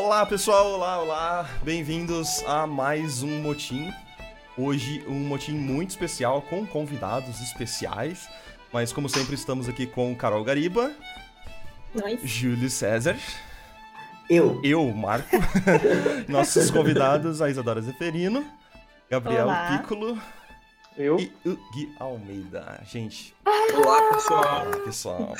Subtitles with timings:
[0.00, 3.92] Olá pessoal, olá, olá, bem-vindos a mais um motim.
[4.56, 8.28] Hoje um motim muito especial com convidados especiais,
[8.72, 10.92] mas como sempre estamos aqui com Carol Gariba,
[11.92, 12.20] Nós.
[12.22, 13.16] Júlio César,
[14.30, 14.60] Eu.
[14.62, 15.36] eu, Marco,
[16.28, 18.46] nossos convidados, a Isadora Zeferino,
[19.10, 19.78] Gabriel Olá.
[19.78, 20.16] Piccolo
[20.98, 21.16] Eu?
[21.20, 22.82] e o Gui Almeida.
[22.84, 23.32] Gente,
[23.72, 24.66] Olá, pessoal.
[24.66, 25.34] Olá, pessoal.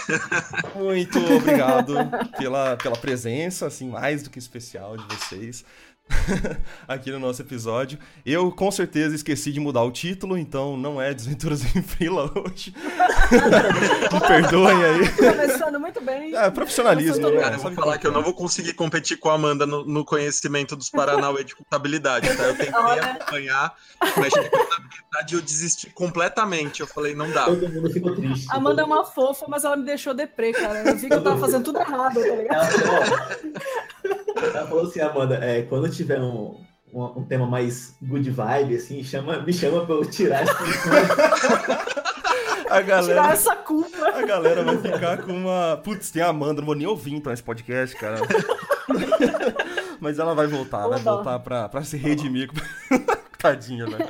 [0.76, 1.94] Muito obrigado
[2.38, 5.64] pela, pela presença, assim, mais do que especial de vocês
[6.86, 7.98] aqui no nosso episódio.
[8.24, 12.74] Eu, com certeza, esqueci de mudar o título, então não é Desventuras em Frila hoje.
[14.12, 15.08] Me perdoem aí.
[15.16, 16.34] Começando muito bem.
[16.34, 17.40] É, profissionalismo, né?
[17.40, 20.04] Cara, eu vou falar que eu não vou conseguir competir com a Amanda no, no
[20.04, 22.44] conhecimento dos Paranauê de contabilidade, tá?
[22.44, 23.02] Eu tentei Olha.
[23.02, 23.74] acompanhar,
[24.16, 26.80] mas de contabilidade eu desisti completamente.
[26.80, 27.44] Eu falei, não dá.
[27.44, 28.46] Todo mundo ficou triste.
[28.50, 30.82] A Amanda é uma fofa, mas ela me deixou deprê, cara.
[30.88, 32.58] Eu vi que eu tava fazendo tudo errado, tá ligado?
[32.58, 36.56] Ela falou, ela falou assim, Amanda, é, quando tiver um,
[36.92, 40.52] um, um tema mais good vibe, assim, chama, me chama pra eu tirar esse
[42.70, 44.08] A Tirar galera, essa culpa.
[44.08, 45.80] a galera vai ficar com uma.
[45.82, 48.18] Putz, tem a Amanda, não vou nem ouvir então esse podcast, cara.
[49.98, 52.50] Mas ela vai voltar, vai voltar pra, pra se redimir.
[53.38, 54.04] Tadinha, velho.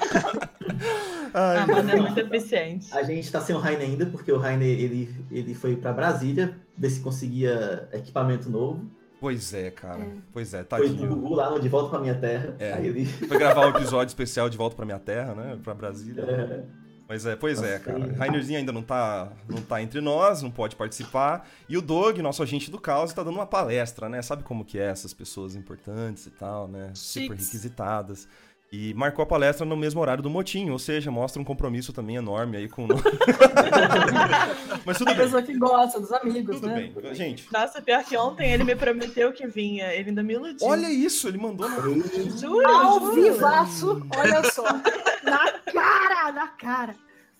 [1.32, 2.88] A Ai, Amanda é muito eficiente.
[2.92, 6.56] A gente tá sem o Rainer ainda, porque o Rainer, ele, ele foi pra Brasília,
[6.76, 8.90] ver se conseguia equipamento novo.
[9.20, 10.02] Pois é, cara.
[10.02, 10.08] É.
[10.32, 11.08] Pois é, Foi do tadinho.
[11.08, 12.54] Gugu lá no De Volta Pra Minha Terra.
[12.58, 12.72] É.
[12.74, 13.04] Aí ele...
[13.06, 15.58] Foi gravar um episódio especial de volta pra minha terra, né?
[15.62, 16.22] Pra Brasília.
[16.22, 16.62] É,
[17.08, 18.04] Mas é, pois é, Nossa, cara.
[18.04, 21.48] aí- Rainerzinho ainda não tá, não tá entre nós, não pode participar.
[21.68, 24.20] E o Doug, nosso agente do caos, tá dando uma palestra, né?
[24.22, 26.90] Sabe como que é essas pessoas importantes e tal, né?
[26.94, 27.46] Super Chiques.
[27.46, 28.28] requisitadas.
[28.70, 32.16] E marcou a palestra no mesmo horário do motim, ou seja, mostra um compromisso também
[32.16, 32.88] enorme aí com o.
[34.84, 36.90] Mas tudo A bem, pessoa que gosta dos amigos, tudo né?
[36.94, 37.14] bem.
[37.14, 39.92] Gente, Nossa, pior que ontem ele me prometeu que vinha.
[39.94, 40.66] Ele ainda me iludiu.
[40.66, 41.80] olha isso, ele mandou no
[42.38, 43.12] juro, Ao juro.
[43.22, 44.64] vivaço, olha só.
[45.24, 46.94] Na cara, na cara.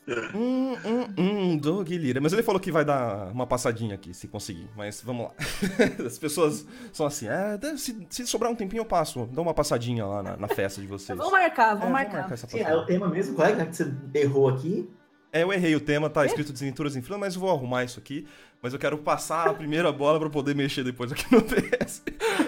[0.35, 2.21] Hum, hum, hum, Doug Lira.
[2.21, 4.69] Mas ele falou que vai dar uma passadinha aqui, se conseguir.
[4.77, 5.33] Mas vamos lá.
[6.07, 9.29] As pessoas são assim, é, deve- se, se sobrar um tempinho eu passo.
[9.33, 11.17] Dá uma passadinha lá na, na festa de vocês.
[11.17, 12.33] Vamos marcar, É, vamos marcar.
[12.33, 14.89] essa sim, é o tema mesmo, qual é que você errou aqui?
[15.31, 17.99] É, eu errei o tema, tá escrito Desventuras em Fila, mas eu vou arrumar isso
[17.99, 18.27] aqui.
[18.63, 22.03] Mas eu quero passar a primeira bola pra poder mexer depois aqui no PS.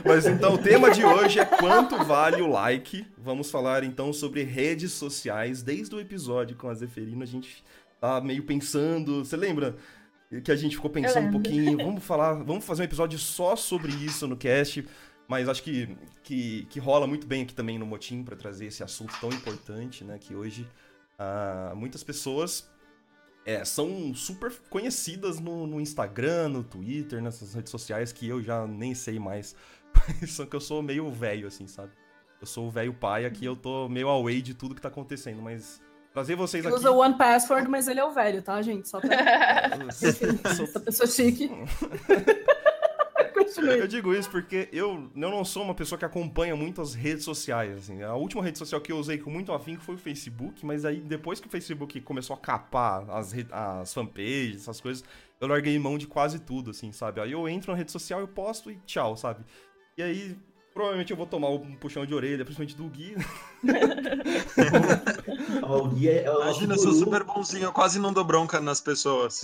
[0.04, 3.06] Mas então, o tema de hoje é quanto vale o like.
[3.18, 5.62] Vamos falar então sobre redes sociais.
[5.62, 7.64] Desde o episódio com a Zeferina, a gente
[8.00, 9.24] tá meio pensando.
[9.24, 9.76] Você lembra?
[10.44, 11.76] Que a gente ficou pensando um pouquinho.
[11.76, 14.86] Vamos falar, vamos fazer um episódio só sobre isso no cast.
[15.28, 18.82] Mas acho que, que, que rola muito bem aqui também no Motim pra trazer esse
[18.82, 20.18] assunto tão importante, né?
[20.18, 20.66] Que hoje
[21.18, 22.68] ah, muitas pessoas
[23.44, 28.66] é, são super conhecidas no, no Instagram, no Twitter, nessas redes sociais que eu já
[28.66, 29.54] nem sei mais.
[30.26, 31.92] Só que eu sou meio velho, assim, sabe?
[32.40, 35.42] Eu sou o velho pai aqui, eu tô meio away de tudo que tá acontendo,
[35.42, 35.80] mas
[36.12, 36.80] trazer vocês Ele aqui.
[36.80, 38.88] usa o One Password, mas ele é o velho, tá, gente?
[38.88, 39.10] Só pra
[39.92, 41.50] Sou- essa pessoa chique.
[43.58, 47.24] Eu digo isso porque eu, eu não sou uma pessoa que acompanha muito as redes
[47.24, 47.76] sociais.
[47.78, 48.02] Assim.
[48.02, 51.00] A última rede social que eu usei com muito afinco foi o Facebook, mas aí
[51.00, 55.04] depois que o Facebook começou a capar as, as fanpages, essas coisas,
[55.40, 57.20] eu larguei mão de quase tudo, assim, sabe?
[57.20, 59.44] Aí eu entro na rede social, eu posto e tchau, sabe?
[60.00, 60.34] E aí,
[60.72, 63.14] provavelmente eu vou tomar um puxão de orelha, principalmente do Gui.
[65.62, 68.80] O guia é o Imagina, eu sou super bonzinho, eu quase não dou bronca nas
[68.80, 69.42] pessoas.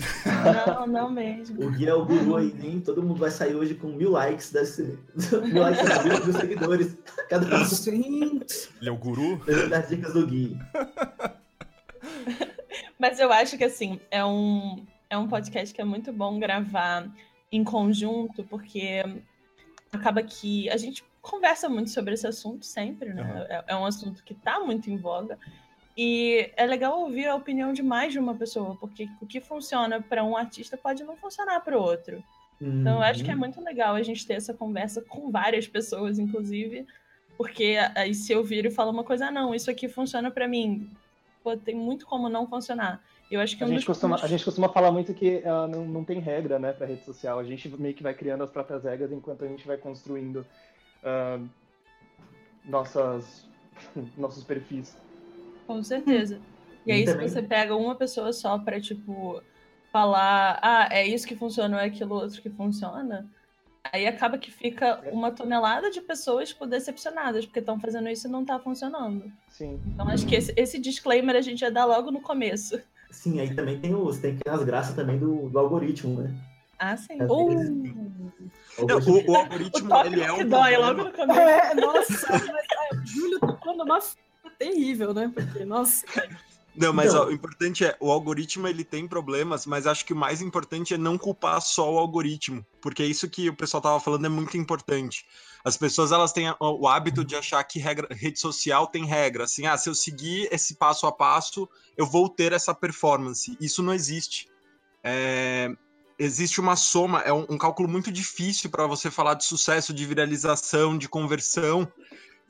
[0.77, 1.63] Não, não mesmo.
[1.63, 4.51] O guia é o guru aí, nem todo mundo vai sair hoje com mil likes,
[4.51, 4.99] deve ser.
[5.45, 6.97] mil likes, mil seguidores.
[7.29, 9.37] Cada um Gente, Ele é o guru.
[9.69, 10.59] das dicas do Gui.
[12.99, 17.07] Mas eu acho que, assim, é um, é um podcast que é muito bom gravar
[17.53, 19.05] em conjunto, porque
[19.93, 23.23] acaba que a gente conversa muito sobre esse assunto sempre, né?
[23.23, 23.47] Aham.
[23.49, 25.39] É, é um assunto que tá muito em voga.
[25.97, 30.01] E é legal ouvir a opinião de mais de uma pessoa, porque o que funciona
[30.01, 32.23] para um artista pode não funcionar para o outro.
[32.61, 36.19] Então, eu acho que é muito legal a gente ter essa conversa com várias pessoas,
[36.19, 36.87] inclusive,
[37.37, 40.49] porque aí se eu viro e falo uma coisa, ah, não, isso aqui funciona pra
[40.49, 40.91] mim,
[41.43, 43.03] pô, tem muito como não funcionar.
[43.31, 45.43] Eu acho que A um gente, dos costuma, pontos- a gente costuma falar muito que
[45.45, 47.39] ah, não, não tem regra, né, pra rede social.
[47.39, 50.47] A gente meio que vai criando as próprias regras enquanto a gente vai construindo
[51.03, 51.41] ah,
[52.65, 53.45] nossas,
[54.17, 54.97] nossos perfis.
[55.67, 56.41] Com certeza.
[56.85, 59.43] E aí, se também- você pega uma pessoa só pra, tipo,
[59.91, 63.29] falar, ah, é isso que funciona ou é aquilo outro que funciona,
[63.93, 68.31] aí acaba que fica uma tonelada de pessoas, tipo, decepcionadas, porque estão fazendo isso e
[68.31, 69.33] não tá funcionando.
[69.49, 69.81] Sim.
[69.87, 72.81] Então, acho que esse, esse disclaimer a gente já dá logo no começo.
[73.11, 76.35] Sim, aí também tem, os, tem as graças também do, do algoritmo, né?
[76.79, 77.19] Ah, sim.
[77.19, 77.31] Vezes.
[77.31, 77.51] Ou
[78.87, 81.41] Não, o, o O algoritmo, tópico ele é um dói logo no começo.
[81.41, 85.31] É, nossa, mas é, Júlio tocou numa fita terrível, né?
[85.35, 86.05] Porque, nossa,
[86.77, 90.13] Não, mas Então- ó, o importante é, o algoritmo ele tem problemas, mas acho que
[90.13, 93.99] o mais importante é não culpar só o algoritmo, porque isso que o pessoal tava
[94.01, 95.25] falando é muito importante.
[95.65, 99.67] As pessoas elas têm o hábito de achar que regra, rede social tem regra, assim,
[99.67, 103.57] ah, se eu seguir esse passo a passo, eu vou ter essa performance.
[103.61, 104.49] Isso não existe.
[105.03, 105.71] É,
[106.19, 110.05] existe uma soma, é um, um cálculo muito difícil para você falar de sucesso, de
[110.07, 111.91] viralização, de conversão.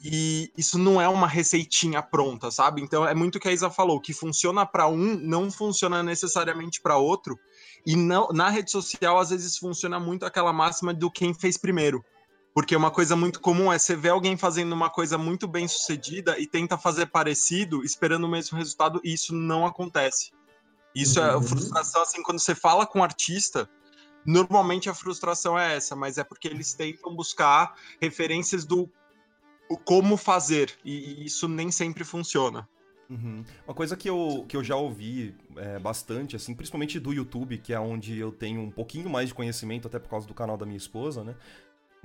[0.04, 2.82] E isso não é uma receitinha pronta, sabe?
[2.82, 6.80] Então é muito o que a Isa falou, que funciona para um, não funciona necessariamente
[6.80, 7.38] para outro.
[7.84, 12.04] E não, na rede social, às vezes, funciona muito aquela máxima do quem fez primeiro.
[12.54, 16.38] Porque uma coisa muito comum é você ver alguém fazendo uma coisa muito bem sucedida
[16.38, 20.30] e tenta fazer parecido, esperando o mesmo resultado, e isso não acontece.
[20.94, 21.42] Isso é Uhum.
[21.42, 23.68] frustração, assim, quando você fala com um artista,
[24.24, 28.90] normalmente a frustração é essa, mas é porque eles tentam buscar referências do
[29.68, 32.68] o como fazer, e e isso nem sempre funciona.
[33.08, 33.44] Uhum.
[33.66, 37.72] Uma coisa que eu, que eu já ouvi é, bastante, assim, principalmente do YouTube, que
[37.72, 40.66] é onde eu tenho um pouquinho mais de conhecimento, até por causa do canal da
[40.66, 41.36] minha esposa, né?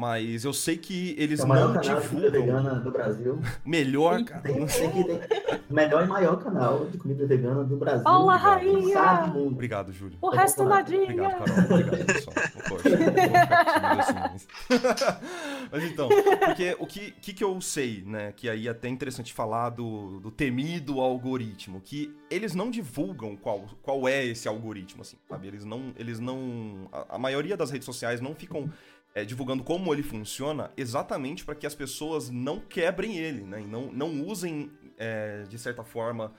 [0.01, 2.89] Mas eu sei que eles É o maior não canal de comida divulgam vegana do
[2.89, 3.39] Brasil.
[3.63, 4.41] melhor, cara.
[4.41, 4.89] Tem, tem
[5.69, 8.03] o melhor e maior canal de comida vegana do Brasil.
[8.07, 8.55] Olá, cara.
[8.55, 9.31] rainha!
[9.45, 10.17] Obrigado, Júlio.
[10.19, 11.03] o resto nadinha.
[11.03, 11.65] Obrigado, Carol.
[11.65, 12.35] Obrigado, pessoal.
[12.67, 14.47] Poxa, eu vou ficar tímido assim, mas...
[15.71, 16.09] mas então,
[16.45, 18.33] porque o que, que, que eu sei, né?
[18.35, 23.65] Que aí é até interessante falar do, do temido algoritmo, que eles não divulgam qual,
[23.83, 25.47] qual é esse algoritmo, assim, sabe?
[25.47, 25.93] Eles não.
[25.95, 26.89] Eles não.
[26.91, 28.67] A, a maioria das redes sociais não ficam.
[29.13, 33.61] É, divulgando como ele funciona, exatamente para que as pessoas não quebrem ele, né?
[33.61, 36.33] E não, não usem, é, de certa forma,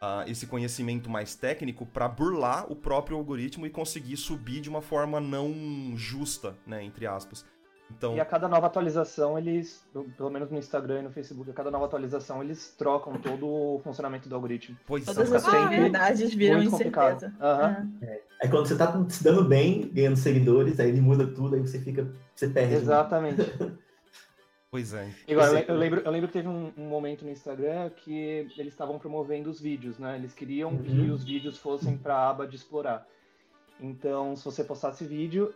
[0.00, 4.82] ah, esse conhecimento mais técnico para burlar o próprio algoritmo e conseguir subir de uma
[4.82, 5.52] forma não
[5.96, 7.44] justa, né, entre aspas.
[7.90, 9.86] Então, E a cada nova atualização, eles,
[10.16, 13.80] pelo menos no Instagram e no Facebook, a cada nova atualização, eles trocam todo o
[13.84, 14.76] funcionamento do algoritmo.
[14.86, 17.32] pois Todas é, as verdades viram incerteza.
[17.40, 17.90] Aham.
[18.02, 18.20] É.
[18.44, 21.80] É quando você tá se dando bem, ganhando seguidores, aí ele muda tudo, aí você
[21.80, 22.06] fica.
[22.34, 22.74] Você perde.
[22.74, 23.40] Exatamente.
[24.70, 25.08] pois é.
[25.26, 28.98] Igual, eu, lembro, eu lembro que teve um, um momento no Instagram que eles estavam
[28.98, 30.16] promovendo os vídeos, né?
[30.16, 30.82] Eles queriam Uhum.
[30.82, 33.06] que os vídeos fossem para a aba de explorar.
[33.80, 35.54] Então, se você postasse vídeo,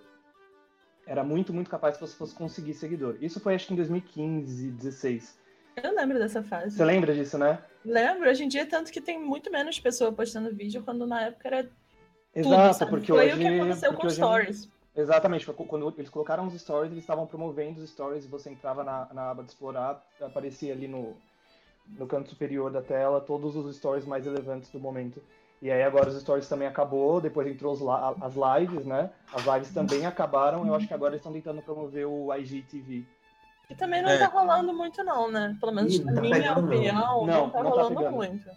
[1.06, 3.18] era muito, muito capaz que você fosse conseguir seguidor.
[3.20, 5.38] Isso foi acho que em 2015, 16.
[5.82, 6.74] Eu lembro dessa fase.
[6.74, 7.58] Você lembra disso, né?
[7.84, 11.48] Lembro, hoje em dia, tanto que tem muito menos pessoa postando vídeo, quando na época
[11.48, 11.70] era
[12.34, 12.90] Exato, sabe?
[12.90, 13.34] porque Foi hoje.
[13.34, 14.68] o que aconteceu com hoje- Stories.
[14.96, 18.82] Exatamente, foi quando eles colocaram os stories, eles estavam promovendo os stories e você entrava
[18.82, 21.16] na, na aba de explorar, aparecia ali no,
[21.96, 25.22] no canto superior da tela todos os stories mais relevantes do momento.
[25.62, 27.80] E aí agora os stories também acabou, depois entrou os
[28.22, 29.10] as lives, né?
[29.32, 33.04] As lives também acabaram, eu acho que agora eles estão tentando promover o IGTV.
[33.70, 34.18] E também não É.
[34.18, 35.56] tá rolando muito, não, né?
[35.60, 38.16] Pelo menos Ih, na tá minha pegando, opinião, não, Não, tá não tá rolando pegando.
[38.16, 38.50] muito.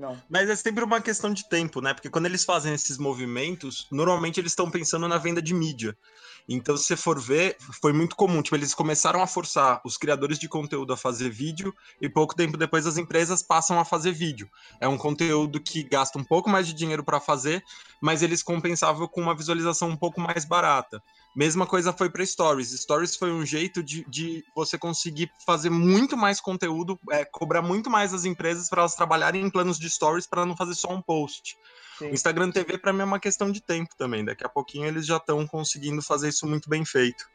[0.00, 0.18] Não.
[0.30, 1.92] Mas é sempre uma questão de tempo, né?
[1.92, 5.94] Porque quando eles fazem esses movimentos, normalmente eles estão pensando na venda de mídia.
[6.48, 8.40] Então, se você for ver, foi muito comum.
[8.40, 12.56] Tipo, eles começaram a forçar os criadores de conteúdo a fazer vídeo e pouco tempo
[12.56, 14.48] depois as empresas passam a fazer vídeo.
[14.80, 17.62] É um conteúdo que gasta um pouco mais de dinheiro para fazer,
[18.00, 21.02] mas eles compensavam com uma visualização um pouco mais barata.
[21.34, 22.70] Mesma coisa foi para Stories.
[22.70, 27.88] Stories foi um jeito de, de você conseguir fazer muito mais conteúdo, é, cobrar muito
[27.88, 31.00] mais as empresas para elas trabalharem em planos de Stories para não fazer só um
[31.00, 31.56] post.
[31.98, 32.06] Sim.
[32.10, 34.24] O Instagram TV para mim é uma questão de tempo também.
[34.24, 37.28] Daqui a pouquinho eles já estão conseguindo fazer isso muito bem feito.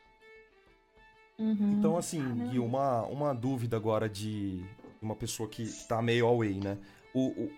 [1.38, 1.76] Uhum.
[1.78, 4.64] Então, assim, Gui, uma, uma dúvida agora de
[5.02, 6.78] uma pessoa que tá meio away, né?
[7.14, 7.52] O, o-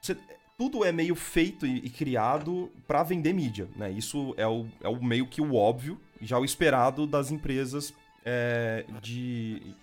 [0.00, 0.18] você-
[0.58, 3.90] tudo é meio feito e, e criado para vender mídia, né?
[3.90, 7.92] Isso é o, é o meio que o óbvio, já o esperado das empresas
[8.24, 9.74] é, de,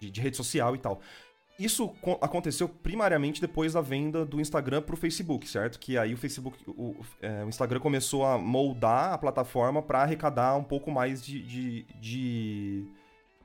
[0.00, 1.00] de, de rede social e tal.
[1.58, 5.78] Isso co- aconteceu primariamente depois da venda do Instagram pro Facebook, certo?
[5.78, 10.56] Que aí o Facebook, o, é, o Instagram começou a moldar a plataforma para arrecadar
[10.56, 12.84] um pouco mais de, de, de,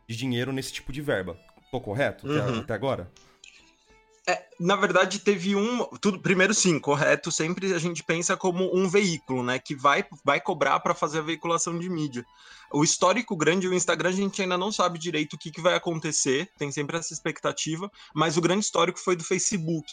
[0.08, 1.36] de dinheiro nesse tipo de verba.
[1.72, 2.60] Tô correto até, Uhum.
[2.60, 3.10] até agora?
[4.59, 5.85] Na verdade, teve um.
[5.99, 7.31] Tudo, primeiro, sim, correto.
[7.31, 9.59] Sempre a gente pensa como um veículo, né?
[9.59, 12.25] Que vai, vai cobrar para fazer a veiculação de mídia.
[12.71, 15.75] O histórico grande, o Instagram, a gente ainda não sabe direito o que, que vai
[15.75, 19.91] acontecer, tem sempre essa expectativa, mas o grande histórico foi do Facebook.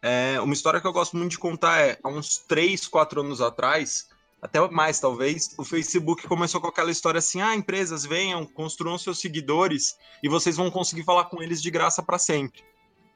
[0.00, 3.40] É, uma história que eu gosto muito de contar é: há uns 3, 4 anos
[3.40, 4.08] atrás,
[4.40, 9.20] até mais talvez, o Facebook começou com aquela história assim: ah, empresas venham, construam seus
[9.20, 12.62] seguidores e vocês vão conseguir falar com eles de graça para sempre.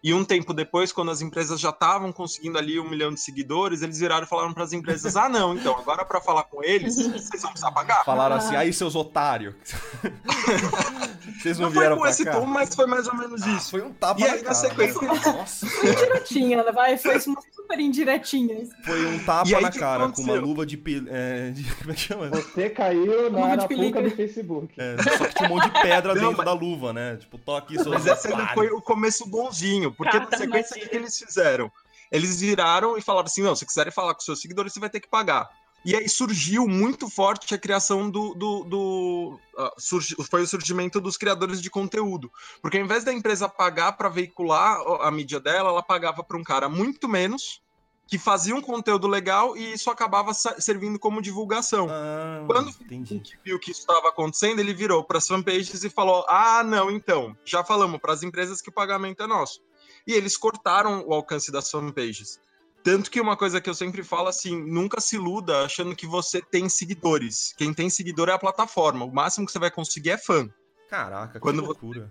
[0.06, 3.82] E um tempo depois, quando as empresas já estavam conseguindo ali um milhão de seguidores,
[3.82, 6.94] eles viraram e falaram para as empresas: ah, não, então, agora para falar com eles,
[6.94, 8.04] vocês vão precisar pagar.
[8.04, 9.52] Falaram assim: aí, seus otários.
[11.42, 12.38] vocês não, não vieram foi com esse cá.
[12.38, 13.72] tom, mas foi mais ou menos isso.
[13.72, 14.48] Foi um tapa e na aí, cara.
[14.48, 15.02] na sequência.
[15.02, 15.66] Nossa.
[15.66, 16.70] Foi indiretinha, né?
[16.70, 16.96] vai.
[16.96, 18.64] Foi uma super indiretinha.
[18.84, 21.64] Foi um tapa na cara, com uma luva de, é, de.
[21.82, 22.28] Como é que chama?
[22.28, 24.72] Você caiu na arapuca do Facebook.
[24.78, 26.46] É, só que tinha um monte de pedra não, dentro mas...
[26.46, 27.16] da luva, né?
[27.16, 30.96] Tipo, toque seus Mas esse não foi o começo bonzinho, porque na sequência, o que
[30.96, 31.70] eles fizeram?
[32.10, 35.00] Eles viraram e falaram assim: não, se quiserem falar com seus seguidores, você vai ter
[35.00, 35.48] que pagar.
[35.86, 38.34] E aí surgiu muito forte a criação do.
[38.34, 42.28] do, do uh, surgi, foi o surgimento dos criadores de conteúdo.
[42.60, 46.42] Porque ao invés da empresa pagar para veicular a mídia dela, ela pagava para um
[46.42, 47.62] cara muito menos,
[48.08, 51.86] que fazia um conteúdo legal e isso acabava servindo como divulgação.
[51.88, 53.38] Ah, Quando entendi.
[53.44, 57.36] viu que isso estava acontecendo, ele virou para as fanpages e falou: Ah, não, então,
[57.44, 59.60] já falamos para as empresas que o pagamento é nosso.
[60.06, 62.40] E eles cortaram o alcance das fanpages.
[62.82, 66.40] Tanto que uma coisa que eu sempre falo assim, nunca se iluda achando que você
[66.40, 67.52] tem seguidores.
[67.58, 69.04] Quem tem seguidor é a plataforma.
[69.04, 70.48] O máximo que você vai conseguir é fã.
[70.88, 72.08] Caraca, Quando que loucura.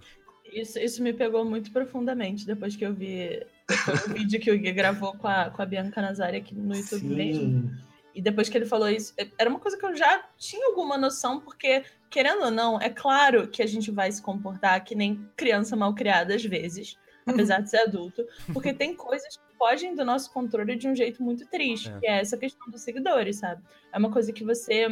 [0.51, 4.71] Isso, isso me pegou muito profundamente depois que eu vi o vídeo que o Gui
[4.73, 7.15] gravou com a, com a Bianca Nazari aqui no YouTube Sim.
[7.15, 7.71] mesmo.
[8.13, 10.97] E depois que ele falou isso, é, era uma coisa que eu já tinha alguma
[10.97, 15.29] noção, porque, querendo ou não, é claro que a gente vai se comportar que nem
[15.35, 20.31] criança mal criada às vezes, apesar de ser adulto, porque tem coisas fogem do nosso
[20.31, 21.99] controle de um jeito muito triste, é.
[21.99, 23.63] que é essa questão dos seguidores, sabe?
[23.91, 24.87] É uma coisa que você.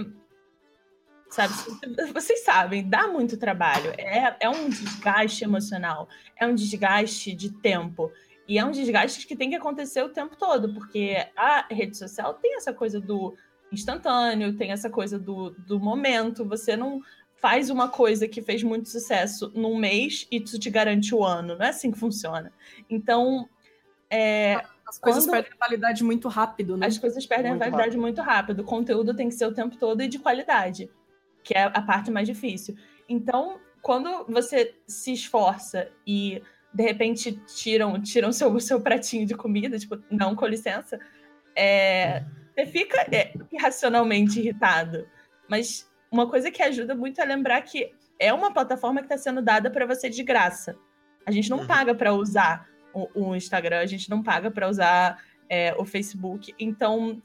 [1.30, 1.54] Sabe,
[2.14, 3.92] vocês sabem, dá muito trabalho.
[3.98, 6.08] É, é um desgaste emocional,
[6.40, 8.12] é um desgaste de tempo.
[8.48, 12.34] E é um desgaste que tem que acontecer o tempo todo, porque a rede social
[12.36, 13.36] tem essa coisa do
[13.72, 16.46] instantâneo, tem essa coisa do, do momento.
[16.46, 17.02] Você não
[17.44, 21.58] faz uma coisa que fez muito sucesso num mês e isso te garante o ano.
[21.58, 22.54] Não é assim que funciona.
[22.90, 23.50] Então,
[24.10, 26.88] é, as coisas perdem a validade muito rápido, né?
[26.88, 28.02] As coisas perdem muito a validade rápido.
[28.02, 28.60] muito rápido.
[28.62, 30.90] O conteúdo tem que ser o tempo todo e de qualidade,
[31.44, 32.78] que é a parte mais difícil.
[33.10, 36.42] Então, quando você se esforça e
[36.74, 40.98] de repente tiram tiram seu seu pratinho de comida, tipo, não, com licença,
[41.54, 42.24] é,
[42.56, 45.06] você fica é, irracionalmente irritado.
[45.50, 49.42] Mas uma coisa que ajuda muito é lembrar que é uma plataforma que está sendo
[49.42, 50.78] dada para você de graça.
[51.26, 51.68] A gente não uhum.
[51.68, 55.18] paga para usar o, o Instagram, a gente não paga para usar
[55.50, 56.54] é, o Facebook.
[56.60, 57.20] Então,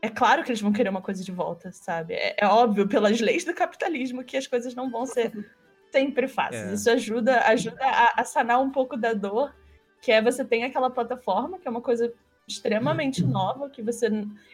[0.00, 2.14] é claro que eles vão querer uma coisa de volta, sabe?
[2.14, 5.32] É, é, óbvio, pelas leis do capitalismo, que as coisas não vão ser
[5.90, 6.70] sempre fáceis.
[6.70, 6.74] É.
[6.74, 9.52] Isso ajuda, ajuda a, a, sanar um pouco da dor,
[10.00, 12.14] que é você tem aquela plataforma, que é uma coisa
[12.50, 14.08] extremamente nova, que você.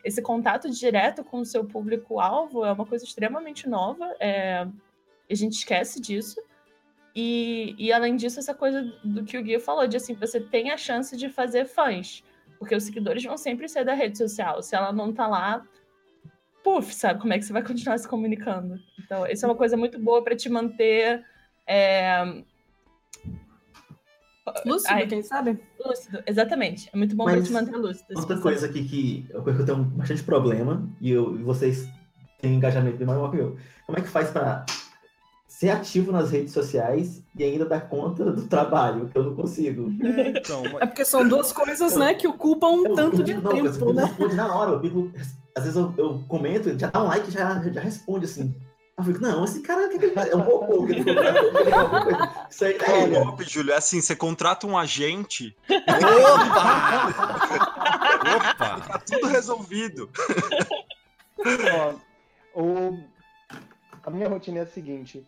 [0.05, 4.15] Esse contato direto com o seu público-alvo é uma coisa extremamente nova.
[4.21, 4.67] É,
[5.31, 6.41] a gente esquece disso.
[7.15, 10.71] E, e além disso, essa coisa do que o Guia falou, de assim, você tem
[10.71, 12.23] a chance de fazer fãs.
[12.59, 14.63] Porque os seguidores vão sempre ser da rede social.
[14.63, 15.67] Se ela não tá lá,
[16.63, 17.21] puf, sabe?
[17.21, 18.79] Como é que você vai continuar se comunicando?
[19.03, 21.25] Então, isso é uma coisa muito boa para te manter.
[21.67, 22.43] É...
[24.65, 25.59] Lúcido, Ai, quem sabe?
[25.85, 26.89] Lúcido, exatamente.
[26.93, 28.07] É muito bom para te manter lúcido.
[28.15, 31.89] Outra coisa aqui que eu, eu tenho bastante problema, e, eu, e vocês
[32.41, 33.57] têm engajamento bem maior que eu.
[33.87, 34.65] Como é que faz para
[35.49, 39.91] ser ativo nas redes sociais e ainda dar conta do trabalho, que eu não consigo.
[40.05, 43.35] É, então, é porque são duas coisas, né, que ocupam um eu, tanto eu, de
[43.35, 44.35] não, tempo, eu, né?
[44.35, 45.11] na hora, eu
[45.57, 48.55] às vezes eu, eu comento, já dá um like, já, já responde assim.
[48.99, 50.87] Eu fico, não, esse cara que ele é um robô.
[50.87, 50.95] Que
[52.51, 53.19] Isso aí é ele.
[53.19, 55.55] Golpe, Júlio, é assim, você contrata um agente.
[55.69, 57.09] Opa!
[58.37, 58.81] Opa!
[58.81, 60.11] Tá tudo resolvido.
[62.55, 62.99] Ó, o...
[64.03, 65.27] A minha rotina é a seguinte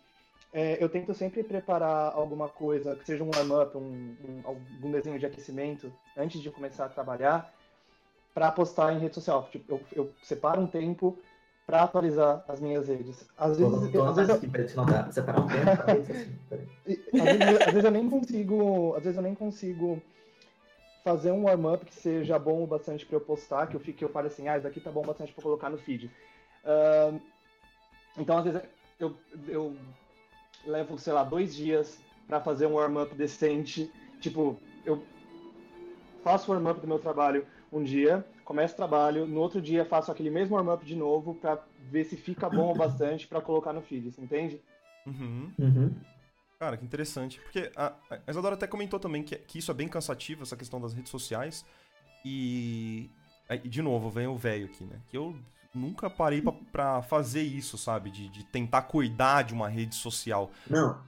[0.52, 5.18] é, eu tento sempre preparar alguma coisa, que seja um warm-up, um, um, algum desenho
[5.18, 7.52] de aquecimento, antes de começar a trabalhar,
[8.34, 9.48] para postar em rede social.
[9.50, 11.18] Tipo, eu, eu separo um tempo
[11.68, 13.28] para atualizar as minhas redes.
[13.36, 14.66] Às vezes, tô, às vezes eu...
[14.66, 16.38] te notar, separar um tempo assim,
[17.20, 20.02] às, vezes, às vezes eu nem consigo, às vezes eu nem consigo
[21.04, 24.08] fazer um warm-up que seja bom o bastante para eu postar, que eu fique, eu
[24.08, 26.10] fale assim, ah, isso aqui tá bom bastante para colocar no feed.
[26.64, 27.20] Uh,
[28.16, 28.62] então, às vezes
[28.98, 29.14] eu,
[29.46, 29.76] eu
[30.66, 33.92] levo, sei lá, dois dias para fazer um warm-up decente.
[34.22, 35.02] Tipo, eu
[36.24, 40.10] faço o warm-up do meu trabalho um dia, começo o trabalho, no outro dia faço
[40.10, 43.82] aquele mesmo warm-up de novo para ver se fica bom o bastante para colocar no
[43.82, 44.58] feed, você entende?
[45.06, 45.52] Uhum.
[45.58, 45.94] Uhum.
[46.58, 47.38] Cara, que interessante.
[47.42, 50.80] Porque a, a Isadora até comentou também que, que isso é bem cansativo, essa questão
[50.80, 51.62] das redes sociais.
[52.24, 53.10] E.
[53.64, 54.98] de novo, vem o velho aqui, né?
[55.10, 55.36] Que eu
[55.74, 58.10] nunca parei para fazer isso, sabe?
[58.10, 60.50] De, de tentar cuidar de uma rede social.
[60.68, 60.98] Não.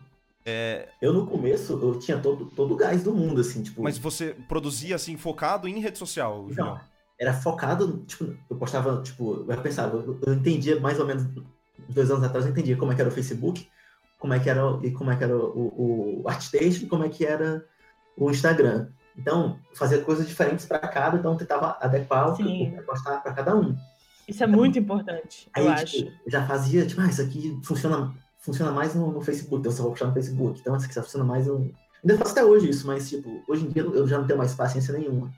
[0.44, 0.90] É...
[1.00, 3.82] Eu no começo, eu tinha todo, todo o gás do mundo, assim, tipo.
[3.82, 6.74] Mas você produzia assim, focado em rede social, Julião?
[6.74, 6.80] Não,
[7.20, 11.26] era focado, tipo, eu postava, tipo, eu pensava, eu, entendia mais ou menos
[11.86, 13.68] dois anos atrás, eu entendia como é que era o Facebook,
[14.18, 17.10] como é que era, e como é que era o, o ArtStation e como é
[17.10, 17.62] que era
[18.16, 18.88] o Instagram.
[19.18, 23.54] Então, fazia coisas diferentes para cada, então tentava adequar o que eu postar para cada
[23.54, 23.76] um.
[24.26, 26.12] Isso é então, muito importante, aí, eu tipo, acho.
[26.26, 29.82] Já fazia, tipo, ah, isso aqui funciona, funciona mais no, no Facebook, então eu só
[29.82, 30.58] vou postar no Facebook.
[30.58, 31.70] Então, isso aqui funciona mais no...
[32.02, 34.54] Ainda faço até hoje isso, mas, tipo, hoje em dia eu já não tenho mais
[34.54, 35.30] paciência nenhuma.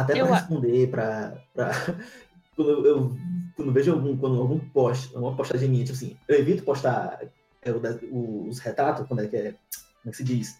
[0.00, 1.42] Até para responder, para...
[1.54, 1.70] Pra...
[2.56, 3.16] quando eu, eu,
[3.56, 7.20] quando vejo algum, quando algum post, uma postagem minha, tipo assim, eu evito postar
[7.62, 10.58] é, o, os retratos, quando é que é, como é que se diz?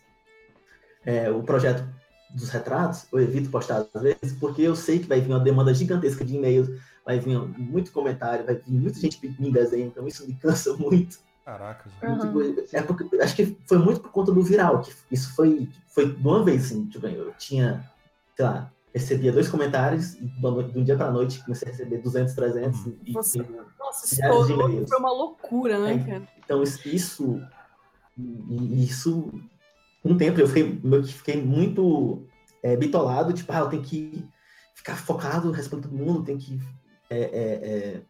[1.04, 1.87] É, o projeto
[2.35, 5.75] dos retratos, eu evito postar às vezes, porque eu sei que vai vir uma demanda
[5.75, 6.68] gigantesca de e-mails,
[7.04, 10.75] vai vir muito comentário, vai vir muita gente pedindo em desenho, então isso me cansa
[10.76, 11.18] muito.
[11.44, 12.54] Caraca, uhum.
[12.73, 16.20] é porque, acho que foi muito por conta do viral, que isso foi, foi de
[16.20, 17.90] uma vez, assim, tipo, eu tinha,
[18.37, 22.35] sei lá, recebia dois comentários e de um dia para noite comecei a receber 200,
[22.35, 22.99] 300 uhum.
[23.04, 23.47] e, Nossa, e,
[23.78, 26.28] nossa isso foi uma loucura, né, é, cara?
[26.44, 27.40] Então isso,
[28.75, 29.32] isso,
[30.04, 32.26] um tempo eu fiquei, eu fiquei muito
[32.62, 34.25] é, bitolado, tipo, ah, eu tenho que
[34.75, 36.59] ficar focado, responder todo mundo, tem que
[37.09, 38.02] é, é, é,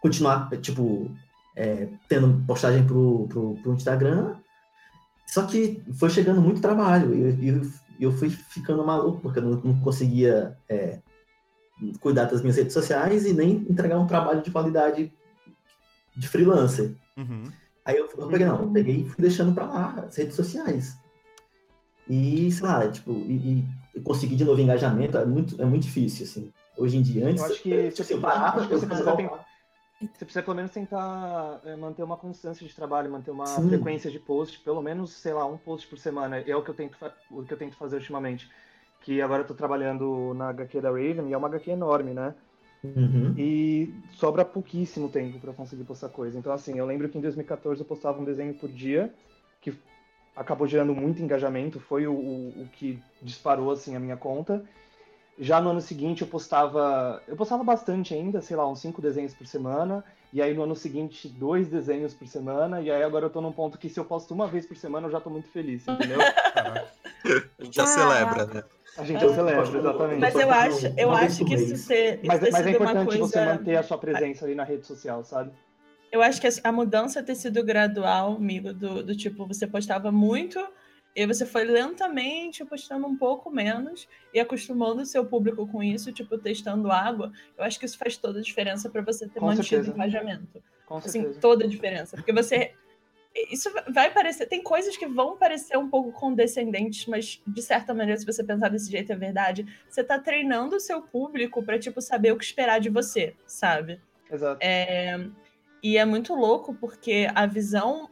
[0.00, 1.10] continuar, tipo,
[1.56, 4.36] é, tendo postagem pro, pro, pro, Instagram.
[5.26, 7.62] Só que foi chegando muito trabalho e eu,
[7.98, 11.00] eu, eu, fui ficando maluco, porque eu não, não conseguia é,
[12.00, 15.12] cuidar das minhas redes sociais e nem entregar um trabalho de qualidade
[16.16, 16.94] de freelancer.
[17.16, 17.44] Uhum.
[17.84, 20.96] Aí eu, eu peguei, não, eu peguei e fui deixando para lá as redes sociais.
[22.08, 23.64] E, sei lá, tipo, e,
[23.94, 26.52] e conseguir de novo engajamento é muito, é muito difícil, assim.
[26.76, 27.42] Hoje em dia, antes.
[27.42, 29.47] Eu acho que se você parar, você precisa tentar.
[30.00, 33.68] Você precisa pelo menos tentar é, manter uma constância de trabalho, manter uma Sim.
[33.68, 36.38] frequência de post, pelo menos, sei lá, um post por semana.
[36.38, 36.96] É o que eu tento,
[37.30, 38.48] o que eu tento fazer ultimamente.
[39.00, 42.32] Que agora eu tô trabalhando na HQ da Raven, e é uma HQ enorme, né?
[42.84, 43.34] Uhum.
[43.36, 46.38] E sobra pouquíssimo tempo para conseguir postar coisa.
[46.38, 49.12] Então, assim, eu lembro que em 2014 eu postava um desenho por dia,
[49.60, 49.76] que
[50.36, 54.64] acabou gerando muito engajamento, foi o, o, o que disparou, assim, a minha conta.
[55.40, 57.22] Já no ano seguinte eu postava.
[57.28, 60.04] Eu postava bastante ainda, sei lá, uns cinco desenhos por semana.
[60.32, 62.80] E aí no ano seguinte, dois desenhos por semana.
[62.80, 65.06] E aí agora eu tô num ponto que se eu posto uma vez por semana,
[65.06, 66.18] eu já tô muito feliz, entendeu?
[66.20, 68.64] a gente já ah, celebra, né?
[68.96, 70.20] A gente é, celebra, exatamente.
[70.20, 72.20] Mas eu acho, eu acho que isso ser.
[72.24, 73.26] Mas, mas é importante coisa...
[73.26, 75.52] você manter a sua presença ali na rede social, sabe?
[76.10, 80.58] Eu acho que a mudança ter sido gradual, amigo, do, do tipo, você postava muito
[81.18, 86.12] e você foi lentamente postando um pouco menos e acostumando o seu público com isso,
[86.12, 87.32] tipo, testando água.
[87.56, 89.90] Eu acho que isso faz toda a diferença para você ter com mantido certeza.
[89.90, 90.62] engajamento.
[90.86, 91.40] Com assim, certeza.
[91.40, 92.16] toda a diferença.
[92.16, 92.72] Porque você
[93.50, 94.46] isso vai parecer.
[94.46, 98.68] Tem coisas que vão parecer um pouco condescendentes, mas de certa maneira, se você pensar
[98.68, 99.66] desse jeito, é verdade.
[99.88, 104.00] Você tá treinando o seu público para tipo, saber o que esperar de você, sabe?
[104.30, 104.60] Exato.
[104.62, 105.18] É,
[105.82, 108.08] e é muito louco porque a visão.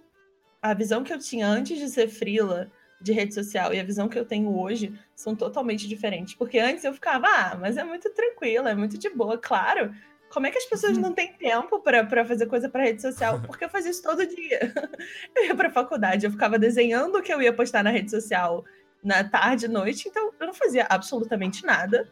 [0.61, 4.09] A visão que eu tinha antes de ser frila de rede social e a visão
[4.09, 6.35] que eu tenho hoje são totalmente diferentes.
[6.35, 9.39] Porque antes eu ficava, ah, mas é muito tranquilo, é muito de boa.
[9.39, 9.93] Claro,
[10.29, 11.03] como é que as pessoas uhum.
[11.03, 13.41] não têm tempo para fazer coisa para rede social?
[13.47, 14.73] Porque eu fazia isso todo dia.
[15.35, 18.65] Eu ia para faculdade, eu ficava desenhando o que eu ia postar na rede social
[19.03, 22.09] na tarde, noite, então eu não fazia absolutamente nada.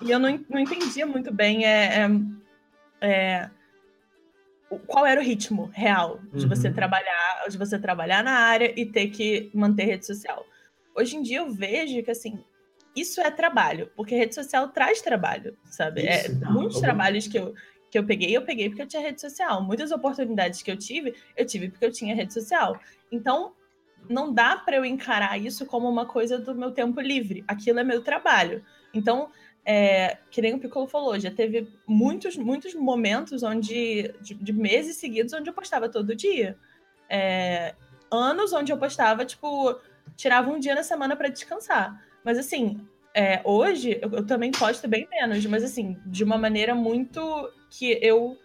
[0.00, 2.08] E eu não, não entendia muito bem é, é,
[3.00, 3.50] é
[4.78, 6.48] qual era o ritmo real de uhum.
[6.48, 10.44] você trabalhar, de você trabalhar na área e ter que manter rede social.
[10.94, 12.42] Hoje em dia eu vejo que assim,
[12.94, 16.06] isso é trabalho, porque rede social traz trabalho, sabe?
[16.06, 17.54] É, isso, é, muitos trabalhos que eu,
[17.90, 19.62] que eu peguei, eu peguei porque eu tinha rede social.
[19.62, 22.78] Muitas oportunidades que eu tive, eu tive porque eu tinha rede social.
[23.10, 23.54] Então,
[24.08, 27.44] não dá para eu encarar isso como uma coisa do meu tempo livre.
[27.46, 28.64] Aquilo é meu trabalho.
[28.92, 29.30] Então,
[29.64, 34.96] é, que nem o Piccolo falou, já teve muitos, muitos momentos onde, de, de meses
[34.96, 36.56] seguidos, onde eu postava todo dia.
[37.08, 37.74] É,
[38.10, 39.78] anos onde eu postava, tipo,
[40.16, 42.04] tirava um dia na semana para descansar.
[42.24, 42.80] Mas assim,
[43.14, 47.20] é, hoje eu, eu, também posto bem menos, mas assim, de uma maneira muito
[47.70, 48.36] que eu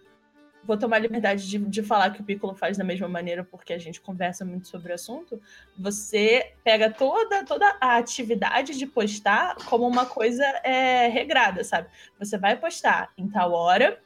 [0.67, 3.71] vou tomar a liberdade de, de falar que o Piccolo faz da mesma maneira, porque
[3.71, 5.41] a gente conversa muito sobre o assunto.
[5.79, 11.87] Você pega toda, toda a atividade de postar como uma coisa é, regrada, sabe?
[12.19, 13.97] Você vai postar em tal hora,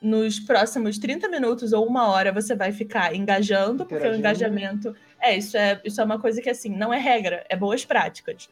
[0.00, 4.94] nos próximos 30 minutos ou uma hora você vai ficar engajando, porque o engajamento.
[5.20, 8.48] É, isso é, isso é uma coisa que assim, não é regra, é boas práticas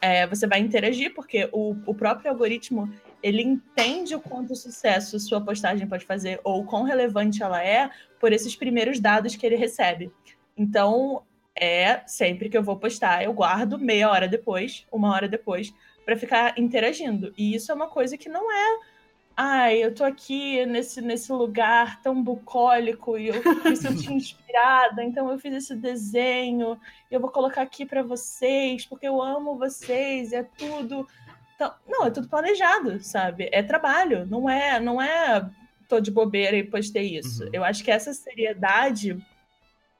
[0.00, 5.40] é, você vai interagir, porque o, o próprio algoritmo ele entende o quanto sucesso sua
[5.40, 10.12] postagem pode fazer ou quão relevante ela é por esses primeiros dados que ele recebe.
[10.56, 11.22] Então,
[11.60, 15.72] é sempre que eu vou postar, eu guardo meia hora depois, uma hora depois,
[16.04, 17.32] para ficar interagindo.
[17.36, 18.78] E isso é uma coisa que não é.
[19.40, 25.30] Ai, eu tô aqui nesse, nesse lugar tão bucólico e eu me senti inspirada, então
[25.30, 26.76] eu fiz esse desenho,
[27.08, 31.06] eu vou colocar aqui para vocês, porque eu amo vocês, é tudo.
[31.54, 33.48] Então, não, é tudo planejado, sabe?
[33.52, 35.48] É trabalho, não é, não é
[35.88, 37.44] tô de bobeira e postei isso.
[37.44, 37.50] Uhum.
[37.52, 39.24] Eu acho que essa seriedade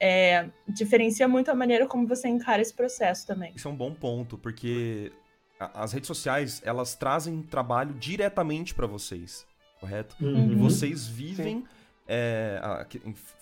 [0.00, 3.52] é, diferencia muito a maneira como você encara esse processo também.
[3.54, 5.12] Isso é um bom ponto, porque
[5.58, 9.46] as redes sociais, elas trazem trabalho diretamente para vocês,
[9.80, 10.16] correto?
[10.20, 10.52] Uhum.
[10.52, 11.64] E vocês vivem,
[12.06, 12.60] é,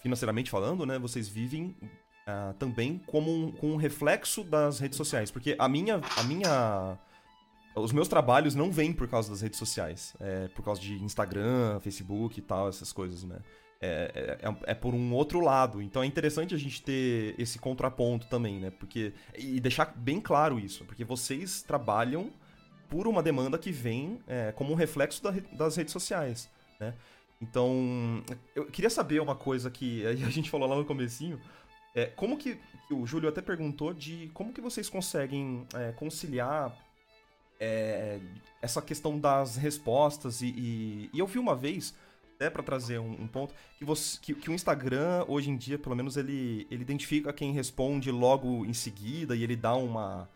[0.02, 0.98] financeiramente falando, né?
[0.98, 1.74] Vocês vivem
[2.26, 5.30] uh, também como um, com um reflexo das redes sociais.
[5.30, 6.98] Porque a minha, a minha
[7.74, 10.14] os meus trabalhos não vêm por causa das redes sociais.
[10.18, 13.38] É por causa de Instagram, Facebook e tal, essas coisas, né?
[13.86, 15.80] É, é, é, é, por um outro lado.
[15.80, 18.70] Então é interessante a gente ter esse contraponto também, né?
[18.70, 22.32] Porque, e deixar bem claro isso, porque vocês trabalham
[22.88, 26.94] por uma demanda que vem é, como um reflexo da, das redes sociais, né?
[27.40, 31.40] Então, eu queria saber uma coisa que a gente falou lá no comecinho,
[31.94, 32.58] é, como que,
[32.90, 36.76] o Júlio até perguntou de como que vocês conseguem é, conciliar
[37.58, 38.20] é,
[38.60, 41.94] essa questão das respostas e, e, e, eu vi uma vez
[42.36, 45.78] até para trazer um, um, ponto que, você, que, que, o Instagram hoje em dia
[45.78, 50.28] pelo menos ele, ele identifica quem responde logo em seguida e ele dá uma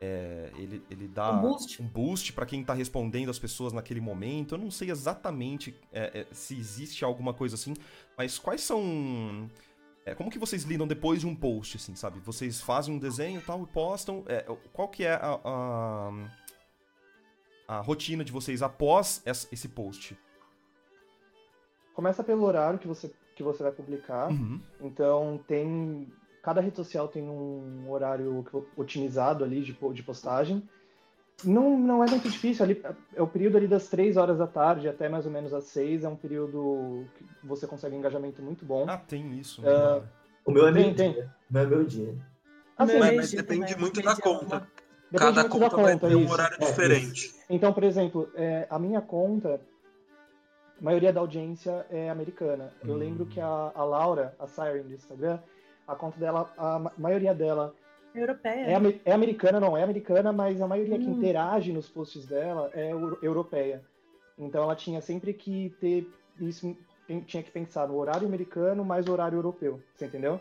[0.00, 4.00] é, ele, ele dá um boost, um boost para quem está respondendo as pessoas naquele
[4.00, 4.54] momento.
[4.54, 7.74] Eu não sei exatamente é, é, se existe alguma coisa assim,
[8.16, 9.50] mas quais são
[10.06, 12.18] é, como que vocês lidam depois de um post, assim, sabe?
[12.20, 14.24] Vocês fazem um desenho e tal e postam.
[14.26, 16.10] É, qual que é a, a,
[17.68, 20.16] a rotina de vocês após esse post?
[22.00, 24.30] Começa pelo horário que você, que você vai publicar.
[24.30, 24.58] Uhum.
[24.80, 26.10] Então, tem.
[26.42, 28.42] Cada rede social tem um horário
[28.74, 30.66] otimizado ali de, de postagem.
[31.44, 32.64] Não, não é muito difícil.
[32.64, 32.82] Ali,
[33.14, 36.04] é o período ali das 3 horas da tarde até mais ou menos às 6.
[36.04, 38.86] É um período que você consegue um engajamento muito bom.
[38.88, 39.60] Ah, tem isso.
[39.60, 40.02] Uh,
[40.46, 41.30] o meu é meio tem, dia.
[41.50, 42.16] O meu é meio dia.
[42.78, 44.66] Mas, mas depende muito da conta.
[45.10, 47.26] Depende Cada conta, conta vai ter um horário é, diferente.
[47.26, 47.40] Isso.
[47.50, 49.60] Então, por exemplo, é, a minha conta,
[50.80, 52.72] a maioria da audiência é americana.
[52.82, 52.96] Eu hum.
[52.96, 55.38] lembro que a, a, Laura, a Siren do Instagram,
[55.86, 57.74] a conta dela, a maioria dela
[58.14, 58.66] Europeia.
[58.66, 60.98] É, é, americana, não é americana, mas a maioria hum.
[60.98, 63.82] que interage nos posts dela é europeia.
[64.38, 66.76] Então ela tinha sempre que ter isso,
[67.26, 69.80] tinha que pensar no horário americano mais o horário europeu.
[69.94, 70.40] Você entendeu?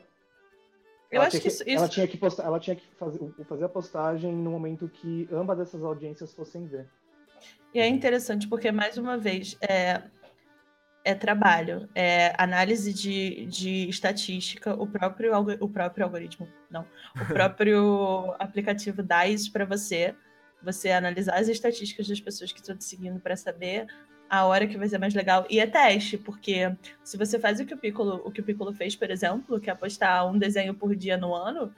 [1.11, 3.69] Eu ela acho que, isso, Ela tinha que, postar, ela tinha que fazer, fazer a
[3.69, 6.87] postagem no momento que ambas essas audiências fossem ver.
[7.73, 10.03] E é interessante porque, mais uma vez, é,
[11.09, 18.35] é trabalho, é análise de, de estatística, o próprio, o próprio algoritmo, não, o próprio
[18.39, 20.15] aplicativo dá isso para você,
[20.61, 23.87] você analisar as estatísticas das pessoas que estão te seguindo para saber
[24.29, 25.45] a hora que vai ser mais legal.
[25.49, 26.71] E é teste, porque
[27.03, 29.69] se você faz o que o Piccolo, o que o Piccolo fez, por exemplo, que
[29.69, 31.73] é postar um desenho por dia no ano,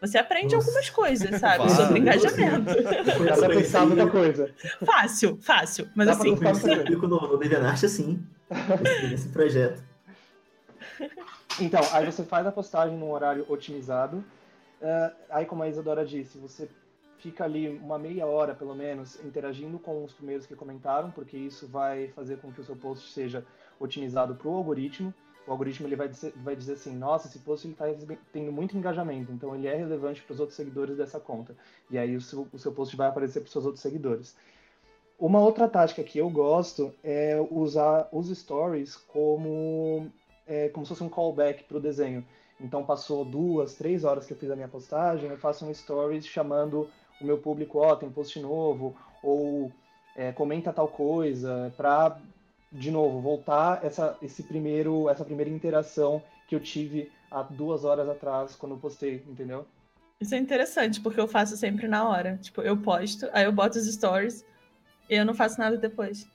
[0.00, 0.68] você aprende Nossa.
[0.68, 1.64] algumas coisas, sabe?
[1.64, 1.84] Fácil.
[1.84, 2.82] Sobre engajamento.
[3.24, 4.54] Dá pra pensar muita coisa.
[4.84, 5.88] Fácil, fácil.
[5.96, 6.36] Mas Dá assim.
[6.36, 8.24] Pra eu fico no, no DeviantArt assim,
[9.10, 9.82] nesse projeto.
[11.60, 14.18] Então, aí você faz a postagem num horário otimizado.
[14.80, 16.68] Uh, aí, como a Isadora disse, você
[17.18, 21.66] fica ali uma meia hora, pelo menos, interagindo com os primeiros que comentaram, porque isso
[21.66, 23.44] vai fazer com que o seu post seja
[23.80, 25.12] otimizado para o algoritmo.
[25.46, 27.86] O algoritmo ele vai, dizer, vai dizer assim, nossa, esse post está
[28.32, 31.56] tendo muito engajamento, então ele é relevante para os outros seguidores dessa conta.
[31.90, 34.36] E aí o seu, o seu post vai aparecer para os seus outros seguidores.
[35.18, 40.12] Uma outra tática que eu gosto é usar os stories como,
[40.46, 42.24] é, como se fosse um callback para o desenho.
[42.60, 46.24] Então passou duas, três horas que eu fiz a minha postagem, eu faço um stories
[46.24, 46.88] chamando
[47.20, 49.72] o meu público, ó, oh, tem post novo, ou
[50.16, 52.16] é, comenta tal coisa, para
[52.70, 58.08] de novo voltar essa, esse primeiro, essa primeira interação que eu tive há duas horas
[58.08, 59.66] atrás quando eu postei, entendeu?
[60.20, 62.38] Isso é interessante, porque eu faço sempre na hora.
[62.40, 64.44] Tipo, eu posto, aí eu boto os stories
[65.08, 66.26] eu não faço nada depois.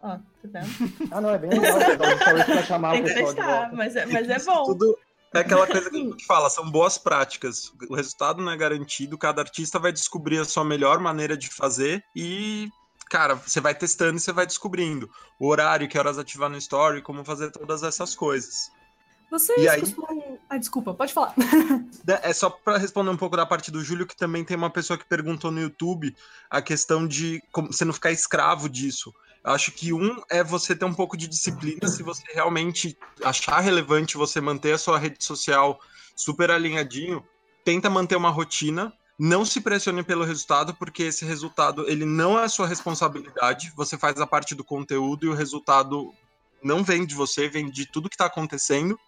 [0.00, 0.68] Ó, tá vendo?
[1.10, 1.80] ah, não, é bem legal.
[2.20, 4.64] Stories pra chamar Tem que testar, mas é, mas é bom.
[4.64, 4.98] Tudo,
[5.34, 7.72] é aquela coisa que a gente fala, são boas práticas.
[7.88, 12.02] O resultado não é garantido, cada artista vai descobrir a sua melhor maneira de fazer
[12.14, 12.70] e,
[13.10, 17.02] cara, você vai testando e você vai descobrindo o horário, que horas ativar no story,
[17.02, 18.70] como fazer todas essas coisas.
[19.30, 19.80] Vocês e aí...
[19.80, 20.38] costumam...
[20.48, 21.34] Ah, desculpa, pode falar.
[22.22, 24.96] É só para responder um pouco da parte do Júlio, que também tem uma pessoa
[24.96, 26.14] que perguntou no YouTube
[26.48, 29.12] a questão de como você não ficar escravo disso.
[29.42, 34.16] Acho que um é você ter um pouco de disciplina, se você realmente achar relevante
[34.16, 35.80] você manter a sua rede social
[36.14, 37.24] super alinhadinho,
[37.64, 42.48] tenta manter uma rotina, não se pressione pelo resultado, porque esse resultado ele não é
[42.48, 46.12] sua responsabilidade, você faz a parte do conteúdo e o resultado
[46.62, 48.98] não vem de você, vem de tudo que está acontecendo.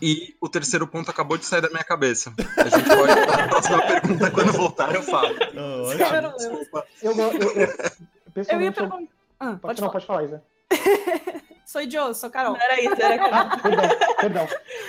[0.00, 2.32] E o terceiro ponto acabou de sair da minha cabeça.
[2.56, 5.34] A gente pode para a próxima pergunta quando voltar eu falo.
[5.54, 6.86] Oh, Desculpa.
[7.02, 9.12] Eu, eu, eu, Eu ia perguntar.
[9.38, 9.92] Ah, Pode, pode não, falar.
[9.92, 10.42] pode falar, Isa.
[11.66, 12.52] Sou Joe, sou Carol.
[12.52, 13.88] Não era isso, era Ah, perdão,
[14.20, 14.48] perdão.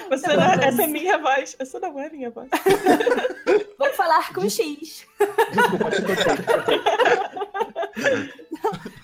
[0.10, 1.56] Você não, essa é minha voz.
[1.58, 2.48] Essa não é minha voz.
[3.80, 5.06] Vou falar com X.
[5.52, 6.80] Desculpa, te cortei.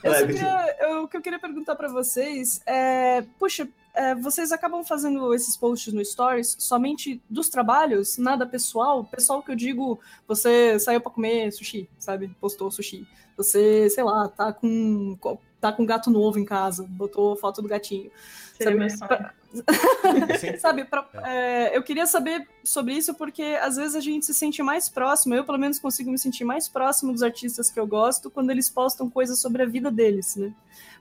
[0.04, 0.28] Eu Vitinho.
[0.28, 5.34] queria- eu- o que eu queria perguntar pra vocês é, puxa, é, vocês acabam fazendo
[5.34, 9.04] esses posts no Stories somente dos trabalhos, nada pessoal?
[9.06, 12.36] Pessoal que eu digo, você saiu pra comer sushi, sabe?
[12.42, 13.08] Postou sushi.
[13.38, 15.18] Você, sei lá, tá com
[15.62, 18.12] tá com um gato novo em casa, botou foto do gatinho.
[18.54, 19.08] Seria Sabe, meu sonho.
[19.08, 19.34] pra-
[20.60, 24.62] Sabe, pra- é, eu queria saber sobre isso porque às vezes a gente se sente
[24.64, 28.32] mais próximo, eu pelo menos consigo me sentir mais próximo dos artistas que eu gosto
[28.32, 30.52] quando eles postam coisas sobre a vida deles, né?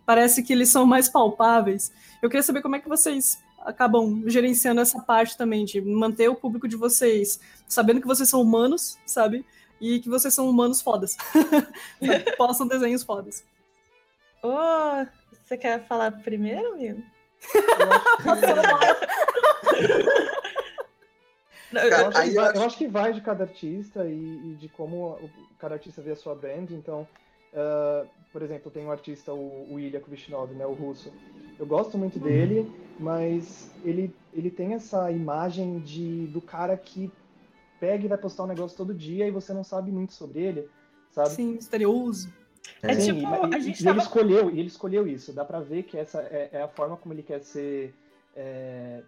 [0.04, 1.92] Parece que eles são mais palpáveis.
[2.20, 6.34] Eu queria saber como é que vocês acabam gerenciando essa parte também, de manter o
[6.34, 7.38] público de vocês
[7.68, 9.46] sabendo que vocês são humanos, sabe?
[9.80, 11.16] E que vocês são humanos fodas.
[12.36, 13.44] Postam desenhos fodas.
[14.42, 14.50] Ô,
[15.46, 17.02] você quer falar primeiro, amigo?
[21.72, 24.68] Eu acho, que vai, acho- eu acho que vai de cada artista e, e de
[24.68, 25.18] como
[25.58, 26.70] cada artista vê a sua brand.
[26.70, 27.06] Então,
[27.54, 31.12] ah, por exemplo, tem um artista, o, o Ilya Krishnov, né, o russo.
[31.58, 37.10] Eu gosto muito dele, mas ele, ele tem essa imagem de, do cara que
[37.80, 40.68] pega e vai postar um negócio todo dia e você não sabe muito sobre ele,
[41.10, 41.30] sabe?
[41.30, 42.32] Sim, misterioso.
[42.82, 45.32] É Sim, tipo, e, a gente e tava- ele escolheu, e ele escolheu isso.
[45.32, 47.94] Dá pra ver que essa é, é a forma como ele quer ser,
[48.36, 49.02] é,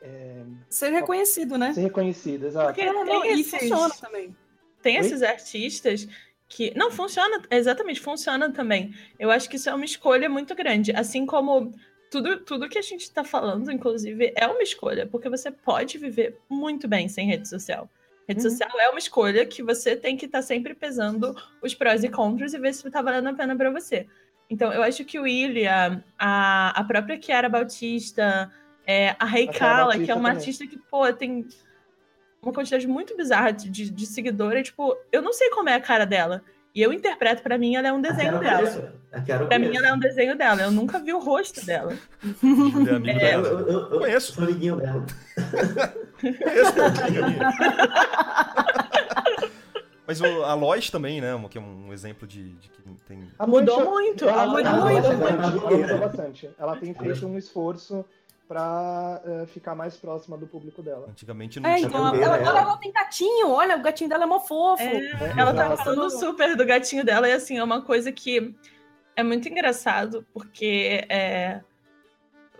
[0.00, 1.72] é, Ser reconhecido, né?
[1.72, 2.68] ser reconhecido, exato.
[2.68, 4.36] Porque Não, não, tem e funciona também.
[4.82, 5.06] Tem Oi?
[5.06, 6.08] esses artistas
[6.48, 6.72] que.
[6.76, 8.94] Não, funciona, exatamente, funciona também.
[9.18, 10.92] Eu acho que isso é uma escolha muito grande.
[10.92, 11.74] Assim como
[12.10, 16.38] tudo, tudo que a gente está falando, inclusive, é uma escolha, porque você pode viver
[16.48, 17.88] muito bem sem rede social.
[18.28, 18.50] Rede Uhum.
[18.50, 22.52] social é uma escolha que você tem que estar sempre pesando os prós e contras
[22.52, 24.06] e ver se tá valendo a pena para você.
[24.50, 28.50] Então, eu acho que o Ilha, a, a própria Chiara Bautista,
[28.86, 30.38] é, a Rei A Chiara Kala, que é uma também.
[30.38, 31.46] artista que, pô, tem
[32.42, 34.60] uma quantidade muito bizarra de, de, de seguidora.
[34.60, 36.42] e, Tipo, eu não sei como é a cara dela.
[36.74, 38.58] E eu interpreto, pra mim, ela é um desenho dela.
[38.58, 38.82] conheço.
[39.10, 40.62] A Quero Pra mim, ela é um desenho dela.
[40.62, 41.96] Eu nunca vi o rosto dela.
[42.86, 43.48] É amigo É, Eu, dela.
[43.48, 44.32] eu, eu, eu Conheço.
[44.34, 45.04] sou amiguinho dela.
[46.22, 47.38] Minha.
[50.08, 51.38] Mas o, a Lois também, né?
[51.50, 53.30] Que é um exemplo de, de que tem.
[53.38, 54.26] A Mudou muito.
[54.26, 55.06] Ela, Mudou ela, muito.
[55.06, 56.50] ela, ela mudou bastante.
[56.58, 58.02] Ela tem feito um esforço
[58.48, 61.08] pra eh, ficar mais próxima do público dela.
[61.10, 61.88] Antigamente não É, tinha.
[61.88, 62.36] então, ela, dela.
[62.38, 64.82] ela, ela tem gatinho, olha, o gatinho dela é mó fofo.
[64.82, 65.34] É, né?
[65.36, 65.84] ela tá Exato.
[65.84, 67.28] falando super do gatinho dela.
[67.28, 68.54] E, assim, é uma coisa que
[69.14, 71.04] é muito engraçado, porque...
[71.10, 71.60] É...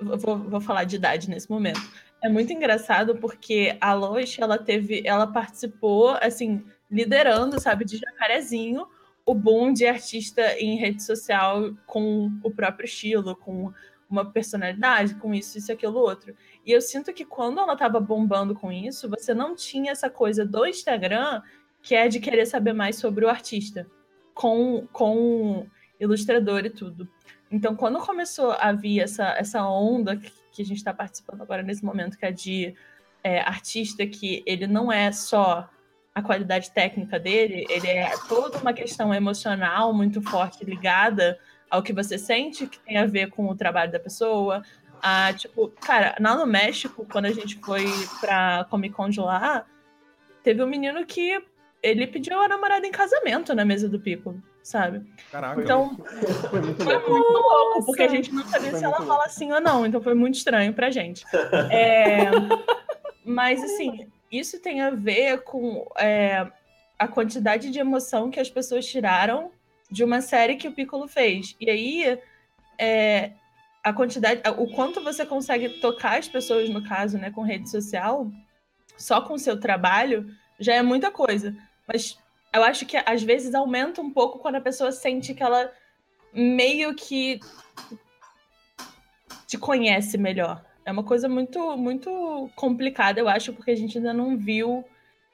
[0.01, 1.81] Vou, vou falar de idade nesse momento.
[2.23, 5.03] É muito engraçado porque a Lois, ela teve...
[5.05, 8.87] Ela participou, assim, liderando, sabe, de Jacarezinho,
[9.25, 13.73] o boom de artista em rede social com o próprio estilo, com
[14.09, 16.35] uma personalidade, com isso, isso, aquilo, outro.
[16.65, 20.47] E eu sinto que quando ela tava bombando com isso, você não tinha essa coisa
[20.47, 21.43] do Instagram
[21.83, 23.87] que é de querer saber mais sobre o artista,
[24.35, 25.67] com, com
[26.01, 27.09] ilustrador e tudo.
[27.51, 31.63] Então, quando começou a vir essa, essa onda que, que a gente está participando agora
[31.63, 32.75] nesse momento, que é de
[33.23, 35.71] é, artista que ele não é só
[36.13, 41.39] a qualidade técnica dele, ele é toda uma questão emocional muito forte ligada
[41.71, 44.63] ao que você sente, que tem a ver com o trabalho da pessoa.
[45.01, 47.85] Ah, tipo, cara, lá no México, quando a gente foi
[48.21, 49.65] pra Comic Con de lá,
[50.43, 51.41] teve um menino que
[51.81, 55.03] ele pediu a namorada em casamento na mesa do Piccolo, sabe?
[55.33, 55.63] Caraca.
[55.63, 55.97] Então,
[56.51, 57.11] Foi muito foi louco.
[57.11, 59.99] muito louco, porque a gente não sabia Foi se ela fala sim ou não, então
[60.03, 61.25] foi muito estranho pra gente.
[61.73, 62.31] É,
[63.25, 66.47] mas, assim, isso tem a ver com é,
[66.99, 69.51] a quantidade de emoção que as pessoas tiraram
[69.91, 71.57] de uma série que o Piccolo fez.
[71.59, 72.19] E aí,
[72.79, 73.33] é,
[73.83, 78.31] a quantidade, o quanto você consegue tocar as pessoas, no caso, né, com rede social,
[78.99, 80.27] só com o seu trabalho,
[80.61, 81.57] já é muita coisa.
[81.87, 82.19] Mas
[82.53, 85.73] eu acho que às vezes aumenta um pouco quando a pessoa sente que ela
[86.33, 87.41] meio que
[89.47, 90.65] te conhece melhor.
[90.85, 94.85] É uma coisa muito, muito complicada, eu acho, porque a gente ainda não viu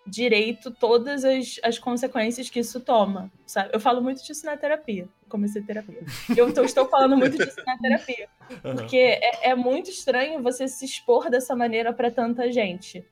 [0.07, 3.71] direito todas as, as consequências que isso toma, sabe?
[3.73, 5.09] Eu falo muito disso na terapia.
[5.29, 6.03] comecei terapia.
[6.37, 8.29] Eu tô, estou falando muito disso na terapia.
[8.61, 13.05] Porque é, é muito estranho você se expor dessa maneira para tanta gente.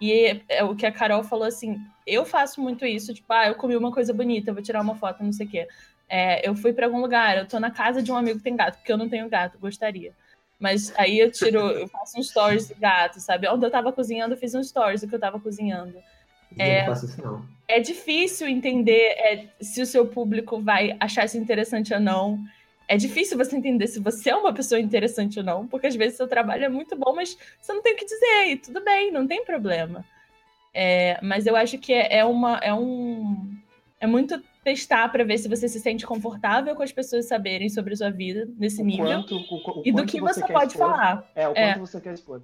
[0.00, 3.48] E é, é, o que a Carol falou assim: eu faço muito isso, tipo, ah,
[3.48, 5.68] eu comi uma coisa bonita, eu vou tirar uma foto, não sei o quê.
[6.08, 8.56] É, eu fui para algum lugar, eu tô na casa de um amigo que tem
[8.56, 10.12] gato, porque eu não tenho gato, gostaria.
[10.58, 13.48] Mas aí eu tiro, eu faço um stories do gato, sabe?
[13.48, 15.98] Onde eu tava cozinhando, eu fiz um stories do que eu tava cozinhando.
[16.58, 16.94] É, não
[17.68, 22.38] é difícil entender é, se o seu público vai achar isso interessante ou não.
[22.88, 26.16] É difícil você entender se você é uma pessoa interessante ou não, porque às vezes
[26.16, 29.10] seu trabalho é muito bom, mas você não tem o que dizer, e tudo bem,
[29.10, 30.04] não tem problema.
[30.72, 33.56] É, mas eu acho que é, é, uma, é um.
[33.98, 37.94] É muito testar para ver se você se sente confortável com as pessoas saberem sobre
[37.94, 39.06] a sua vida nesse o nível.
[39.06, 40.90] Quanto, o, o e do que você, você pode expor.
[40.90, 41.30] falar.
[41.34, 41.78] É, o quanto é.
[41.78, 42.42] você quer expor.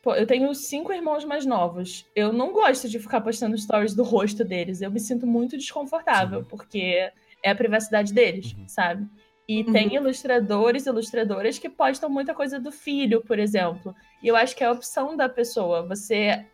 [0.00, 2.06] Pô, eu tenho cinco irmãos mais novos.
[2.14, 4.80] Eu não gosto de ficar postando stories do rosto deles.
[4.80, 6.48] Eu me sinto muito desconfortável, Sim.
[6.48, 7.10] porque
[7.42, 8.68] é a privacidade deles, uhum.
[8.68, 9.08] sabe?
[9.48, 9.72] E uhum.
[9.72, 13.94] tem ilustradores e ilustradoras que postam muita coisa do filho, por exemplo.
[14.22, 15.86] E eu acho que é a opção da pessoa.
[15.86, 16.44] Você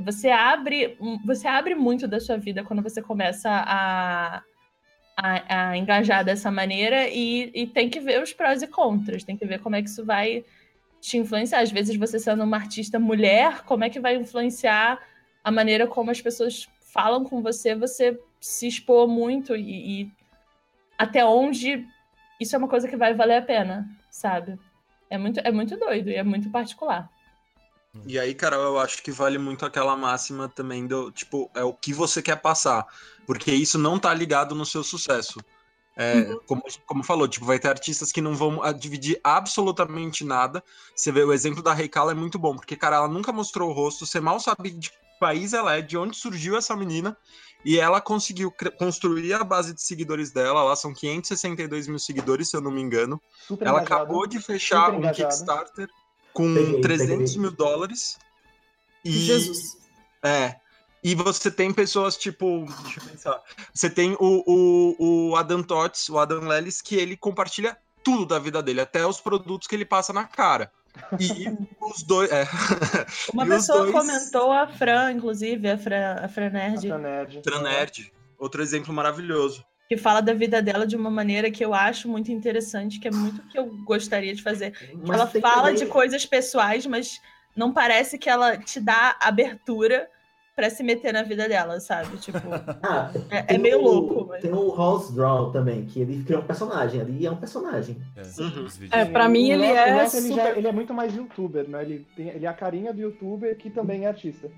[0.00, 4.42] você abre você abre muito da sua vida quando você começa a,
[5.16, 9.36] a, a engajar dessa maneira e, e tem que ver os prós e contras, tem
[9.36, 10.44] que ver como é que isso vai
[11.00, 11.60] te influenciar.
[11.60, 14.98] Às vezes, você sendo uma artista mulher, como é que vai influenciar
[15.44, 20.12] a maneira como as pessoas falam com você, você se expor muito e, e
[20.96, 21.86] até onde
[22.42, 24.58] isso é uma coisa que vai valer a pena, sabe?
[25.08, 27.10] É muito, é muito doido e é muito particular.
[28.06, 31.74] E aí, Carol, eu acho que vale muito aquela máxima também do, tipo, é o
[31.74, 32.86] que você quer passar,
[33.26, 35.38] porque isso não tá ligado no seu sucesso.
[35.94, 36.40] É, uhum.
[36.46, 40.64] como, como falou, tipo, vai ter artistas que não vão ah, dividir absolutamente nada.
[40.96, 43.74] Você vê o exemplo da Reikala é muito bom, porque, cara, ela nunca mostrou o
[43.74, 47.16] rosto, você mal sabe de que país ela é, de onde surgiu essa menina,
[47.64, 52.56] e ela conseguiu construir a base de seguidores dela, lá são 562 mil seguidores, se
[52.56, 53.20] eu não me engano.
[53.46, 54.02] Super ela engajado.
[54.02, 55.88] acabou de fechar um Kickstarter
[56.32, 57.40] com peguei, 300 peguei.
[57.40, 58.18] mil dólares.
[59.04, 59.76] E, Jesus.
[60.22, 60.56] É,
[61.02, 62.64] e você tem pessoas tipo.
[62.82, 63.42] Deixa eu pensar.
[63.72, 68.38] Você tem o, o, o Adam Tots, o Adam Lelis, que ele compartilha tudo da
[68.38, 70.72] vida dele, até os produtos que ele passa na cara.
[71.18, 71.48] E,
[71.80, 72.30] os dois.
[72.30, 72.46] É.
[73.32, 73.92] Uma pessoa dois...
[73.92, 76.78] comentou a Fran, inclusive, a Fran, a Fran Nerd.
[76.78, 77.40] A Fran Nerd.
[77.44, 78.12] Fran Nerd.
[78.38, 79.64] Outro exemplo maravilhoso.
[79.88, 83.10] Que fala da vida dela de uma maneira que eu acho muito interessante, que é
[83.10, 84.72] muito o que eu gostaria de fazer.
[84.94, 85.74] Mas ela fala também...
[85.74, 87.20] de coisas pessoais, mas
[87.54, 90.08] não parece que ela te dá abertura
[90.62, 92.16] pra se meter na vida dela, sabe?
[92.18, 92.38] Tipo,
[92.84, 94.26] ah, é, é, meio o, louco.
[94.28, 94.42] Mas...
[94.42, 97.96] Tem o House Draw também, que ele criou um personagem ali, é um personagem.
[98.16, 98.66] É, uhum.
[98.92, 100.06] é pra mim ele é.
[100.06, 100.24] super...
[100.24, 101.82] ele, já, ele, é muito mais youtuber, né?
[101.82, 104.48] Ele, tem, ele é a carinha do youtuber que também é artista.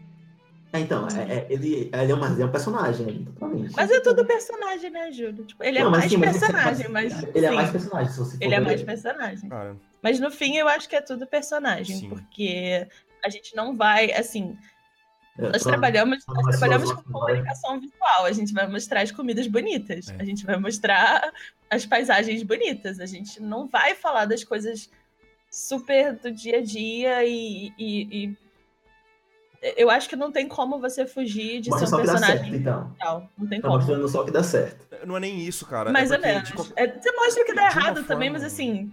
[0.74, 3.72] É, então, é, é, ele, ele, é uma, ele é um personagem ali, totalmente.
[3.74, 5.46] Mas é tudo personagem, né, Júlio?
[5.46, 7.22] Tipo, ele é Não, mais sim, personagem, mas.
[7.34, 9.48] Ele é mais personagem, se você Ele é mais personagem.
[9.50, 12.08] Ah, mas no fim eu acho que é tudo personagem, sim.
[12.10, 12.86] porque
[13.24, 14.58] a gente não vai, assim,
[15.38, 18.24] é, nós trabalhamos, nós trabalhamos com comunicação visual.
[18.24, 20.16] A gente vai mostrar as comidas bonitas, é.
[20.20, 21.32] a gente vai mostrar
[21.68, 23.00] as paisagens bonitas.
[23.00, 24.88] A gente não vai falar das coisas
[25.50, 28.36] super do dia a dia e, e, e...
[29.76, 33.30] eu acho que não tem como você fugir de Mostra ser um personagem certo, então.
[33.36, 33.78] Não tem tá como.
[33.78, 34.86] mostrando só que dá certo.
[35.04, 35.90] Não é nem isso, cara.
[35.90, 36.48] Mais é ou menos.
[36.48, 36.72] De...
[36.76, 38.32] É, você mostra que dá errado também, forma...
[38.32, 38.92] mas assim,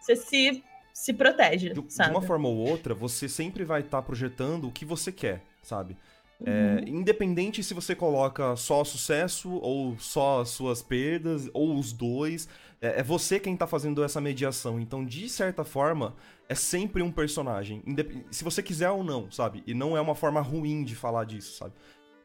[0.00, 1.68] você se se protege.
[1.68, 5.12] De, de, uma forma ou outra, você sempre vai estar tá projetando o que você
[5.12, 5.96] quer sabe?
[6.44, 7.00] É, uhum.
[7.00, 12.48] Independente se você coloca só sucesso ou só suas perdas ou os dois,
[12.80, 14.78] é, é, você quem tá fazendo essa mediação.
[14.78, 16.14] Então, de certa forma,
[16.48, 17.82] é sempre um personagem,
[18.30, 19.64] se você quiser ou não, sabe?
[19.66, 21.74] E não é uma forma ruim de falar disso, sabe?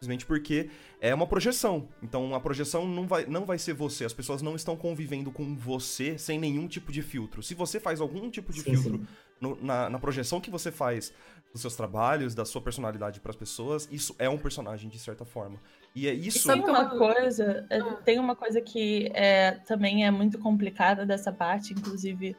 [0.03, 1.87] Simplesmente porque é uma projeção.
[2.01, 4.03] Então a projeção não vai, não vai ser você.
[4.03, 7.41] As pessoas não estão convivendo com você sem nenhum tipo de filtro.
[7.41, 9.07] Se você faz algum tipo de sim, filtro sim.
[9.39, 11.13] No, na, na projeção que você faz
[11.53, 15.23] dos seus trabalhos, da sua personalidade para as pessoas, isso é um personagem de certa
[15.23, 15.59] forma.
[15.95, 16.51] E é isso.
[16.51, 21.31] E tem uma coisa, é, tem uma coisa que é, também é muito complicada dessa
[21.31, 22.35] parte, inclusive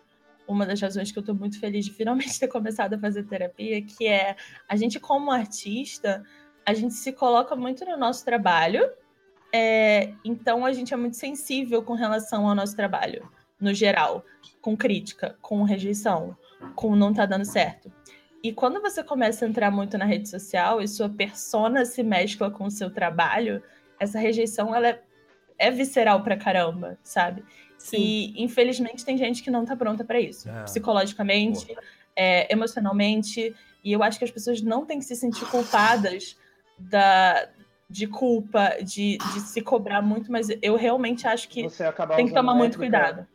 [0.49, 3.81] uma das razões que eu estou muito feliz de finalmente ter começado a fazer terapia,
[3.83, 4.35] que é
[4.69, 6.25] a gente como artista,
[6.67, 8.91] a gente se coloca muito no nosso trabalho,
[9.53, 14.25] é, então a gente é muito sensível com relação ao nosso trabalho, no geral,
[14.61, 16.37] com crítica, com rejeição,
[16.75, 17.93] com não tá dando certo.
[18.45, 22.51] E quando você começa a entrar muito na rede social e sua persona se mescla
[22.51, 23.63] com o seu trabalho,
[23.99, 25.01] essa rejeição ela é,
[25.59, 27.43] é visceral pra caramba, sabe?
[27.79, 27.97] Sim.
[27.97, 30.65] E infelizmente tem gente que não tá pronta para isso, é.
[30.65, 31.75] psicologicamente,
[32.15, 33.57] é, emocionalmente.
[33.83, 36.37] E eu acho que as pessoas não têm que se sentir culpadas
[36.79, 37.49] da,
[37.89, 41.67] de culpa, de, de se cobrar muito, mas eu realmente acho que
[42.15, 43.27] tem que tomar muito cuidado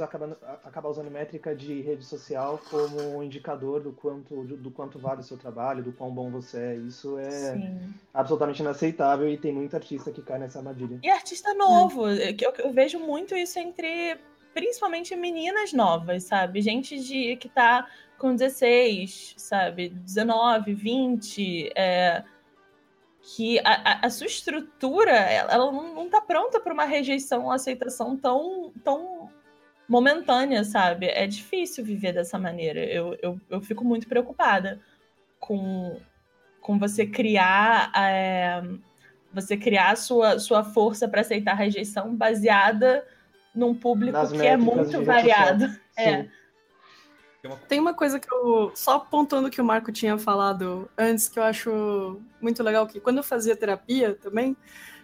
[0.00, 5.24] acaba, acaba usando métrica de rede social como indicador do quanto, do quanto vale o
[5.24, 6.76] seu trabalho, do quão bom você é.
[6.76, 7.94] Isso é Sim.
[8.12, 10.98] absolutamente inaceitável e tem muito artista que cai nessa armadilha.
[11.02, 12.34] E artista novo, é.
[12.40, 14.18] eu, eu vejo muito isso entre
[14.52, 16.60] principalmente meninas novas, sabe?
[16.60, 17.86] Gente de que tá
[18.18, 19.90] com 16, sabe?
[19.90, 22.24] 19, 20, é,
[23.22, 28.16] que a, a, sua estrutura ela, ela não, está pronta para uma rejeição, uma aceitação
[28.16, 29.30] tão, tão
[29.88, 31.06] momentânea, sabe?
[31.06, 32.80] É difícil viver dessa maneira.
[32.84, 34.80] Eu, eu, eu fico muito preocupada
[35.40, 35.98] com,
[36.60, 38.62] com você criar é,
[39.32, 43.06] você criar sua, sua força para aceitar a rejeição baseada
[43.54, 45.64] num público Nas que é muito variado.
[45.96, 46.28] É.
[47.68, 48.72] Tem uma coisa que eu.
[48.74, 53.18] Só apontando que o Marco tinha falado antes, que eu acho muito legal, que quando
[53.18, 54.56] eu fazia terapia também,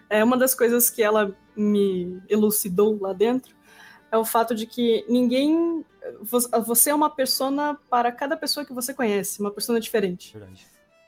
[0.09, 3.55] é uma das coisas que ela me elucidou lá dentro
[4.15, 5.85] é o fato de que ninguém.
[6.65, 10.33] Você é uma persona para cada pessoa que você conhece, uma persona diferente.
[10.33, 10.67] Verdade.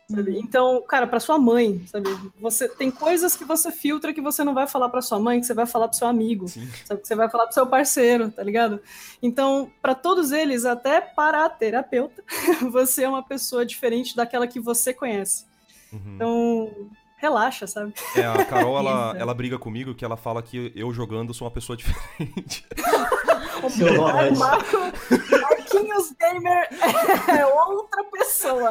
[0.09, 0.39] Sabe?
[0.39, 2.09] Então, cara, para sua mãe, sabe?
[2.39, 5.45] Você tem coisas que você filtra que você não vai falar para sua mãe, que
[5.45, 7.01] você vai falar para seu amigo, sabe?
[7.01, 8.81] que você vai falar para seu parceiro, tá ligado?
[9.21, 12.23] Então, para todos eles, até para a terapeuta,
[12.71, 15.45] você é uma pessoa diferente daquela que você conhece.
[15.91, 16.15] Uhum.
[16.15, 17.93] Então, relaxa, sabe?
[18.15, 21.51] É, a Carol, ela, ela briga comigo que ela fala que eu jogando sou uma
[21.53, 22.65] pessoa diferente.
[23.69, 24.01] Seu
[24.37, 24.77] Marco,
[25.41, 26.69] Marquinhos Gamer
[27.35, 28.69] é outra pessoa.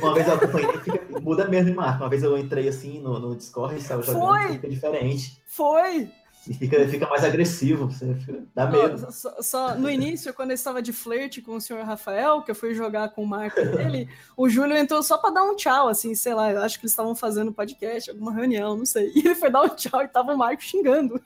[0.00, 2.04] uma vez eu acompanhei, fica, muda mesmo, Marco.
[2.04, 4.52] Uma vez eu entrei assim no, no Discord e estava jogando, Foi.
[4.52, 5.42] fica diferente.
[5.44, 6.08] Foi!
[6.48, 8.16] E fica, fica mais agressivo, você
[8.54, 9.12] dá medo.
[9.12, 12.54] Só, só, no início, quando eu estava de flerte com o senhor Rafael, que eu
[12.54, 16.14] fui jogar com o Marco dele, o Júlio entrou só para dar um tchau, assim,
[16.16, 19.12] sei lá, eu acho que eles estavam fazendo podcast, alguma reunião, não sei.
[19.22, 21.20] E ele foi dar um tchau e tava o Marco xingando.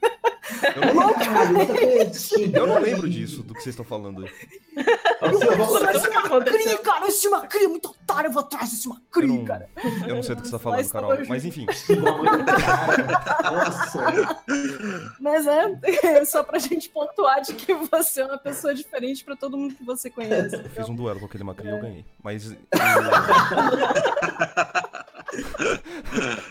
[0.75, 1.11] Eu não,
[2.61, 4.29] eu não lembro disso, do que vocês estão falando.
[6.29, 9.69] Macri, cara, esse Macri é muito otário, eu vou atrás desse Macri, cara.
[10.07, 11.67] Eu não sei do que você tá falando, Carol, mas enfim.
[13.43, 14.43] Nossa.
[15.21, 19.37] Mas é, é só pra gente pontuar de que você é uma pessoa diferente pra
[19.37, 20.57] todo mundo que você conhece.
[20.57, 21.81] Eu fiz um duelo com aquele Macri e eu é.
[21.81, 22.05] ganhei.
[22.23, 22.51] Mas.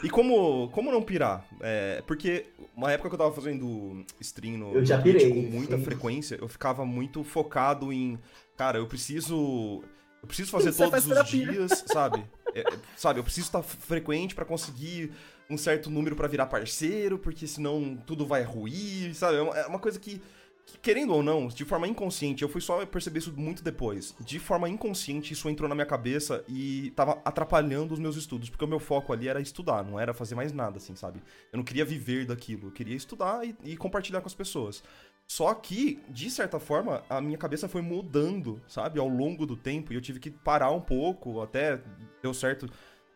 [0.03, 1.45] e como, como não pirar?
[1.61, 5.77] É, porque uma época que eu tava fazendo stream no eu já pirei, com muita
[5.77, 5.83] sim.
[5.83, 8.19] frequência, eu ficava muito focado em.
[8.57, 9.83] Cara, eu preciso.
[10.21, 12.25] Eu preciso fazer Você todos os dias, sabe?
[12.55, 12.63] É,
[12.95, 15.11] sabe, eu preciso estar frequente para conseguir
[15.49, 19.37] um certo número para virar parceiro, porque senão tudo vai ruir, sabe?
[19.37, 20.21] É uma é coisa que,
[20.65, 24.15] que, querendo ou não, de forma inconsciente, eu fui só perceber isso muito depois.
[24.19, 28.65] De forma inconsciente, isso entrou na minha cabeça e tava atrapalhando os meus estudos, porque
[28.65, 31.21] o meu foco ali era estudar, não era fazer mais nada, assim, sabe?
[31.53, 34.83] Eu não queria viver daquilo, eu queria estudar e, e compartilhar com as pessoas.
[35.27, 39.91] Só que, de certa forma, a minha cabeça foi mudando, sabe, ao longo do tempo,
[39.91, 41.81] e eu tive que parar um pouco, até
[42.21, 42.69] deu certo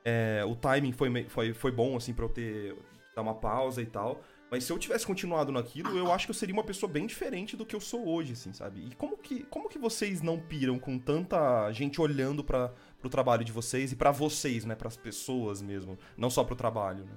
[0.03, 2.75] é, o timing foi, foi, foi bom, assim, pra eu ter
[3.15, 4.21] dar uma pausa e tal.
[4.51, 7.55] Mas se eu tivesse continuado naquilo, eu acho que eu seria uma pessoa bem diferente
[7.55, 8.87] do que eu sou hoje, assim, sabe?
[8.87, 13.45] E como que, como que vocês não piram com tanta gente olhando para pro trabalho
[13.45, 14.75] de vocês e para vocês, né?
[14.75, 17.11] Para as pessoas mesmo, não só pro trabalho, né?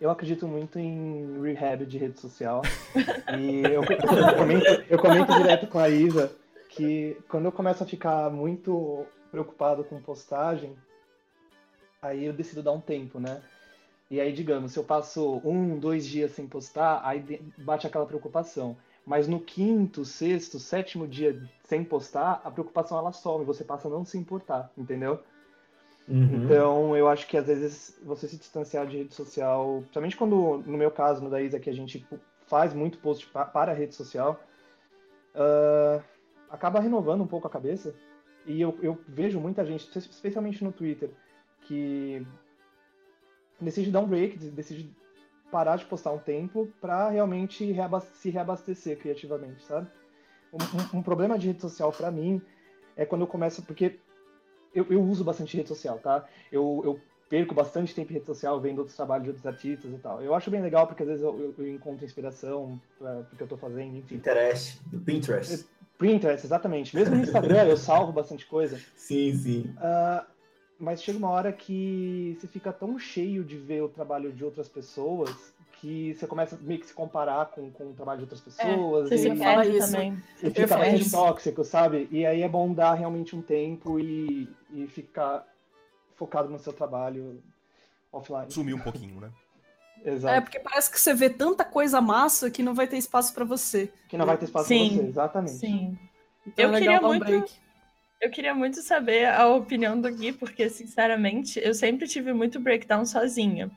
[0.00, 2.60] Eu acredito muito em rehab de rede social.
[3.38, 6.36] e eu, eu, comento, eu comento direto com a Isa
[6.68, 10.76] que quando eu começo a ficar muito preocupado com postagem,
[12.06, 13.42] aí eu decido dar um tempo, né?
[14.10, 18.76] E aí, digamos, se eu passo um, dois dias sem postar, aí bate aquela preocupação.
[19.06, 23.90] Mas no quinto, sexto, sétimo dia sem postar, a preocupação ela some, você passa a
[23.90, 25.20] não se importar, entendeu?
[26.06, 26.44] Uhum.
[26.44, 30.76] Então, eu acho que às vezes você se distanciar de rede social, principalmente quando, no
[30.78, 32.06] meu caso, no da Isa, que a gente
[32.46, 34.38] faz muito post para a rede social,
[35.34, 36.02] uh,
[36.50, 37.94] acaba renovando um pouco a cabeça.
[38.46, 41.10] E eu, eu vejo muita gente, especialmente no Twitter,
[41.64, 42.26] que
[43.60, 44.94] decide dar um break, decide
[45.50, 47.72] parar de postar um tempo para realmente
[48.14, 49.86] se reabastecer criativamente, sabe?
[50.52, 52.40] Um, um, um problema de rede social para mim
[52.96, 53.98] é quando eu começo, porque
[54.74, 56.24] eu, eu, uso bastante rede social, tá?
[56.50, 59.98] Eu, eu, perco bastante tempo em rede social vendo outros trabalhos de outros artistas e
[59.98, 60.22] tal.
[60.22, 63.48] Eu acho bem legal porque às vezes eu, eu encontro inspiração para o que eu
[63.48, 64.16] tô fazendo, enfim.
[64.16, 65.66] Pinterest, do Pinterest.
[65.98, 66.94] Pinterest, exatamente.
[66.94, 68.78] Mesmo no Instagram eu salvo bastante coisa.
[68.96, 69.74] Sim, sim.
[69.78, 70.24] Uh,
[70.84, 74.68] mas chega uma hora que você fica tão cheio de ver o trabalho de outras
[74.68, 78.44] pessoas que você começa meio que se comparar com, com o trabalho de outras é,
[78.44, 79.10] pessoas.
[79.10, 80.22] É, você e, fala isso também.
[80.42, 82.08] E fica mais tóxico, sabe?
[82.10, 85.46] E aí é bom dar realmente um tempo e, e ficar,
[86.14, 87.42] focado no seu trabalho
[88.12, 88.50] offline.
[88.50, 89.30] Sumiu um pouquinho, né?
[90.04, 90.34] Exato.
[90.34, 93.44] É, porque parece que você vê tanta coisa massa que não vai ter espaço para
[93.44, 93.90] você.
[94.08, 95.58] Que não vai ter espaço para você, exatamente.
[95.58, 95.98] Sim.
[96.46, 97.32] Então, eu é queria muito.
[97.32, 97.63] Um
[98.20, 103.04] eu queria muito saber a opinião do Gui, porque, sinceramente, eu sempre tive muito breakdown
[103.04, 103.70] sozinha.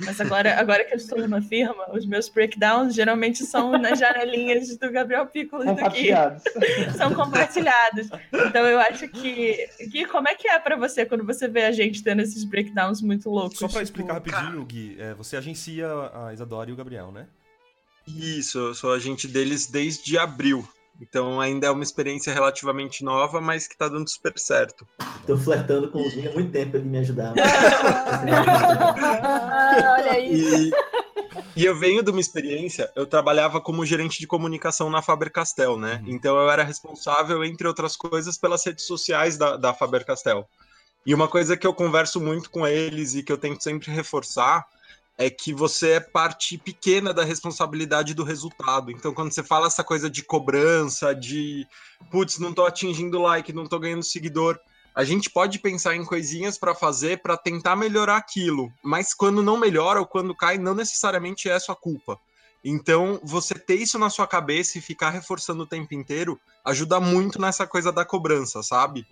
[0.00, 4.76] Mas agora, agora que eu estou numa firma, os meus breakdowns geralmente são nas janelinhas
[4.76, 6.08] do Gabriel Piccolo e do Gui.
[6.96, 8.08] São compartilhados.
[8.32, 9.68] Então eu acho que.
[9.88, 13.02] Gui, como é que é para você quando você vê a gente tendo esses breakdowns
[13.02, 13.58] muito loucos?
[13.58, 14.00] Só para tipo...
[14.00, 17.26] explicar rapidinho, Gui, é, você agencia a Isadora e o Gabriel, né?
[18.06, 20.66] Isso, eu sou agente deles desde abril.
[21.00, 24.86] Então ainda é uma experiência relativamente nova, mas que tá dando super certo.
[25.26, 27.32] Tô flertando com o Gui há muito tempo ele me ajudar.
[29.94, 30.32] Olha aí.
[30.34, 30.70] E,
[31.56, 36.02] e, eu venho de uma experiência, eu trabalhava como gerente de comunicação na Faber-Castell, né?
[36.04, 36.14] Uhum.
[36.14, 40.44] Então eu era responsável, entre outras coisas, pelas redes sociais da, da Faber-Castell.
[41.06, 44.66] E uma coisa que eu converso muito com eles e que eu tento sempre reforçar
[45.18, 48.92] é que você é parte pequena da responsabilidade do resultado.
[48.92, 51.66] Então, quando você fala essa coisa de cobrança, de
[52.08, 54.56] putz, não tô atingindo like, não tô ganhando seguidor,
[54.94, 59.56] a gente pode pensar em coisinhas para fazer para tentar melhorar aquilo, mas quando não
[59.56, 62.18] melhora ou quando cai, não necessariamente é sua culpa.
[62.64, 67.40] Então, você ter isso na sua cabeça e ficar reforçando o tempo inteiro ajuda muito
[67.40, 69.06] nessa coisa da cobrança, sabe?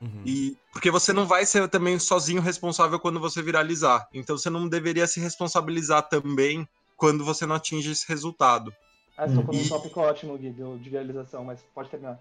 [0.00, 0.22] Uhum.
[0.24, 4.06] E porque você não vai ser também sozinho responsável quando você viralizar.
[4.12, 8.72] Então você não deveria se responsabilizar também quando você não atinge esse resultado.
[9.16, 12.18] Ah, estou com um tópico ótimo, Gui, de viralização, mas pode terminar.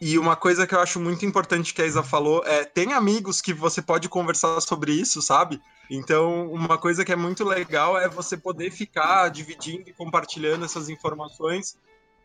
[0.00, 3.40] E uma coisa que eu acho muito importante que a Isa falou é: tem amigos
[3.40, 5.60] que você pode conversar sobre isso, sabe?
[5.88, 10.88] Então, uma coisa que é muito legal é você poder ficar dividindo e compartilhando essas
[10.88, 11.76] informações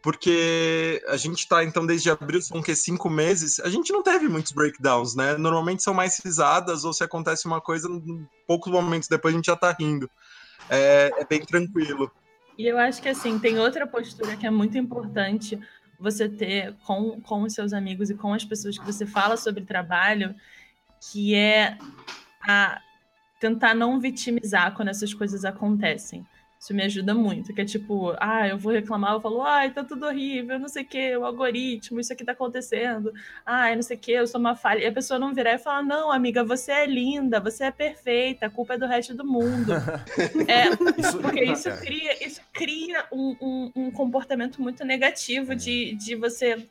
[0.02, 4.28] porque a gente tá, então, desde abril, são que cinco meses, a gente não teve
[4.30, 5.38] muitos breakdowns, né?
[5.38, 7.90] Normalmente são mais risadas, ou se acontece uma coisa,
[8.48, 10.10] poucos momentos depois a gente já tá rindo.
[10.70, 12.12] É, é bem tranquilo.
[12.58, 15.60] E eu acho que, assim, tem outra postura que é muito importante
[16.00, 19.66] você ter com, com os seus amigos e com as pessoas que você fala sobre
[19.66, 20.34] trabalho,
[21.12, 21.78] que é
[22.48, 22.82] a
[23.40, 26.26] tentar não vitimizar quando essas coisas acontecem.
[26.60, 29.82] Isso me ajuda muito, que é tipo, ah, eu vou reclamar, eu falo, ai, tá
[29.82, 33.14] tudo horrível, não sei o que, o algoritmo, isso aqui tá acontecendo,
[33.46, 34.84] ai, não sei o que, eu sou uma falha.
[34.84, 38.48] E a pessoa não virar e falar, não, amiga, você é linda, você é perfeita,
[38.48, 39.72] a culpa é do resto do mundo.
[40.50, 40.76] é,
[41.22, 46.68] porque isso cria, isso cria um, um, um comportamento muito negativo de, de você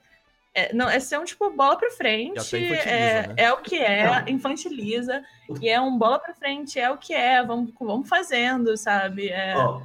[0.59, 3.35] é, não, é ser um tipo bola pra frente, é, né?
[3.37, 5.23] é o que é, infantiliza,
[5.61, 9.29] e é um bola pra frente, é o que é, vamos, vamos fazendo, sabe?
[9.29, 9.57] É...
[9.57, 9.81] Ó,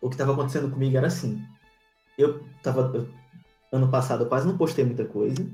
[0.00, 1.44] o que tava acontecendo comigo era assim,
[2.16, 3.08] eu tava, eu,
[3.72, 5.44] ano passado eu quase não postei muita coisa,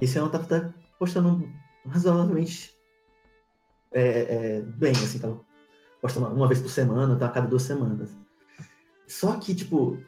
[0.00, 1.48] esse ano eu tava postando
[1.86, 2.72] razoavelmente
[3.90, 5.40] é, é, bem, assim, tava
[6.00, 8.16] postando uma vez por semana, tava a cada duas semanas.
[9.06, 9.98] Só que, tipo,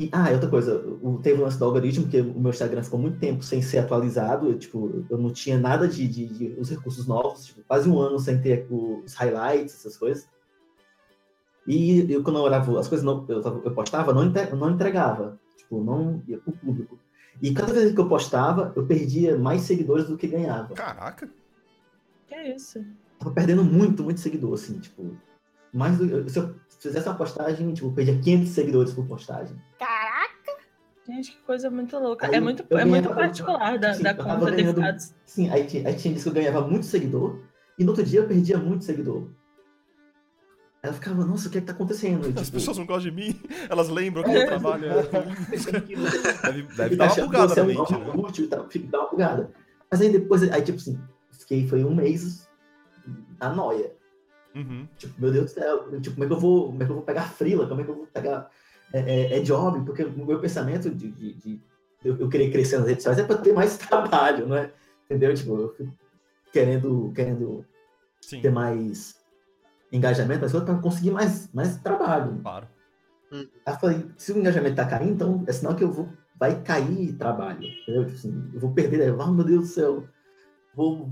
[0.00, 3.00] e, ah, outra coisa, o, teve o lance do algoritmo, que o meu Instagram ficou
[3.00, 6.70] muito tempo sem ser atualizado, eu, tipo, eu não tinha nada de, de, de, os
[6.70, 10.28] recursos novos, tipo, quase um ano sem ter os highlights, essas coisas.
[11.66, 14.24] E eu, quando eu olhava as coisas não, eu, eu postava, não,
[14.56, 16.96] não entregava, tipo, não ia pro público.
[17.42, 20.74] E cada vez que eu postava, eu perdia mais seguidores do que ganhava.
[20.74, 21.28] Caraca!
[22.28, 22.84] Que é isso?
[23.18, 25.16] Tava perdendo muito, muito seguidor, assim, tipo,
[25.72, 29.56] mais do, se eu fizesse uma postagem, tipo, perdia 500 seguidores por postagem.
[29.78, 30.28] Caraca!
[31.06, 32.26] Gente, que coisa muito louca.
[32.26, 35.94] Aí é muito, é muito particular da, sim, da conta ganhando, de Sim, aí, aí
[35.94, 37.40] tinha disso que eu ganhava muito seguidor,
[37.78, 39.28] e no outro dia eu perdia muito seguidor.
[40.82, 42.26] Ela ficava, nossa, o que é que tá acontecendo?
[42.26, 42.52] As tipo...
[42.52, 44.88] pessoas não gostam de mim, elas lembram que eu trabalho.
[44.92, 48.12] É deve, deve dar uma bugada na mente, né?
[48.14, 49.50] Útil, tá, dá uma bugada.
[49.90, 51.00] Mas aí depois, aí tipo assim,
[51.32, 52.48] fiquei, foi um mês
[53.40, 53.97] na noia.
[54.58, 54.88] Uhum.
[54.98, 56.96] Tipo, meu Deus do céu, tipo, como é que eu vou, como é que eu
[56.96, 57.68] vou pegar frila?
[57.68, 58.50] Como é que eu vou pegar
[58.92, 59.84] é, é, é job?
[59.84, 61.60] Porque o meu pensamento de, de, de
[62.04, 64.72] eu, eu, querer crescer nas redes sociais é para ter mais trabalho, não é?
[65.04, 65.32] Entendeu?
[65.32, 65.94] Tipo, eu fico
[66.52, 67.64] querendo, querendo
[68.20, 68.40] Sim.
[68.40, 69.16] ter mais
[69.92, 72.40] engajamento, mas para conseguir mais, mais trabalho.
[72.42, 72.66] Claro.
[73.30, 76.62] Aí eu falei, se o engajamento tá caindo, então é sinal que eu vou, vai
[76.62, 78.04] cair trabalho, entendeu?
[78.06, 80.08] Tipo assim, eu vou perder, oh, meu Deus do céu,
[80.74, 81.10] vou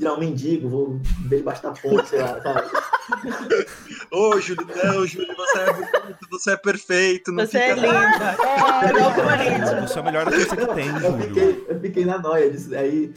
[0.00, 2.70] virar um mendigo, vou ver debaixo da ponte, sei lá, sabe?
[4.10, 7.34] Ô, Júlio, não, Júlio, você é bonito, você é perfeito.
[7.34, 8.36] você é linda.
[8.82, 12.50] É, não, você é a melhor artista que tem, eu fiquei, eu fiquei na noia
[12.50, 12.74] disso.
[12.74, 13.12] Aí,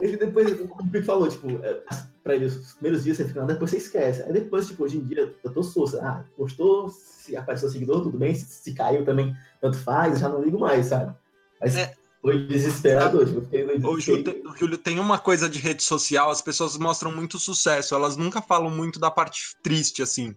[0.00, 1.80] ele depois, o Pico falou, tipo, é,
[2.24, 4.22] pra ele, os primeiros dias você fica, depois você esquece.
[4.22, 6.00] Aí depois, tipo, hoje em dia, eu tô sussa.
[6.02, 8.34] Ah, postou, se apareceu seguidor, tudo bem.
[8.34, 11.14] Se, se caiu também, tanto faz, já não ligo mais, sabe?
[11.60, 13.28] Mas, é Foi desesperador.
[13.84, 18.42] O Júlio, tem uma coisa de rede social, as pessoas mostram muito sucesso, elas nunca
[18.42, 20.34] falam muito da parte triste, assim.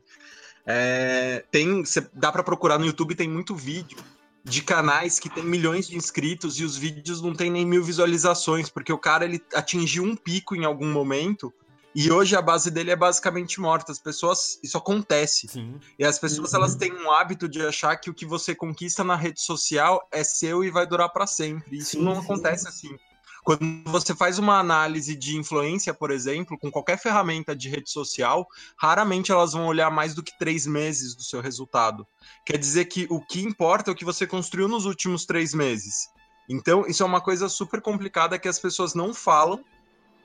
[0.66, 3.98] É, tem, cê, dá para procurar no YouTube, tem muito vídeo
[4.44, 8.70] de canais que tem milhões de inscritos e os vídeos não tem nem mil visualizações,
[8.70, 11.54] porque o cara ele atingiu um pico em algum momento
[11.94, 13.92] e hoje a base dele é basicamente morta.
[13.92, 14.60] As pessoas.
[14.64, 15.48] Isso acontece.
[15.48, 15.80] Sim.
[16.00, 16.60] E as pessoas uhum.
[16.60, 20.24] elas têm um hábito de achar que o que você conquista na rede social é
[20.24, 21.78] seu e vai durar para sempre.
[21.78, 22.22] Isso sim, não sim.
[22.22, 22.98] acontece assim.
[23.44, 28.48] Quando você faz uma análise de influência, por exemplo, com qualquer ferramenta de rede social,
[28.78, 32.06] raramente elas vão olhar mais do que três meses do seu resultado.
[32.46, 36.08] Quer dizer que o que importa é o que você construiu nos últimos três meses.
[36.48, 39.64] Então, isso é uma coisa super complicada que as pessoas não falam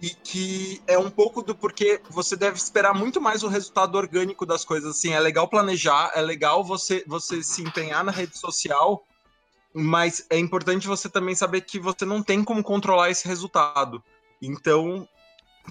[0.01, 4.45] e que é um pouco do porque você deve esperar muito mais o resultado orgânico
[4.45, 4.97] das coisas.
[4.97, 9.03] Assim, é legal planejar, é legal você, você se empenhar na rede social,
[9.73, 14.03] mas é importante você também saber que você não tem como controlar esse resultado.
[14.41, 15.09] Então,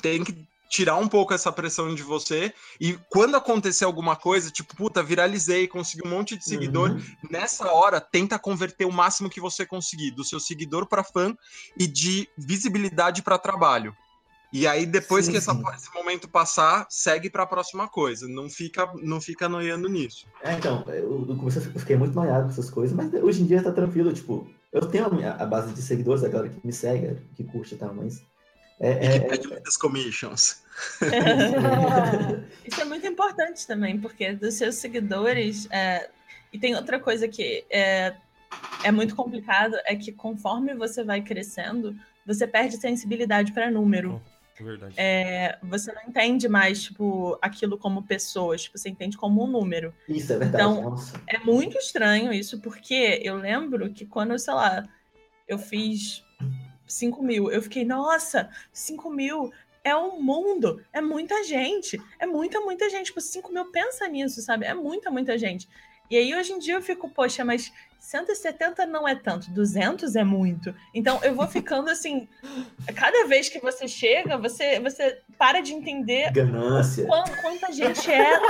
[0.01, 0.35] tem que
[0.67, 2.51] tirar um pouco essa pressão de você
[2.81, 7.01] e quando acontecer alguma coisa, tipo, puta, viralizei, consegui um monte de seguidor, uhum.
[7.29, 11.37] nessa hora tenta converter o máximo que você conseguir do seu seguidor para fã
[11.77, 13.95] e de visibilidade para trabalho.
[14.57, 18.25] E aí, depois sim, que essa, esse momento passar, segue para a próxima coisa.
[18.25, 20.25] Não fica, não fica noiando nisso.
[20.41, 23.45] É, então, eu, no começo eu fiquei muito noiado com essas coisas, mas hoje em
[23.45, 24.13] dia tá tranquilo.
[24.13, 27.43] Tipo, eu tenho a, minha, a base de seguidores, a galera que me segue, que
[27.43, 28.23] curte e tal, mas.
[28.79, 30.63] É, e é, que pede muitas commissions.
[32.65, 35.67] Isso é muito importante também, porque dos seus seguidores.
[35.69, 36.09] É...
[36.53, 38.15] E tem outra coisa que é,
[38.85, 41.93] é muito complicado: é que conforme você vai crescendo,
[42.25, 44.21] você perde sensibilidade para número.
[44.63, 44.95] Verdade.
[44.97, 49.93] É, você não entende mais, tipo, aquilo como pessoas, tipo, você entende como um número.
[50.07, 50.63] Isso é verdade.
[50.63, 51.21] Então, Nossa.
[51.27, 54.87] é muito estranho isso, porque eu lembro que quando, sei lá,
[55.47, 56.23] eu fiz
[56.87, 59.51] 5 mil, eu fiquei, nossa, 5 mil
[59.83, 63.07] é um mundo, é muita gente, é muita, muita gente.
[63.07, 64.65] Tipo, 5 mil, pensa nisso, sabe?
[64.65, 65.69] É muita, muita gente.
[66.09, 67.71] E aí, hoje em dia, eu fico, poxa, mas
[68.05, 70.75] 170 não é tanto, 200 é muito.
[70.93, 72.27] Então eu vou ficando assim,
[72.95, 77.07] cada vez que você chega, você você para de entender ganância.
[77.07, 78.39] Quanta, quanta gente é.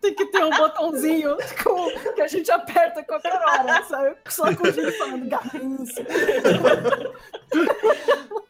[0.00, 4.16] Tem que ter um botãozinho com, que a gente aperta qualquer hora, sabe?
[4.28, 6.06] Só com o gente falando ganância.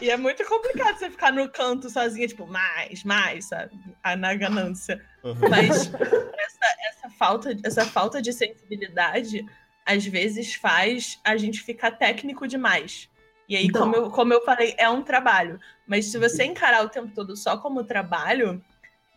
[0.00, 3.78] E é muito complicado você ficar no canto sozinha, tipo, mais, mais, sabe?
[4.18, 5.04] Na ganância.
[5.24, 5.34] Uhum.
[5.48, 9.44] Mas essa, essa, falta, essa falta de sensibilidade,
[9.84, 13.10] às vezes, faz a gente ficar técnico demais.
[13.48, 13.82] E aí, então...
[13.82, 15.58] como, eu, como eu falei, é um trabalho.
[15.86, 18.62] Mas se você encarar o tempo todo só como trabalho,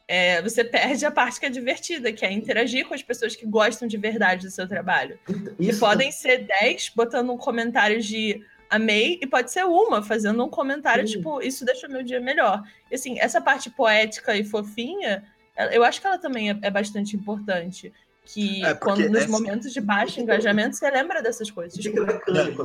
[0.08, 3.46] é, você perde a parte que é divertida, que é interagir com as pessoas que
[3.46, 5.20] gostam de verdade do seu trabalho.
[5.30, 5.78] Então, isso...
[5.78, 10.50] E podem ser 10 botando um comentário de amei, e pode ser uma fazendo um
[10.50, 11.18] comentário, Sim.
[11.18, 12.64] tipo, isso deixa meu dia melhor.
[12.90, 15.24] E assim, essa parte poética e fofinha,
[15.72, 17.92] eu acho que ela também é, é bastante importante.
[18.24, 19.32] Que é quando nos essa...
[19.32, 21.78] momentos de baixo engajamento, você lembra dessas coisas.
[21.78, 22.00] Tipo...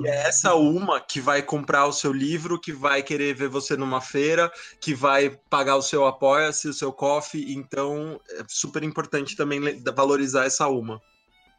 [0.05, 3.77] É, é essa uma que vai comprar o seu livro, que vai querer ver você
[3.77, 7.55] numa feira, que vai pagar o seu apoia-se, o seu coffee.
[7.55, 9.61] Então, é super importante também
[9.97, 11.01] valorizar essa uma.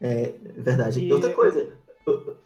[0.00, 1.00] É verdade.
[1.00, 1.12] E...
[1.12, 1.68] Outra coisa,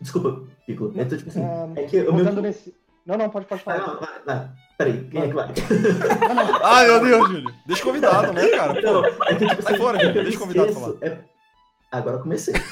[0.01, 0.93] Desculpa, Pico.
[0.97, 2.25] É, tipo assim, é, é que eu meu...
[2.43, 2.75] nesse...
[3.05, 3.79] Não, não, pode, pode falar.
[3.79, 4.51] Ah, não, vai, vai.
[4.79, 5.49] Peraí, quem é que vai?
[6.63, 7.55] Ai, meu Deus, Júlio.
[7.67, 8.81] Deixa convidado, né, cara?
[8.81, 10.23] Não, é que, tipo, Sai assim, fora, é Júlio.
[10.23, 10.95] Deixa convidado falar.
[11.01, 11.19] É...
[11.91, 12.55] Agora eu comecei.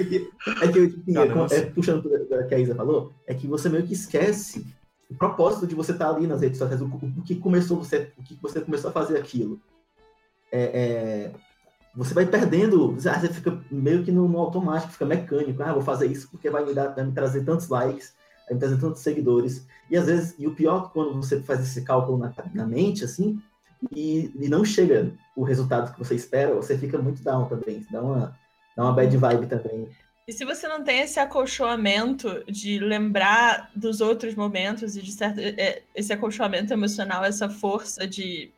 [0.00, 0.30] é que,
[0.62, 3.86] é que tipo, assim, é, puxando o que a Isa falou, é que você meio
[3.86, 4.66] que esquece
[5.10, 8.22] o propósito de você estar ali nas redes sociais, o, o que começou você, o
[8.22, 9.60] que você começou a fazer aquilo.
[10.50, 11.32] É, é,
[11.94, 15.62] você vai perdendo, você fica meio que no, no, automático, fica mecânico.
[15.62, 18.14] Ah, vou fazer isso porque vai me, dar, vai me trazer tantos likes,
[18.46, 19.66] vai me trazer tantos seguidores.
[19.90, 23.04] E às vezes, e o pior é quando você faz esse cálculo na, na mente,
[23.04, 23.40] assim,
[23.94, 28.02] e, e, não chega o resultado que você espera, você fica muito down também, dá
[28.02, 28.38] uma,
[28.76, 29.88] dá uma bad vibe também.
[30.28, 35.40] E se você não tem esse acolchoamento de lembrar dos outros momentos e de certo,
[35.40, 38.52] é, esse acolchoamento emocional, essa força de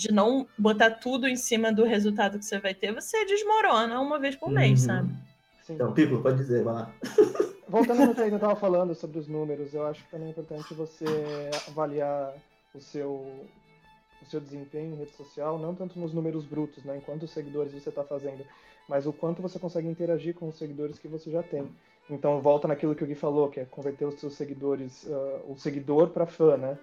[0.00, 4.18] de não botar tudo em cima do resultado que você vai ter, você desmorona uma
[4.18, 4.86] vez por mês, uhum.
[4.86, 5.14] sabe?
[5.62, 5.74] Sim.
[5.74, 6.94] Então, Pico, pode dizer, vai lá.
[7.68, 10.72] Voltando no que eu estava falando sobre os números, eu acho que também é importante
[10.72, 11.04] você
[11.68, 12.34] avaliar
[12.74, 17.00] o seu, o seu desempenho em rede social, não tanto nos números brutos, né, em
[17.00, 18.42] quantos seguidores você está fazendo,
[18.88, 21.68] mas o quanto você consegue interagir com os seguidores que você já tem.
[22.08, 25.56] Então, volta naquilo que o Gui falou, que é converter os seus seguidores, uh, o
[25.58, 26.78] seguidor para fã, né?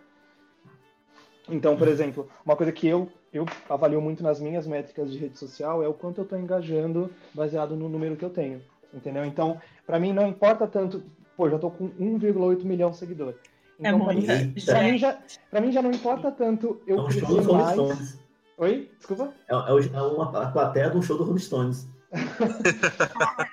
[1.49, 5.37] Então, por exemplo, uma coisa que eu, eu avalio muito nas minhas métricas de rede
[5.37, 8.61] social é o quanto eu estou engajando baseado no número que eu tenho,
[8.93, 9.23] entendeu?
[9.23, 11.01] Então, para mim não importa tanto,
[11.37, 13.39] pô, já estou com 1,8 milhão de seguidores.
[13.79, 15.17] É Então, é para mim, pra mim, já,
[15.49, 17.71] pra mim já não importa tanto eu É um show do Rolling mais.
[17.73, 18.19] Stones.
[18.57, 18.91] Oi?
[18.97, 19.33] Desculpa?
[19.47, 21.87] É, é o- é uma a plateia de um show do Rolling Stones.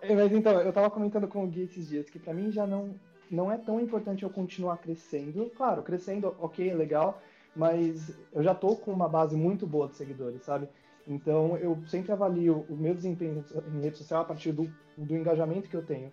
[0.00, 2.66] É, Mas então, eu tava comentando com o Gui esses dias que pra mim já
[2.66, 2.94] não,
[3.32, 5.50] não é tão importante eu continuar crescendo.
[5.56, 7.20] Claro, crescendo, ok, legal,
[7.56, 10.68] mas eu já tô com uma base muito boa de seguidores, sabe?
[11.08, 15.68] Então eu sempre avalio o meu desempenho em rede social a partir do, do engajamento
[15.68, 16.12] que eu tenho.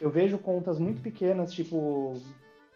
[0.00, 2.14] Eu vejo contas muito pequenas, tipo.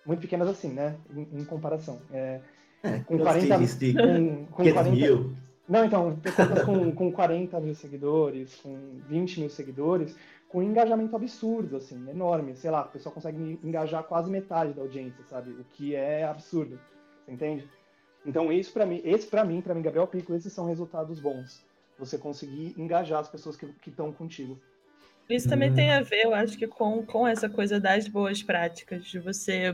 [0.07, 0.97] Muito pequenas assim, né?
[1.15, 2.01] Em, em comparação.
[2.13, 2.41] É,
[2.83, 5.37] É, Com com 40 40 de com, com 500 40, mil.
[5.69, 10.17] não, então, contas com, com 40 mil seguidores, com 20 mil seguidores,
[10.51, 12.57] com engajamento absurdo, assim, enorme.
[12.57, 15.53] Sei lá, o pessoal consegue engajar quase metade da audiência, sabe?
[15.53, 16.79] O que é absurdo.
[17.25, 17.69] Você entende?
[18.27, 21.65] Então, isso para mim, esse para mim, para mim, Gabriel Pico, esses são resultados bons.
[21.99, 24.59] Você conseguir engajar as pessoas que estão contigo.
[25.29, 25.75] Isso também Hum.
[25.75, 29.73] tem a ver, eu acho que com, com essa coisa das boas práticas, de você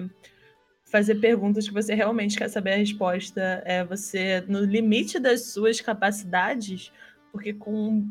[0.85, 5.81] fazer perguntas que você realmente quer saber a resposta, é você, no limite das suas
[5.81, 6.93] capacidades,
[7.33, 8.09] porque com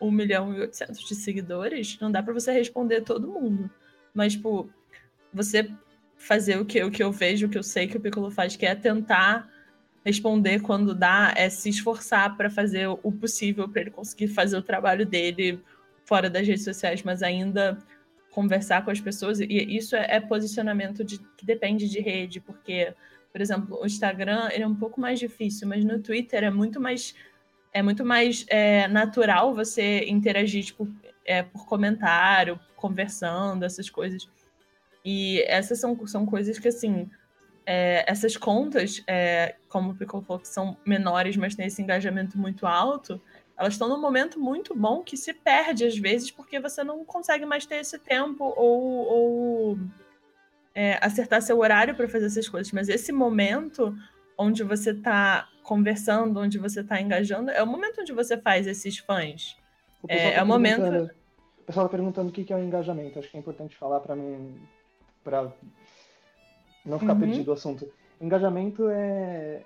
[0.00, 3.70] 1 milhão e 800 de seguidores, não dá para você responder todo mundo.
[4.14, 4.70] Mas, tipo,
[5.32, 5.70] você
[6.16, 8.56] fazer o que, o que eu vejo, o que eu sei que o Piccolo faz,
[8.56, 9.48] que é tentar
[10.04, 14.62] responder quando dá, é se esforçar para fazer o possível para ele conseguir fazer o
[14.62, 15.60] trabalho dele
[16.04, 17.78] fora das redes sociais, mas ainda
[18.30, 19.40] conversar com as pessoas.
[19.40, 22.94] E isso é, é posicionamento de, que depende de rede, porque,
[23.30, 26.80] por exemplo, o Instagram ele é um pouco mais difícil, mas no Twitter é muito
[26.80, 27.14] mais
[27.78, 30.88] é muito mais é, natural você interagir tipo,
[31.24, 34.28] é, por comentário, conversando, essas coisas.
[35.04, 37.08] E essas são, são coisas que, assim,
[37.64, 42.36] é, essas contas, é, como o Piccolo falou, que são menores, mas têm esse engajamento
[42.36, 43.20] muito alto,
[43.56, 47.44] elas estão num momento muito bom que se perde às vezes porque você não consegue
[47.44, 49.78] mais ter esse tempo ou, ou
[50.74, 52.72] é, acertar seu horário para fazer essas coisas.
[52.72, 53.96] Mas esse momento
[54.38, 58.98] onde você está conversando, onde você está engajando, é o momento onde você faz esses
[58.98, 59.56] fãs.
[60.02, 62.62] O É, tá é o momento- O pessoal está perguntando o que que é o
[62.64, 63.18] engajamento.
[63.18, 64.54] Acho que é importante falar para não,
[65.22, 65.52] pra
[66.86, 67.20] não ficar Uhum.
[67.20, 67.86] perdido o assunto.
[68.20, 69.62] Engajamento é,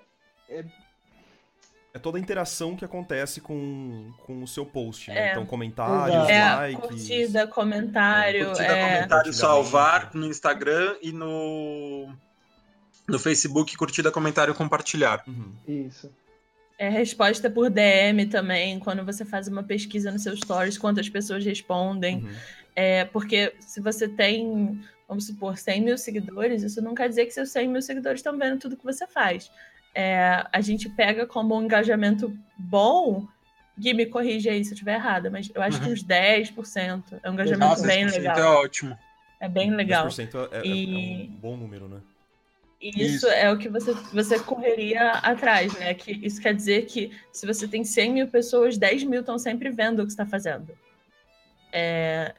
[1.95, 5.27] É toda a interação que acontece com, com o seu post, né?
[5.27, 5.31] É.
[5.31, 6.27] Então, comentários.
[6.27, 6.81] É likes.
[6.89, 12.11] curtida, comentário, Curtida, é, comentário, salvar no Instagram e no,
[13.07, 15.23] no Facebook, curtida, comentário, compartilhar.
[15.27, 15.51] Uhum.
[15.67, 16.11] isso.
[16.79, 21.45] é resposta por DM também, quando você faz uma pesquisa nos seus stories, quantas pessoas
[21.45, 22.17] respondem.
[22.17, 22.29] Uhum.
[22.75, 27.31] É, porque se você tem, vamos supor, 100 mil seguidores, isso não quer dizer que
[27.31, 29.49] seus 100 mil seguidores estão vendo tudo que você faz.
[29.95, 33.27] É, a gente pega como um engajamento bom,
[33.77, 35.93] Gui, me corrige aí se eu estiver errada, mas eu acho que Uhum.
[35.93, 37.19] uns 10%.
[37.23, 38.37] É um engajamento Nossa, bem 10% legal.
[38.37, 38.97] é ótimo.
[39.39, 40.07] É bem legal.
[40.07, 41.97] 10% é, é- E- é um bom número, né?
[42.83, 43.27] E isso, Isso.
[43.29, 45.93] é o que você, você correria atrás, né?
[45.93, 49.69] Que isso quer dizer que se você tem 100 mil pessoas, 10 mil estão sempre
[49.69, 50.67] vendo o que você está fazendo.
[51.71, 52.35] É,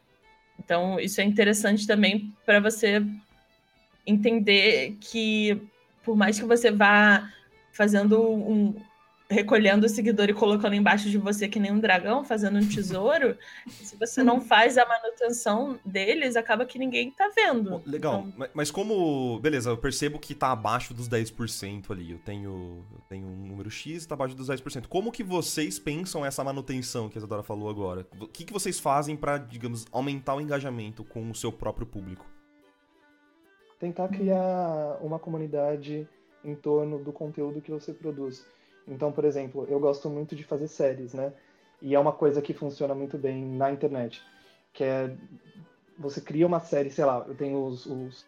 [0.59, 3.03] então, isso é interessante também para você
[4.07, 5.59] entender que,
[6.03, 7.33] por mais que você vá
[7.73, 8.75] fazendo um.
[9.29, 13.37] Recolhendo o seguidor e colocando embaixo de você que nem um dragão, fazendo um tesouro,
[13.69, 17.71] se você não faz a manutenção deles, acaba que ninguém tá vendo.
[17.71, 19.39] Bom, Legal, Então, ma- mas como.
[19.41, 22.13] Beleza, eu percebo que tá abaixo dos 10% ali.
[22.13, 24.87] Eu tenho, eu tenho um número X e tá abaixo dos 10%.
[24.89, 28.07] Como que vocês pensam essa manutenção que a Isadora falou agora?
[28.21, 32.27] O que, que vocês fazem pra, digamos, aumentar o engajamento com o seu próprio público?
[33.79, 36.09] Tentar criar uma comunidade
[36.45, 38.47] em torno do conteúdo que você produz.
[38.87, 41.33] Então, por exemplo, eu gosto muito de fazer séries, né?
[41.81, 44.27] E é uma coisa que funciona muito bem na internet,
[44.73, 45.17] que é
[45.99, 48.27] você cria uma série, sei lá, eu tenho os, os,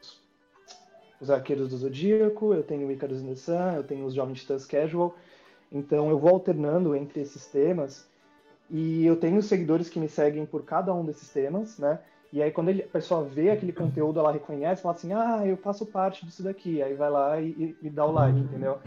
[1.20, 4.40] os Arqueiros do Zodíaco, eu tenho o Icarus in the Sun, eu tenho os Jovens
[4.40, 5.16] Titãs Casual,
[5.72, 8.10] então eu vou alternando entre esses temas
[8.70, 12.00] e eu tenho seguidores que me seguem por cada um desses temas, né?
[12.32, 15.56] E aí quando ele- a pessoa vê aquele conteúdo, ela reconhece, fala assim, ah, eu
[15.58, 18.80] faço parte disso daqui, aí vai lá e, e- e dá o like, entendeu?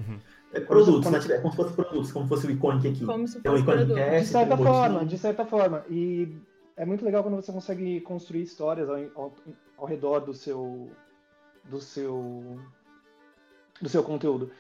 [0.51, 1.19] É produtos, né?
[1.35, 3.05] É como se fosse produtos, como se fosse o icônico aqui.
[3.05, 3.95] como se um fosse icônico produto.
[3.95, 5.85] cast, De certa forma, de certa forma.
[5.89, 6.35] E
[6.75, 9.33] é muito legal quando você consegue construir histórias ao, ao,
[9.77, 10.89] ao redor do seu
[11.65, 12.59] do seu
[13.81, 14.51] do seu conteúdo.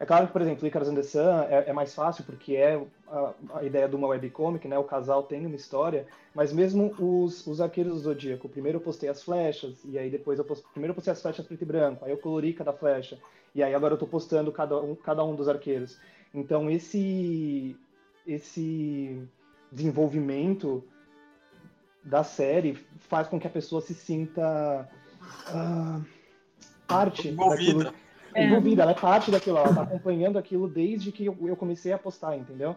[0.00, 2.80] É claro que, por exemplo, Icarus and the Sun é, é mais fácil porque é
[3.06, 4.76] a, a, ideia de uma webcomic, né?
[4.76, 9.08] O casal tem uma história, mas mesmo os, os arqueiros do Zodíaco, primeiro eu postei
[9.08, 12.04] as flechas, e aí depois eu postei, primeiro eu postei as flechas preto e branco,
[12.04, 13.18] aí eu colori cada flecha,
[13.54, 15.98] e aí agora eu tô postando cada um, cada um dos arqueiros.
[16.32, 17.76] Então esse,
[18.26, 19.22] esse
[19.70, 20.82] desenvolvimento
[22.02, 24.88] da série faz com que a pessoa se sinta
[25.48, 26.04] uh,
[26.86, 27.84] parte envolvida.
[27.84, 28.46] Daquilo, é.
[28.46, 32.36] envolvida, ela é parte daquilo, ela tá acompanhando aquilo desde que eu comecei a postar,
[32.36, 32.74] entendeu?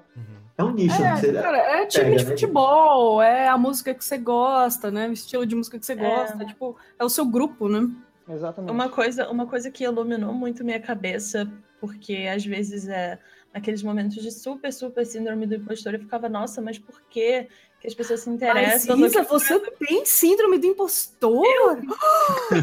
[0.58, 1.02] É um nicho.
[1.02, 2.30] É, você cara, é time pega, de né?
[2.30, 5.10] futebol, é a música que você gosta, né?
[5.10, 6.46] O estilo de música que você gosta, é.
[6.46, 7.90] tipo, é o seu grupo, né?
[8.30, 8.72] Exatamente.
[8.72, 13.20] Uma coisa, uma coisa que iluminou muito minha cabeça, porque às vezes é
[13.54, 17.48] naqueles momentos de super, super síndrome do impostor, eu ficava, nossa, mas por que
[17.80, 18.98] que as pessoas se interessam?
[18.98, 21.46] Mas, Isa, você tem síndrome do impostor?
[21.46, 21.70] Eu...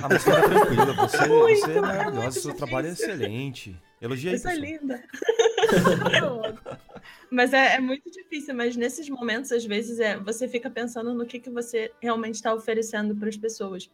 [0.03, 3.81] Ah, mas fica tranquila, você, você é maravilhosa, seu trabalho é excelente.
[4.01, 5.03] Elogia aí, Isso é linda.
[7.31, 11.25] mas é, é, muito difícil, mas nesses momentos, às vezes, é, você fica pensando no
[11.25, 13.89] que, que você realmente está oferecendo para as pessoas.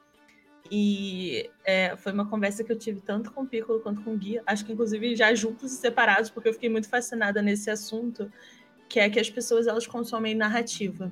[0.71, 4.16] E é, foi uma conversa que eu tive tanto com o Piccolo quanto com o
[4.16, 8.31] Gui, acho que inclusive já juntos e separados, porque eu fiquei muito fascinada nesse assunto,
[8.89, 11.11] que é que as pessoas elas consomem narrativa.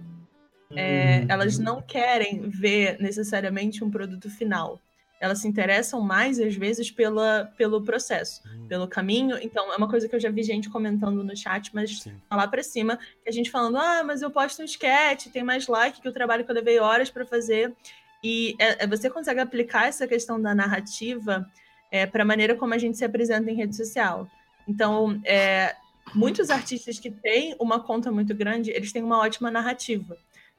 [0.71, 1.27] É, uhum.
[1.29, 4.81] Elas não querem ver necessariamente um produto final.
[5.21, 8.69] Elas se interessam mais, às vezes, pela, pelo processo, uhum.
[8.69, 9.37] pelo caminho.
[9.43, 12.15] Então, é uma coisa que eu já vi gente comentando no chat, mas Sim.
[12.31, 15.67] lá para cima, que a gente falando: ah, mas eu posto um sketch, tem mais
[15.67, 17.75] like que o trabalho que eu levei horas para fazer.
[18.23, 21.47] E é, é, você consegue aplicar essa questão da narrativa
[21.91, 24.29] é, para a maneira como a gente se apresenta em rede social.
[24.67, 25.75] Então, é,
[26.15, 30.17] muitos artistas que têm uma conta muito grande, eles têm uma ótima narrativa.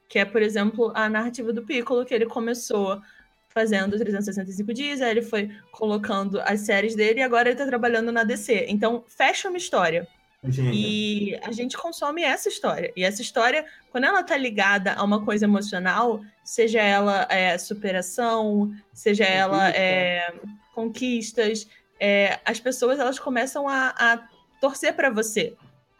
[0.08, 3.00] Que é, por exemplo, a narrativa do Piccolo, que ele começou
[3.48, 8.10] fazendo 365 dias, aí ele foi colocando as séries dele e agora ele está trabalhando
[8.10, 8.66] na DC.
[8.68, 10.08] Então, fecha uma história.
[10.42, 12.92] E a gente consome essa história.
[12.96, 18.74] E essa história, quando ela tá ligada a uma coisa emocional, seja ela é, superação,
[18.92, 19.38] seja Conquista.
[19.38, 20.34] ela é,
[20.74, 21.68] conquistas,
[21.98, 24.28] é, as pessoas elas começam a, a
[24.60, 25.54] torcer para você.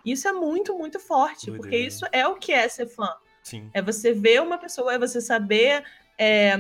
[0.05, 3.15] Isso é muito, muito forte, porque isso é o que é ser fã.
[3.43, 3.71] Sim.
[3.75, 5.85] É você ver uma pessoa, é você saber
[6.19, 6.57] é,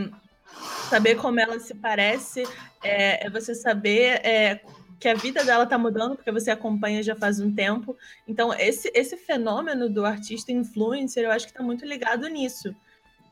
[0.88, 2.42] saber como ela se parece,
[2.82, 4.60] é, é você saber é,
[5.01, 7.96] que a vida dela tá mudando porque você acompanha já faz um tempo.
[8.28, 12.76] Então, esse, esse fenômeno do artista influencer, eu acho que tá muito ligado nisso.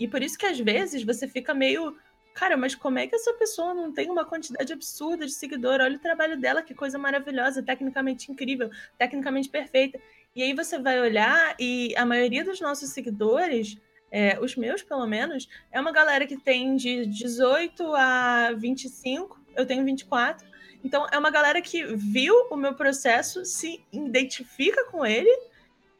[0.00, 1.94] E por isso que às vezes você fica meio.
[2.32, 5.80] Cara, mas como é que essa pessoa não tem uma quantidade absurda de seguidor?
[5.80, 10.00] Olha o trabalho dela, que coisa maravilhosa, tecnicamente incrível, tecnicamente perfeita.
[10.34, 13.76] E aí você vai olhar e a maioria dos nossos seguidores,
[14.10, 19.66] é, os meus pelo menos, é uma galera que tem de 18 a 25, eu
[19.66, 20.46] tenho 24,
[20.84, 25.30] então, é uma galera que viu o meu processo, se identifica com ele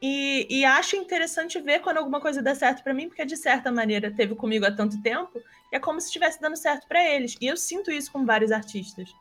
[0.00, 3.72] e, e acha interessante ver quando alguma coisa dá certo para mim, porque de certa
[3.72, 7.36] maneira teve comigo há tanto tempo, e é como se estivesse dando certo para eles.
[7.40, 9.12] E eu sinto isso com vários artistas.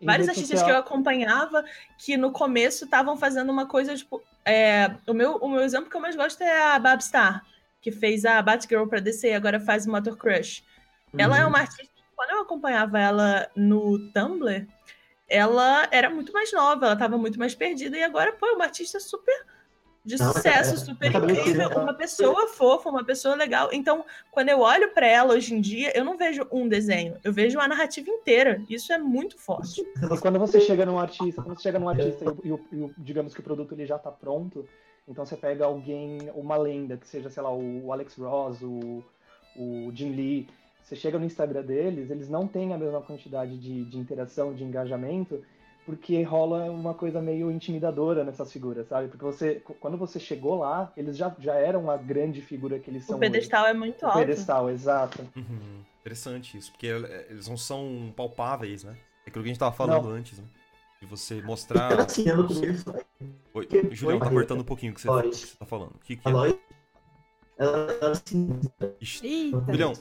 [0.00, 0.66] Vários artistas social...
[0.66, 1.64] que eu acompanhava
[1.98, 4.22] que no começo estavam fazendo uma coisa tipo.
[4.44, 7.44] É, o, meu, o meu exemplo que eu mais gosto é a Babstar,
[7.80, 10.62] que fez a Batgirl pra DC e agora faz o Motor Crush.
[11.12, 11.20] Uhum.
[11.20, 11.48] Ela é uhum.
[11.48, 11.92] uma artista.
[12.14, 14.66] Quando eu acompanhava ela no Tumblr,
[15.28, 18.64] ela era muito mais nova, ela estava muito mais perdida, e agora, pô, é uma
[18.64, 19.46] artista super
[20.04, 23.68] de sucesso, é, super incrível, uma pessoa fofa, uma pessoa legal.
[23.72, 27.30] Então, quando eu olho para ela hoje em dia, eu não vejo um desenho, eu
[27.30, 28.62] vejo a narrativa inteira.
[28.70, 29.82] Isso é muito forte.
[29.82, 33.34] E quando você chega num artista, quando você chega num artista e, e, e digamos
[33.34, 34.66] que o produto ele já está pronto,
[35.06, 39.04] então você pega alguém, uma lenda, que seja, sei lá, o Alex Ross, o,
[39.56, 40.48] o Jim Lee,
[40.88, 44.64] você chega no Instagram deles, eles não têm a mesma quantidade de, de interação, de
[44.64, 45.44] engajamento,
[45.84, 49.08] porque rola uma coisa meio intimidadora nessas figuras, sabe?
[49.08, 53.04] Porque você, quando você chegou lá, eles já, já eram a grande figura que eles
[53.04, 53.16] são.
[53.16, 53.70] O pedestal hoje.
[53.70, 54.16] é muito o alto.
[54.16, 55.28] O pedestal, exato.
[55.36, 55.82] Uhum.
[56.00, 58.96] Interessante isso, porque eles não são palpáveis, né?
[59.26, 60.14] É aquilo que a gente tava falando não.
[60.14, 60.44] antes, né?
[61.02, 61.92] De você mostrar.
[62.00, 62.94] Assim, no começo.
[63.52, 65.90] Oi, Julião, tá cortando um pouquinho o que você, que você tá falando.
[65.90, 66.32] O que, que é?
[67.58, 68.12] Ela,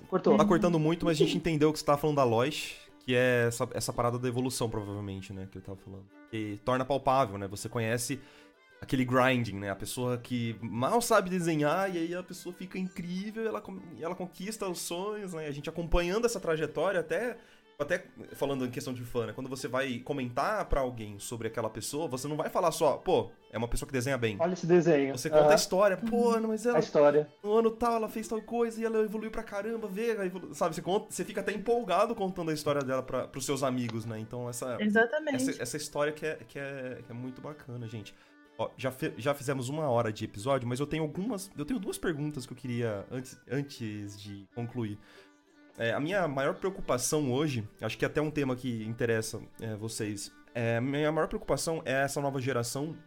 [0.07, 0.37] Cortou.
[0.37, 3.47] tá cortando muito, mas a gente entendeu que você tava falando da Lois, que é
[3.47, 5.47] essa, essa parada da evolução, provavelmente, né?
[5.51, 6.05] Que ele tava falando.
[6.29, 7.47] Que torna palpável, né?
[7.47, 8.19] Você conhece
[8.79, 9.71] aquele grinding, né?
[9.71, 13.63] A pessoa que mal sabe desenhar e aí a pessoa fica incrível e ela,
[13.99, 15.47] ela conquista os sonhos, né?
[15.47, 17.37] A gente acompanhando essa trajetória até
[17.79, 18.03] até
[18.33, 19.33] falando em questão de fã, né?
[19.33, 23.29] Quando você vai comentar para alguém sobre aquela pessoa, você não vai falar só, pô,
[23.51, 24.35] é uma pessoa que desenha bem.
[24.39, 25.15] Olha esse desenho.
[25.15, 25.51] Você conta uhum.
[25.51, 26.77] a história, pô, mas ela.
[26.77, 27.29] A história.
[27.43, 30.55] No ano tal, ela fez tal coisa e ela evoluiu pra caramba, vê, evolu...
[30.55, 30.73] sabe?
[30.73, 34.17] Você, conta, você fica até empolgado contando a história dela pra, pros seus amigos, né?
[34.19, 34.77] Então, essa.
[34.79, 35.35] Exatamente.
[35.35, 38.15] Essa, essa história que é, que, é, que é muito bacana, gente.
[38.57, 41.51] Ó, já, fe, já fizemos uma hora de episódio, mas eu tenho algumas.
[41.55, 44.97] Eu tenho duas perguntas que eu queria, antes, antes de concluir.
[45.77, 49.75] É, a minha maior preocupação hoje, acho que é até um tema que interessa é,
[49.75, 52.97] vocês, é, a minha maior preocupação é essa nova geração,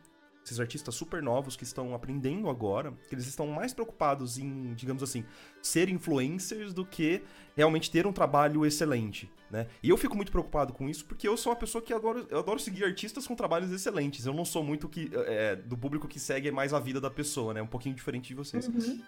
[0.44, 5.02] esses artistas super novos que estão aprendendo agora, que eles estão mais preocupados em, digamos
[5.02, 5.24] assim,
[5.60, 7.22] ser influencers do que
[7.56, 9.66] realmente ter um trabalho excelente, né?
[9.82, 12.38] E eu fico muito preocupado com isso porque eu sou uma pessoa que adoro, eu
[12.38, 14.24] adoro seguir artistas com trabalhos excelentes.
[14.24, 17.52] Eu não sou muito que é, do público que segue mais a vida da pessoa,
[17.52, 17.60] né?
[17.60, 18.66] Um pouquinho diferente de vocês.
[18.68, 19.02] Uhum.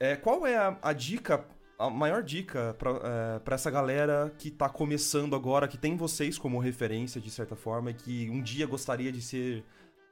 [0.00, 1.46] É, qual é a, a dica
[1.82, 6.60] a maior dica para é, essa galera que tá começando agora, que tem vocês como
[6.60, 9.64] referência, de certa forma, e que um dia gostaria de ser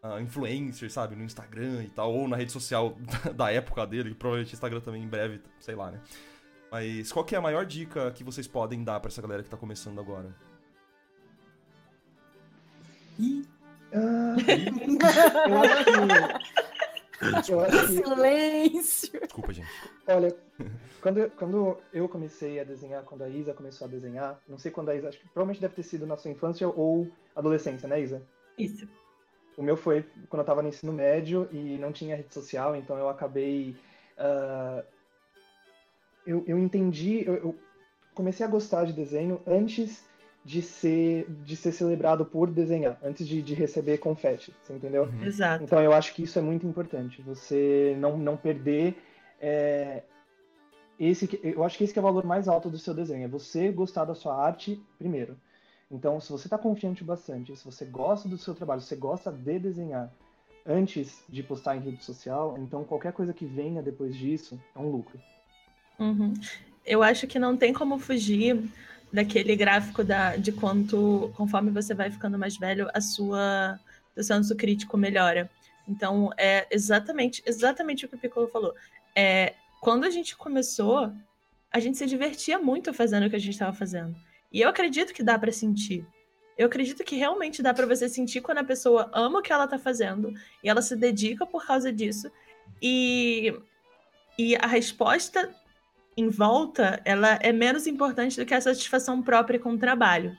[0.03, 2.97] uh, influencer, sabe, no Instagram e tal, ou na rede social
[3.37, 6.01] da época dele, provavelmente Instagram também em breve, sei lá, né?
[6.73, 9.51] Mas qual que é a maior dica que vocês podem dar para essa galera que
[9.51, 10.35] tá começando agora?
[13.19, 13.43] Uh,
[17.21, 17.93] eu acho que eu acho que...
[17.93, 19.21] Silêncio.
[19.21, 19.69] Desculpa, gente.
[20.07, 20.35] Olha,
[21.01, 24.91] quando, quando eu comecei a desenhar, quando a Isa começou a desenhar, não sei quando
[24.91, 28.23] a Isa, acho que provavelmente deve ter sido na sua infância ou adolescência, né, Isa?
[28.59, 28.89] Isso.
[29.57, 32.97] O meu foi quando eu estava no ensino médio e não tinha rede social, então
[32.97, 33.77] eu acabei.
[34.17, 34.85] Uh,
[36.27, 37.59] eu, eu entendi, eu, eu
[38.15, 40.09] comecei a gostar de desenho antes
[40.45, 45.05] de ser, de ser celebrado por desenhar, antes de, de receber confete, você entendeu?
[45.05, 45.25] Uhum.
[45.25, 45.65] Exato.
[45.65, 48.97] Então eu acho que isso é muito importante, você não, não perder
[49.41, 50.03] é,
[51.01, 53.29] esse, eu acho que esse que é o valor mais alto do seu desenho, é
[53.29, 55.37] você gostar da sua arte primeiro.
[55.91, 59.33] Então, se você está confiante bastante, se você gosta do seu trabalho, se você gosta
[59.33, 60.13] de desenhar
[60.65, 64.91] antes de postar em rede social, então qualquer coisa que venha depois disso é um
[64.91, 65.19] lucro.
[65.99, 66.35] Uhum.
[66.85, 68.63] Eu acho que não tem como fugir
[69.13, 73.81] daquele gráfico da, de quanto, conforme você vai ficando mais velho, a sua
[74.15, 75.51] seu senso crítico melhora.
[75.89, 78.75] Então, é exatamente, exatamente o que o Piccolo falou.
[79.15, 81.13] É, quando a gente começou,
[81.73, 84.15] a gente se divertia muito fazendo o que a gente estava fazendo.
[84.53, 86.07] E eu acredito que dá para sentir.
[86.59, 89.67] Eu acredito que realmente dá para você sentir quando a pessoa ama o que ela
[89.67, 92.31] tá fazendo e ela se dedica por causa disso.
[92.83, 93.55] E,
[94.39, 95.55] e a resposta
[96.17, 100.37] em volta, ela é menos importante do que a satisfação própria com o trabalho.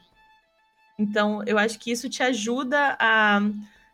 [1.00, 3.42] Então, eu acho que isso te ajuda a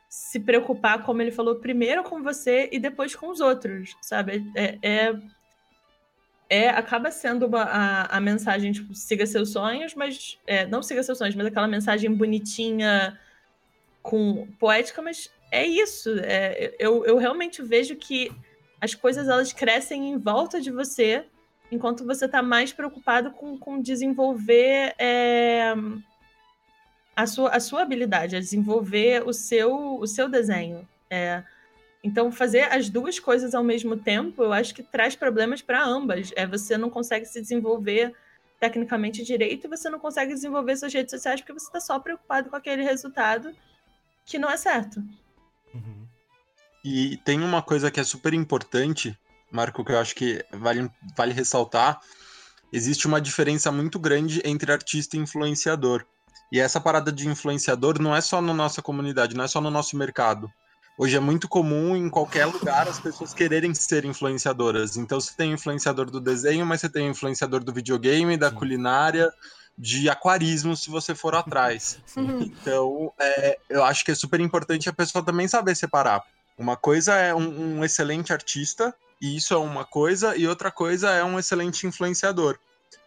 [0.09, 4.51] se preocupar, como ele falou, primeiro com você e depois com os outros, sabe?
[4.55, 5.13] É, é,
[6.49, 11.03] é acaba sendo uma, a, a mensagem, tipo, siga seus sonhos, mas é, não siga
[11.03, 13.19] seus sonhos, mas aquela mensagem bonitinha,
[14.01, 16.09] com poética, mas é isso.
[16.19, 18.31] É, eu, eu realmente vejo que
[18.79, 21.25] as coisas elas crescem em volta de você
[21.71, 25.73] enquanto você está mais preocupado com, com desenvolver é,
[27.15, 30.87] a, sua, a sua habilidade, a desenvolver o seu, o seu desenho.
[31.09, 31.43] É,
[32.07, 36.31] então, fazer as duas coisas ao mesmo tempo, eu acho que traz problemas para ambas.
[36.35, 38.13] É, você não consegue se desenvolver
[38.59, 42.49] tecnicamente direito e você não consegue desenvolver suas redes sociais porque você está só preocupado
[42.49, 43.53] com aquele resultado
[44.25, 45.03] que não é certo.
[45.73, 46.07] Uhum.
[46.83, 49.17] E tem uma coisa que é super importante
[49.51, 51.99] Marco, que eu acho que vale, vale ressaltar,
[52.71, 56.05] existe uma diferença muito grande entre artista e influenciador.
[56.51, 59.69] E essa parada de influenciador não é só na nossa comunidade, não é só no
[59.69, 60.51] nosso mercado.
[60.99, 64.97] Hoje é muito comum em qualquer lugar as pessoas quererem ser influenciadoras.
[64.97, 69.31] Então você tem influenciador do desenho, mas você tem influenciador do videogame, da culinária,
[69.77, 71.99] de aquarismo, se você for atrás.
[72.17, 76.23] Então, é, eu acho que é super importante a pessoa também saber separar.
[76.57, 81.11] Uma coisa é um, um excelente artista, e isso é uma coisa, e outra coisa
[81.11, 82.57] é um excelente influenciador.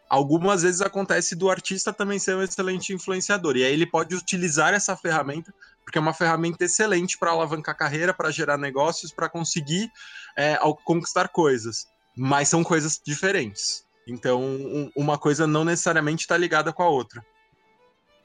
[0.08, 4.72] Algumas vezes acontece do artista também ser um excelente influenciador, e aí ele pode utilizar
[4.72, 5.52] essa ferramenta,
[5.90, 9.90] porque é uma ferramenta excelente para alavancar carreira, para gerar negócios, para conseguir
[10.38, 11.84] é, conquistar coisas.
[12.16, 13.84] Mas são coisas diferentes.
[14.06, 17.20] Então, um, uma coisa não necessariamente está ligada com a outra.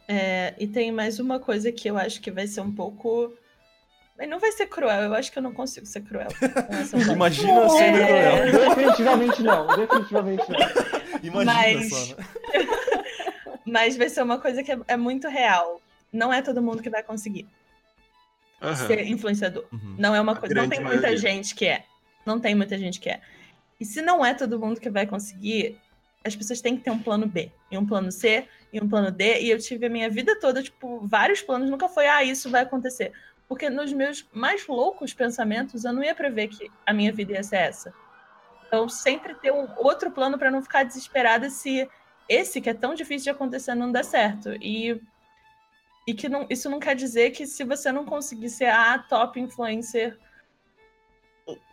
[0.08, 3.34] É, e tem mais uma coisa que eu acho que vai ser um pouco
[4.18, 6.30] mas não vai ser cruel, eu acho que eu não consigo ser cruel.
[7.12, 8.06] Imagina sendo é...
[8.06, 8.70] cruel.
[8.70, 11.20] Definitivamente não, definitivamente não.
[11.22, 11.90] Imagina Mas...
[11.90, 12.16] só.
[12.16, 12.26] Né?
[13.66, 15.82] Mas vai ser uma coisa que é, é, muito real.
[16.16, 17.48] Não é todo mundo que vai conseguir
[18.62, 18.76] uhum.
[18.76, 19.66] ser influenciador.
[19.72, 19.96] Uhum.
[19.98, 20.56] Não é uma coisa.
[20.56, 21.18] Não tem muita maioria.
[21.18, 21.86] gente que é.
[22.26, 23.22] Não tem muita gente que é.
[23.80, 25.80] E se não é todo mundo que vai conseguir,
[26.24, 29.12] as pessoas têm que ter um plano B, e um plano C, e um plano
[29.12, 32.50] D, e eu tive a minha vida toda, tipo, vários planos, nunca foi, ah, isso
[32.50, 33.12] vai acontecer.
[33.48, 37.44] Porque nos meus mais loucos pensamentos, eu não ia prever que a minha vida ia
[37.44, 37.94] ser essa.
[38.66, 41.88] Então, sempre ter um outro plano para não ficar desesperada se
[42.28, 44.50] esse que é tão difícil de acontecer não der certo.
[44.60, 45.00] E,
[46.08, 49.40] e que não, isso não quer dizer que se você não conseguir ser a top
[49.40, 50.18] influencer,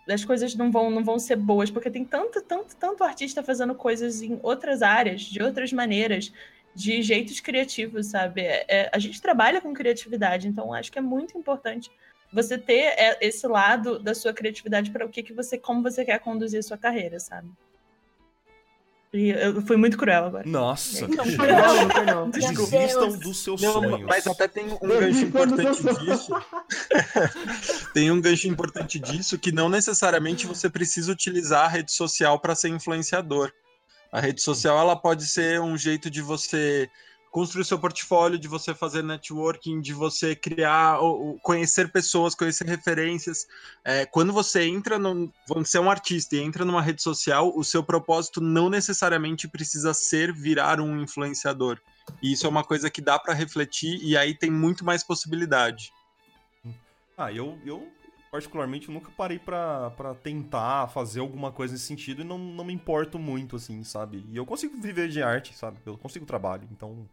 [0.09, 3.74] as coisas não vão, não vão ser boas, porque tem tanto, tanto, tanto artista fazendo
[3.74, 6.33] coisas em outras áreas, de outras maneiras,
[6.74, 8.41] de jeitos criativos, sabe?
[8.41, 11.91] É, é, a gente trabalha com criatividade, então acho que é muito importante
[12.33, 16.05] você ter é, esse lado da sua criatividade para o que, que você, como você
[16.05, 17.49] quer conduzir a sua carreira, sabe?
[19.12, 20.48] E eu fui muito cruel agora.
[20.48, 21.06] Nossa.
[21.06, 22.30] Não, foi não, foi não.
[22.32, 24.06] Desistam dos seus não, sonhos.
[24.08, 26.32] Mas até tem um gancho importante disso.
[27.92, 32.54] tem um gancho importante disso que não necessariamente você precisa utilizar a rede social para
[32.54, 33.52] ser influenciador.
[34.10, 36.88] A rede social ela pode ser um jeito de você
[37.33, 40.99] construir seu portfólio, de você fazer networking, de você criar,
[41.41, 43.49] conhecer pessoas, conhecer referências.
[43.83, 47.64] É, quando você entra, no, você é um artista e entra numa rede social, o
[47.64, 51.80] seu propósito não necessariamente precisa ser virar um influenciador.
[52.22, 55.91] E isso é uma coisa que dá para refletir e aí tem muito mais possibilidade.
[57.16, 57.91] Ah, eu, eu
[58.33, 63.18] particularmente, nunca parei pra, tentar fazer alguma coisa nesse sentido e não, não me importo
[63.18, 64.24] muito, assim, sabe?
[64.30, 65.76] E eu consigo viver de arte, sabe?
[65.85, 67.07] Eu consigo trabalho, então...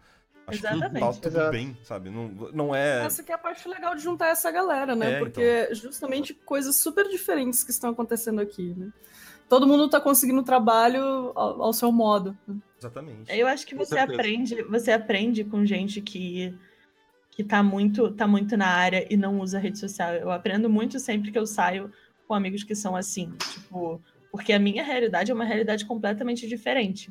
[0.47, 0.93] Acho Exatamente.
[0.93, 1.51] que tá tudo Exato.
[1.51, 2.09] bem, sabe?
[2.09, 3.05] Não, não é...
[3.05, 5.15] Essa que é a parte legal de juntar essa galera, né?
[5.15, 5.75] É, Porque então.
[5.75, 8.91] justamente coisas super diferentes que estão acontecendo aqui, né?
[9.49, 12.35] Todo mundo tá conseguindo trabalho ao, ao seu modo.
[12.47, 12.55] Né?
[12.79, 13.37] Exatamente.
[13.37, 16.57] Eu acho que você aprende, você aprende com gente que
[17.39, 20.13] que tá muito, tá muito na área e não usa rede social.
[20.13, 21.89] Eu aprendo muito sempre que eu saio
[22.27, 27.09] com amigos que são assim, tipo, porque a minha realidade é uma realidade completamente diferente.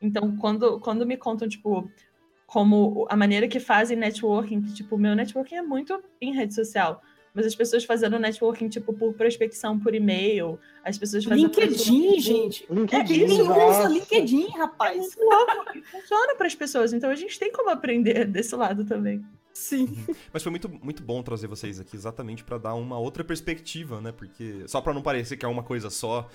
[0.00, 1.90] Então, quando, quando me contam, tipo,
[2.46, 7.02] como a maneira que fazem networking, que, tipo, meu networking é muito em rede social,
[7.34, 11.48] mas as pessoas fazendo networking, tipo, por prospecção por e-mail, as pessoas fazendo...
[11.48, 12.64] LinkedIn, gente!
[12.70, 15.16] LinkedIn, é isso, usa LinkedIn, rapaz!
[15.16, 19.24] É funciona para as pessoas, então a gente tem como aprender desse lado também.
[19.56, 19.86] Sim.
[19.86, 20.14] Uhum.
[20.30, 24.12] Mas foi muito, muito bom trazer vocês aqui exatamente para dar uma outra perspectiva, né?
[24.12, 26.28] Porque só para não parecer que é uma coisa só,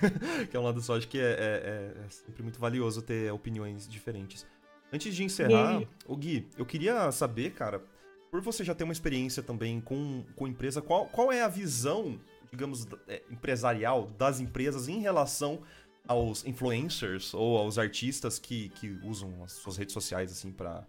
[0.50, 3.86] que é um lado só, acho que é, é, é, sempre muito valioso ter opiniões
[3.86, 4.46] diferentes.
[4.90, 7.84] Antes de encerrar, o Gui, eu queria saber, cara,
[8.30, 12.18] por você já ter uma experiência também com, com empresa, qual, qual é a visão,
[12.50, 15.60] digamos, é, empresarial das empresas em relação
[16.08, 20.86] aos influencers ou aos artistas que, que usam as suas redes sociais assim para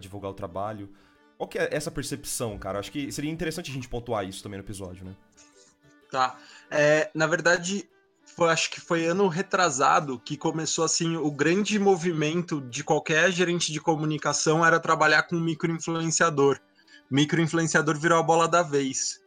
[0.00, 0.88] divulgar o trabalho?
[1.36, 2.78] Qual que é essa percepção, cara?
[2.78, 5.14] Acho que seria interessante a gente pontuar isso também no episódio, né?
[6.10, 6.38] Tá.
[6.70, 7.88] É, na verdade,
[8.24, 13.72] foi, acho que foi ano retrasado que começou assim o grande movimento de qualquer gerente
[13.72, 16.58] de comunicação era trabalhar com microinfluenciador.
[17.10, 19.20] Microinfluenciador virou a bola da vez.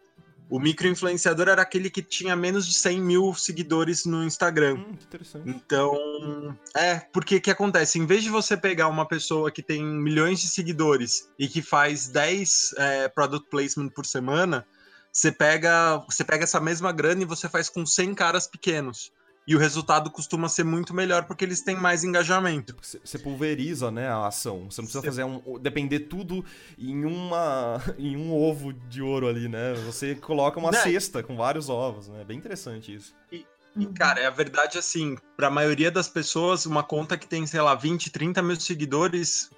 [0.50, 4.78] O microinfluenciador era aquele que tinha menos de 100 mil seguidores no Instagram.
[4.78, 4.98] Hum,
[5.46, 8.00] então, é, porque o que acontece?
[8.00, 12.08] Em vez de você pegar uma pessoa que tem milhões de seguidores e que faz
[12.08, 14.66] 10 é, product placement por semana,
[15.14, 19.12] você pega, você pega essa mesma grana e você faz com 100 caras pequenos
[19.50, 22.76] e o resultado costuma ser muito melhor porque eles têm mais engajamento.
[23.04, 24.70] Você pulveriza, né, a ação.
[24.70, 25.08] Você não precisa Cê...
[25.08, 26.46] fazer um, depender tudo
[26.78, 29.74] em uma em um ovo de ouro ali, né?
[29.88, 30.78] Você coloca uma né?
[30.78, 32.22] cesta com vários ovos, né?
[32.22, 33.16] É bem interessante isso.
[33.32, 33.44] E,
[33.76, 37.48] e, cara, é a verdade assim, para a maioria das pessoas, uma conta que tem,
[37.48, 39.50] sei lá, 20, 30 mil seguidores,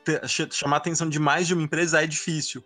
[0.52, 2.64] chamar a atenção de mais de uma empresa é difícil.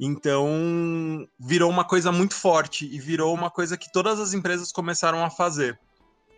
[0.00, 5.24] Então, virou uma coisa muito forte e virou uma coisa que todas as empresas começaram
[5.24, 5.78] a fazer.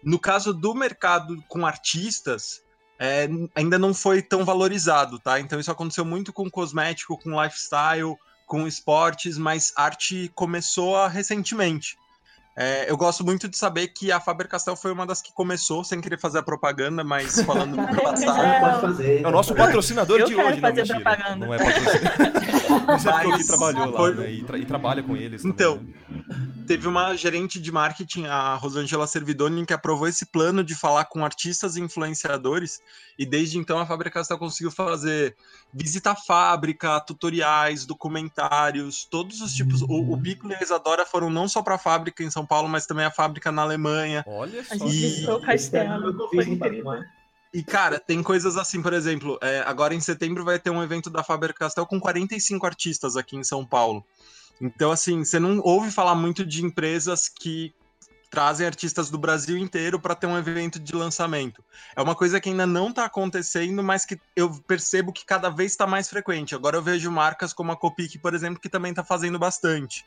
[0.03, 2.63] No caso do mercado com artistas,
[2.99, 5.41] é, ainda não foi tão valorizado, tá?
[5.41, 11.97] Então isso aconteceu muito com cosmético, com lifestyle, com esportes, mas arte começou a, recentemente.
[12.55, 16.01] É, eu gosto muito de saber que a Faber-Castell foi uma das que começou, sem
[16.01, 18.61] querer fazer a propaganda, mas falando do passado.
[18.61, 19.23] Pode fazer.
[19.23, 21.01] É o nosso patrocinador eu de hoje, não, mentira.
[21.01, 21.47] Propaganda.
[21.47, 22.53] Não é patrocinador.
[22.77, 24.15] É porque trabalhou lá, foi...
[24.15, 24.33] né?
[24.33, 25.95] E, tra e, trabalha com eles Então, também.
[26.67, 31.25] teve uma gerente de marketing, a Rosângela Servidoni, que aprovou esse plano de falar com
[31.25, 32.81] artistas e influenciadores,
[33.19, 35.37] e desde então a Faber-Castell conseguiu fazer
[35.73, 39.83] visita à fábrica, tutoriais, documentários, todos os tipos.
[39.83, 42.69] O, o Piccolo e a Isadora foram não só para a fábrica em São Paulo,
[42.69, 44.25] mas também a fábrica na Alemanha.
[44.27, 44.75] Olha só.
[44.75, 47.03] A gente visitou o castelo, foi incrível.
[47.53, 51.11] E, cara, tem coisas assim, por exemplo, é, agora em setembro vai ter um evento
[51.11, 54.05] da Faber-Castell com 45 artistas aqui em São Paulo.
[54.61, 57.75] Então, assim, você não ouve falar muito de empresas que
[58.33, 61.63] trazem artistas do Brasil inteiro para ter um evento de lançamento.
[61.95, 65.73] É uma coisa que ainda não está acontecendo, mas que eu percebo que cada vez
[65.73, 66.55] está mais frequente.
[66.55, 70.03] Agora eu vejo marcas como a Copic, por exemplo, que também está fazendo bastante.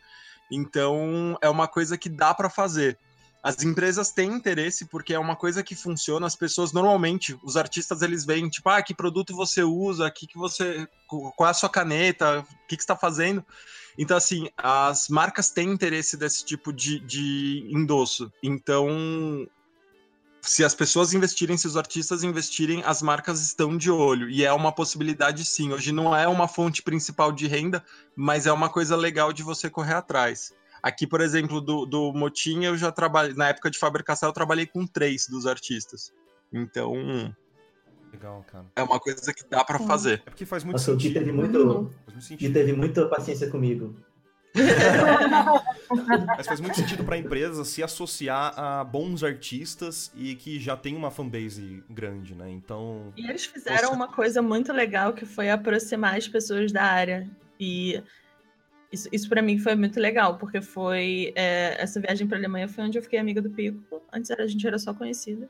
[0.52, 2.98] Então é uma coisa que dá para fazer.
[3.46, 6.26] As empresas têm interesse porque é uma coisa que funciona.
[6.26, 10.36] As pessoas normalmente, os artistas eles veem tipo, ah, que produto você usa, que que
[10.36, 13.46] você, qual é a sua caneta, o que que está fazendo.
[14.00, 18.34] Então, assim, as marcas têm interesse desse tipo de, de endosso.
[18.42, 19.48] Então,
[20.42, 24.28] se as pessoas investirem, se os artistas investirem, as marcas estão de olho.
[24.28, 25.72] E é uma possibilidade, sim.
[25.72, 27.86] Hoje não é uma fonte principal de renda,
[28.16, 30.52] mas é uma coisa legal de você correr atrás.
[30.86, 33.34] Aqui, por exemplo, do, do Motim, eu já trabalhei.
[33.34, 36.14] Na época de fabricação, eu trabalhei com três dos artistas.
[36.54, 36.94] Então,
[38.14, 38.66] Legal, cara.
[38.76, 40.22] É uma coisa que dá para fazer.
[40.28, 41.10] É porque faz muito Nossa, sentido.
[41.10, 41.92] O Gui teve, muito.
[42.06, 43.96] Faz muito Gui teve muita paciência comigo.
[46.38, 50.96] Mas faz muito sentido pra empresa se associar a bons artistas e que já tem
[50.96, 52.52] uma fanbase grande, né?
[52.52, 53.12] Então.
[53.18, 57.28] E eles fizeram uma coisa muito legal que foi aproximar as pessoas da área.
[57.60, 58.04] E
[58.96, 61.32] isso, isso para mim foi muito legal, porque foi.
[61.36, 64.02] é, essa viagem pra Alemanha foi onde eu fiquei amiga do Pico.
[64.12, 65.48] Antes era- a gente era só conhecida.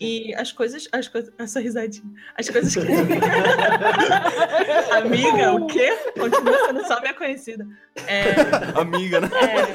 [0.00, 0.88] E as coisas.
[0.92, 1.32] As coisas.
[1.38, 2.04] Essa risadinha.
[2.36, 2.80] As coisas que.
[4.96, 5.90] amiga, o quê?
[6.18, 7.66] Continua sendo só minha conhecida.
[8.06, 8.32] É,
[8.80, 9.28] Amiga, né?
[9.32, 9.66] é,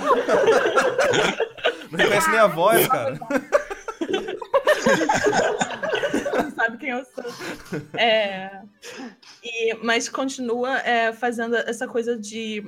[1.91, 3.17] Não reconhece nem a voz, cara.
[6.35, 7.23] não sabe quem eu sou.
[7.97, 8.61] É,
[9.43, 12.63] e, mas continua é, fazendo essa coisa de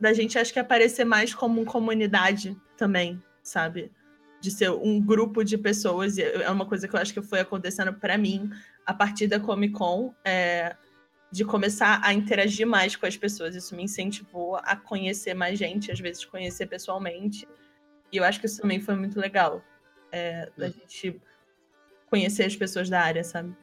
[0.00, 3.90] da gente acho que aparecer mais como comunidade também, sabe?
[4.40, 6.18] De ser um grupo de pessoas.
[6.18, 8.50] E é uma coisa que eu acho que foi acontecendo para mim
[8.84, 10.14] a partir da Comic Con.
[10.24, 10.76] É,
[11.30, 13.54] de começar a interagir mais com as pessoas.
[13.54, 17.46] Isso me incentivou a conhecer mais gente, às vezes conhecer pessoalmente.
[18.12, 19.62] E eu acho que isso também foi muito legal.
[20.12, 21.20] É, da gente
[22.08, 23.54] conhecer as pessoas da área, sabe?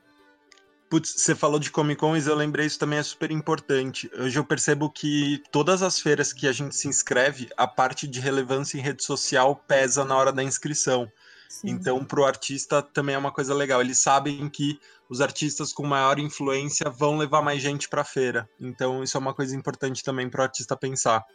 [0.93, 4.11] Putz, você falou de Comic Cons, eu lembrei isso também é super importante.
[4.15, 8.19] Hoje eu percebo que todas as feiras que a gente se inscreve, a parte de
[8.19, 11.11] relevância em rede social pesa na hora da inscrição.
[11.49, 11.71] Sim.
[11.71, 13.81] Então, para o artista também é uma coisa legal.
[13.81, 14.79] Eles sabem que
[15.09, 18.47] os artistas com maior influência vão levar mais gente para a feira.
[18.59, 21.25] Então, isso é uma coisa importante também para o artista pensar.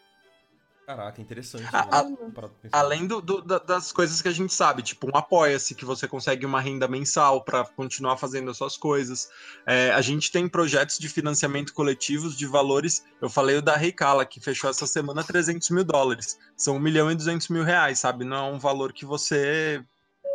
[0.88, 1.66] Caraca, interessante.
[1.70, 1.88] A- né?
[1.90, 2.78] a- pensar.
[2.78, 6.08] Além do- do- da- das coisas que a gente sabe, tipo um apoia-se, que você
[6.08, 9.28] consegue uma renda mensal para continuar fazendo as suas coisas.
[9.66, 13.04] É, a gente tem projetos de financiamento coletivos de valores.
[13.20, 16.38] Eu falei o da Reicala, que fechou essa semana 300 mil dólares.
[16.56, 18.24] São 1 milhão e 200 mil reais, sabe?
[18.24, 19.84] Não é um valor que você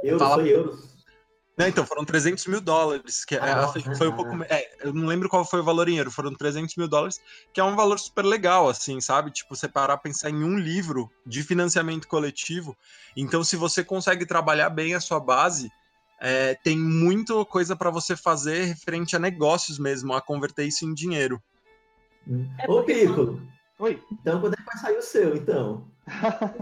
[0.03, 0.92] Euros, Fala- euros.
[1.55, 4.43] Não, então, foram 300 mil dólares, que é- Ah, foi um pouco.
[4.49, 7.19] É, eu não lembro qual foi o valor em euro, foram 300 mil dólares,
[7.53, 9.29] que é um valor super legal, assim, sabe?
[9.31, 12.75] Tipo, você parar a pensar em um livro de financiamento coletivo.
[13.15, 15.71] Então, se você consegue trabalhar bem a sua base,
[16.19, 20.93] é, tem muita coisa para você fazer referente a negócios mesmo, a converter isso em
[20.93, 21.39] dinheiro.
[22.57, 23.39] É Ô, Pico,
[23.77, 24.01] Oi.
[24.11, 25.92] então quando é que vai sair o seu, então?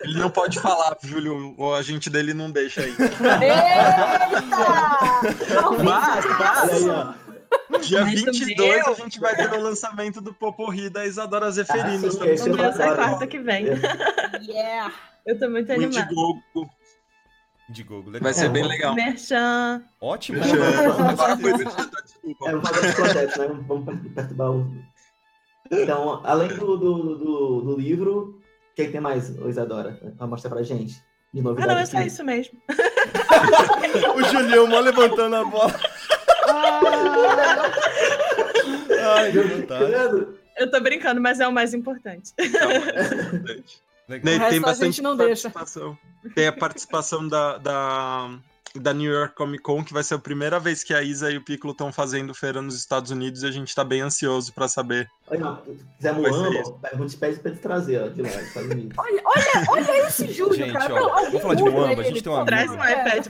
[0.00, 2.94] Ele não pode falar, Júlio, o agente dele não deixa aí.
[5.82, 6.24] Mas,
[6.74, 7.14] Olha
[7.70, 11.50] mas, dia Mas o 22 a gente vai ter o lançamento do Poporri da Isadora
[11.50, 12.06] Zeferino.
[12.06, 12.96] Ah, sim, Estamos esse adoro.
[12.96, 13.66] quarta que vem.
[14.42, 14.92] Yeah!
[15.26, 16.00] Eu tô muito animada.
[16.00, 16.42] Indiegogo.
[17.70, 18.22] Indiegogo, legal.
[18.22, 18.94] Vai ser É, bem vamos- legal.
[18.94, 19.82] Merchan.
[20.00, 20.40] Ótimo.
[21.08, 22.48] Agora foi, desculpa.
[22.48, 23.60] É, vamos fazer né?
[23.66, 24.76] Vamos per- perturbar o.
[25.70, 28.38] Então, além do, do, do, do livro,
[28.74, 30.94] o que, que tem mais, Isadora, pra mostrar pra gente?
[31.32, 31.68] De Ah, novidade.
[31.72, 32.60] não, é só isso mesmo.
[34.16, 35.74] o Julião mó levantando a bola.
[39.16, 40.34] Ai, que?
[40.56, 42.32] Eu tô brincando, mas é o mais importante.
[42.38, 42.68] Legal.
[44.06, 45.48] Né, O resto tem a bastante gente não deixa.
[45.48, 45.98] participação.
[46.34, 48.38] Tem a participação da, da,
[48.76, 51.36] da New York Comic Con, que vai ser a primeira vez que a Isa e
[51.36, 54.66] o Piccolo estão fazendo feira nos Estados Unidos e a gente tá bem ansioso pra
[54.66, 55.08] saber.
[55.28, 55.58] Olha,
[55.96, 56.78] quiser Vai ser Moamba, isso.
[56.82, 58.98] a gente pede pra eles trazer, ó, de lá, dos Estados Unidos.
[58.98, 60.92] Olha, olha, olha esse Júlio, Gente, cara.
[60.94, 62.82] ó, Não, vamos falar de Moamba, a gente tem um Traz amigo.
[62.82, 63.26] um iPad.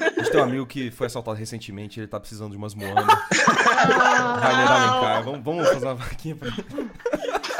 [0.00, 3.04] A gente tem um amigo que foi assaltado recentemente, ele tá precisando de umas moanas.
[3.04, 5.22] Rainer Alencar.
[5.24, 6.50] Vamos, vamos fazer uma vaquinha pra.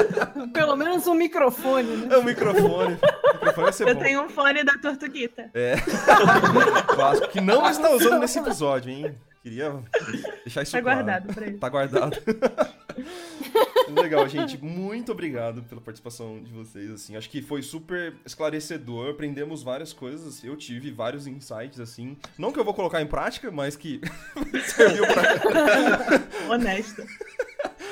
[0.52, 2.14] Pelo menos um microfone, né?
[2.14, 2.94] É o microfone.
[3.40, 4.02] O microfone Eu bom.
[4.02, 5.50] tenho um fone da Tortuguita.
[5.54, 5.74] É.
[6.94, 9.14] Clássico que não está usando nesse episódio, hein?
[9.42, 9.80] Queria
[10.44, 11.04] deixar isso Tá claro.
[11.04, 11.58] guardado pra ele.
[11.58, 12.16] Tá guardado.
[13.94, 14.58] Legal, gente.
[14.62, 16.90] Muito obrigado pela participação de vocês.
[16.90, 19.10] Assim, acho que foi super esclarecedor.
[19.10, 20.42] Aprendemos várias coisas.
[20.42, 22.16] Eu tive vários insights assim.
[22.36, 24.00] Não que eu vou colocar em prática, mas que
[24.74, 27.06] serviu pra Honesta.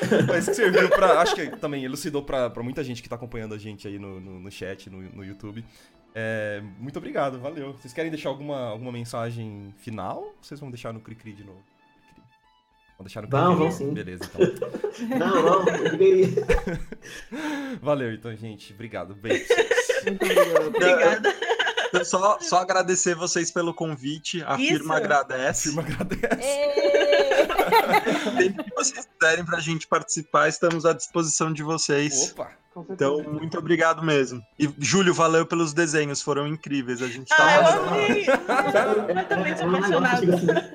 [0.29, 1.21] mas que serviu pra.
[1.21, 4.21] Acho que também elucidou pra, pra muita gente que tá acompanhando a gente aí no,
[4.21, 5.65] no, no chat, no, no YouTube.
[6.15, 7.73] É, muito obrigado, valeu.
[7.73, 10.33] Vocês querem deixar alguma, alguma mensagem final?
[10.41, 11.63] Vocês vão deixar no Cricri de novo?
[12.97, 13.93] Vão deixar no Vamos, vamos sim.
[13.93, 14.41] Beleza, então.
[15.19, 15.65] não, não,
[17.83, 18.73] Valeu, então, gente.
[18.73, 19.17] Obrigado.
[19.17, 19.47] Beijo.
[20.05, 20.67] Muito obrigado.
[20.69, 21.35] Obrigada.
[22.05, 24.43] Só, só agradecer vocês pelo convite.
[24.47, 24.73] A Isso.
[24.73, 25.69] firma agradece.
[25.69, 26.83] A firma agradece.
[28.39, 32.33] Sempre que vocês quiserem pra gente participar, estamos à disposição de vocês.
[32.33, 32.65] Opa!
[32.91, 34.43] Então, muito obrigado mesmo.
[34.59, 37.01] E, Júlio, valeu pelos desenhos, foram incríveis.
[37.03, 38.27] A gente tá ah, eu amei!
[39.07, 40.27] Completamente apaixonado.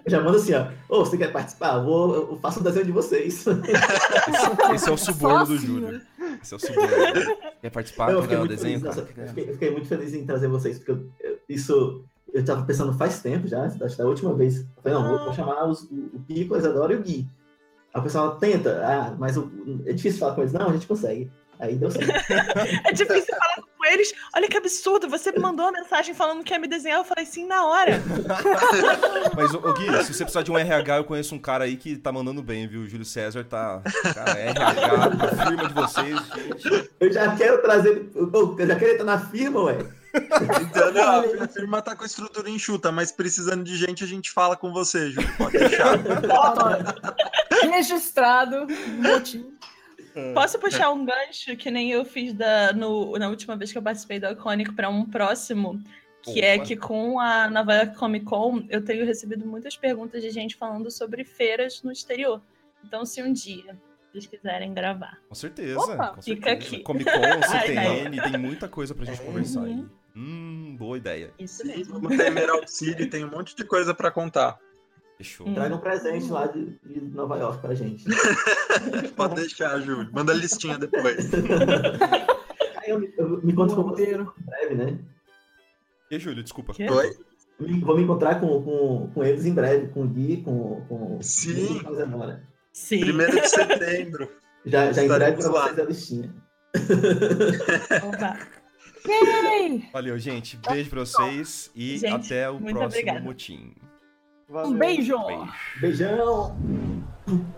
[0.07, 0.61] Já manda assim, ó.
[0.87, 1.75] Ô, oh, você quer participar?
[1.75, 3.45] Eu, vou, eu faço o desenho de vocês.
[4.73, 6.01] Esse é o suborno do Júlio.
[6.41, 6.89] Esse é o suborno.
[7.61, 8.11] Quer participar?
[8.11, 10.77] Eu fiquei, muito desenho, feliz, nossa, eu fiquei, eu fiquei, muito feliz em trazer vocês,
[10.77, 12.05] porque eu, isso
[12.39, 14.57] eu tava pensando faz tempo já, acho que da última vez.
[14.57, 17.27] Eu falei, não, vou, vou chamar os, o, o Pico, a Isadora e o Gui.
[17.93, 19.51] Aí o pessoal tenta, ah, mas o,
[19.85, 20.53] é difícil falar com eles.
[20.53, 21.31] Não, a gente consegue.
[21.59, 22.09] Aí deu certo.
[22.87, 24.13] é difícil falar com eles.
[24.33, 27.25] Olha que absurdo, você me mandou uma mensagem falando que ia me desenhar, eu falei
[27.25, 28.01] sim na hora.
[29.35, 31.97] Mas, ô, Gui, se você precisar de um RH, eu conheço um cara aí que
[31.97, 32.81] tá mandando bem, viu?
[32.81, 33.81] O Júlio César tá.
[34.13, 36.89] Cara, RH, a firma de vocês, gente.
[36.99, 38.09] Eu já quero trazer.
[38.15, 39.98] Eu já quero entrar na firma, ué.
[40.13, 44.71] Então, a firma tá com estrutura enxuta, mas precisando de gente, a gente fala com
[44.71, 45.29] você, Júlio.
[45.37, 45.97] Pode deixar.
[47.71, 48.67] Registrado.
[48.97, 49.53] Motim.
[50.15, 50.33] É.
[50.33, 53.81] Posso puxar um gancho que nem eu fiz da, no, na última vez que eu
[53.81, 55.81] participei do Iconic para um próximo?
[56.21, 56.63] Que é Opa.
[56.63, 60.55] é que com a Nova York Comic Con eu tenho recebido muitas perguntas de gente
[60.55, 62.41] falando sobre feiras no exterior.
[62.83, 63.77] Então, se um dia
[64.11, 65.19] vocês quiserem gravar.
[65.29, 65.79] Com certeza.
[65.79, 66.75] Opa, com fica certeza.
[66.75, 66.83] aqui.
[66.83, 69.85] Comic Con, CTN, tem muita coisa pra gente conversar aí.
[70.15, 71.33] Hum, boa ideia.
[71.39, 71.99] Isso mesmo.
[71.99, 74.59] Vamos ter Emerald City, tem um monte de coisa para contar.
[75.17, 75.47] Fechou.
[75.47, 75.53] Hum.
[75.53, 78.05] Traga um presente lá de, de, Nova York pra gente.
[79.15, 80.09] Pode deixar, Júlio.
[80.13, 81.29] Manda a listinha depois.
[82.77, 84.99] Aí eu, eu me encontro com você em breve, né?
[86.09, 86.73] E Júlio, desculpa.
[86.73, 86.89] Que?
[86.89, 87.17] Oi?
[87.81, 91.83] Vou me encontrar com, com, com eles em breve, com o Gui, com, com Sim.
[91.83, 92.39] Com
[92.71, 93.01] Sim.
[93.01, 94.31] Primeiro de setembro.
[94.65, 96.33] Já, já entrego pra vocês a listinha.
[98.07, 98.39] Opa.
[99.91, 100.57] Valeu, gente.
[100.57, 103.19] Beijo pra vocês e gente, até o próximo obrigada.
[103.21, 103.73] motim.
[104.47, 104.71] Valeu.
[104.71, 105.17] Um beijo.
[105.25, 105.53] beijo.
[105.81, 107.49] Beijão.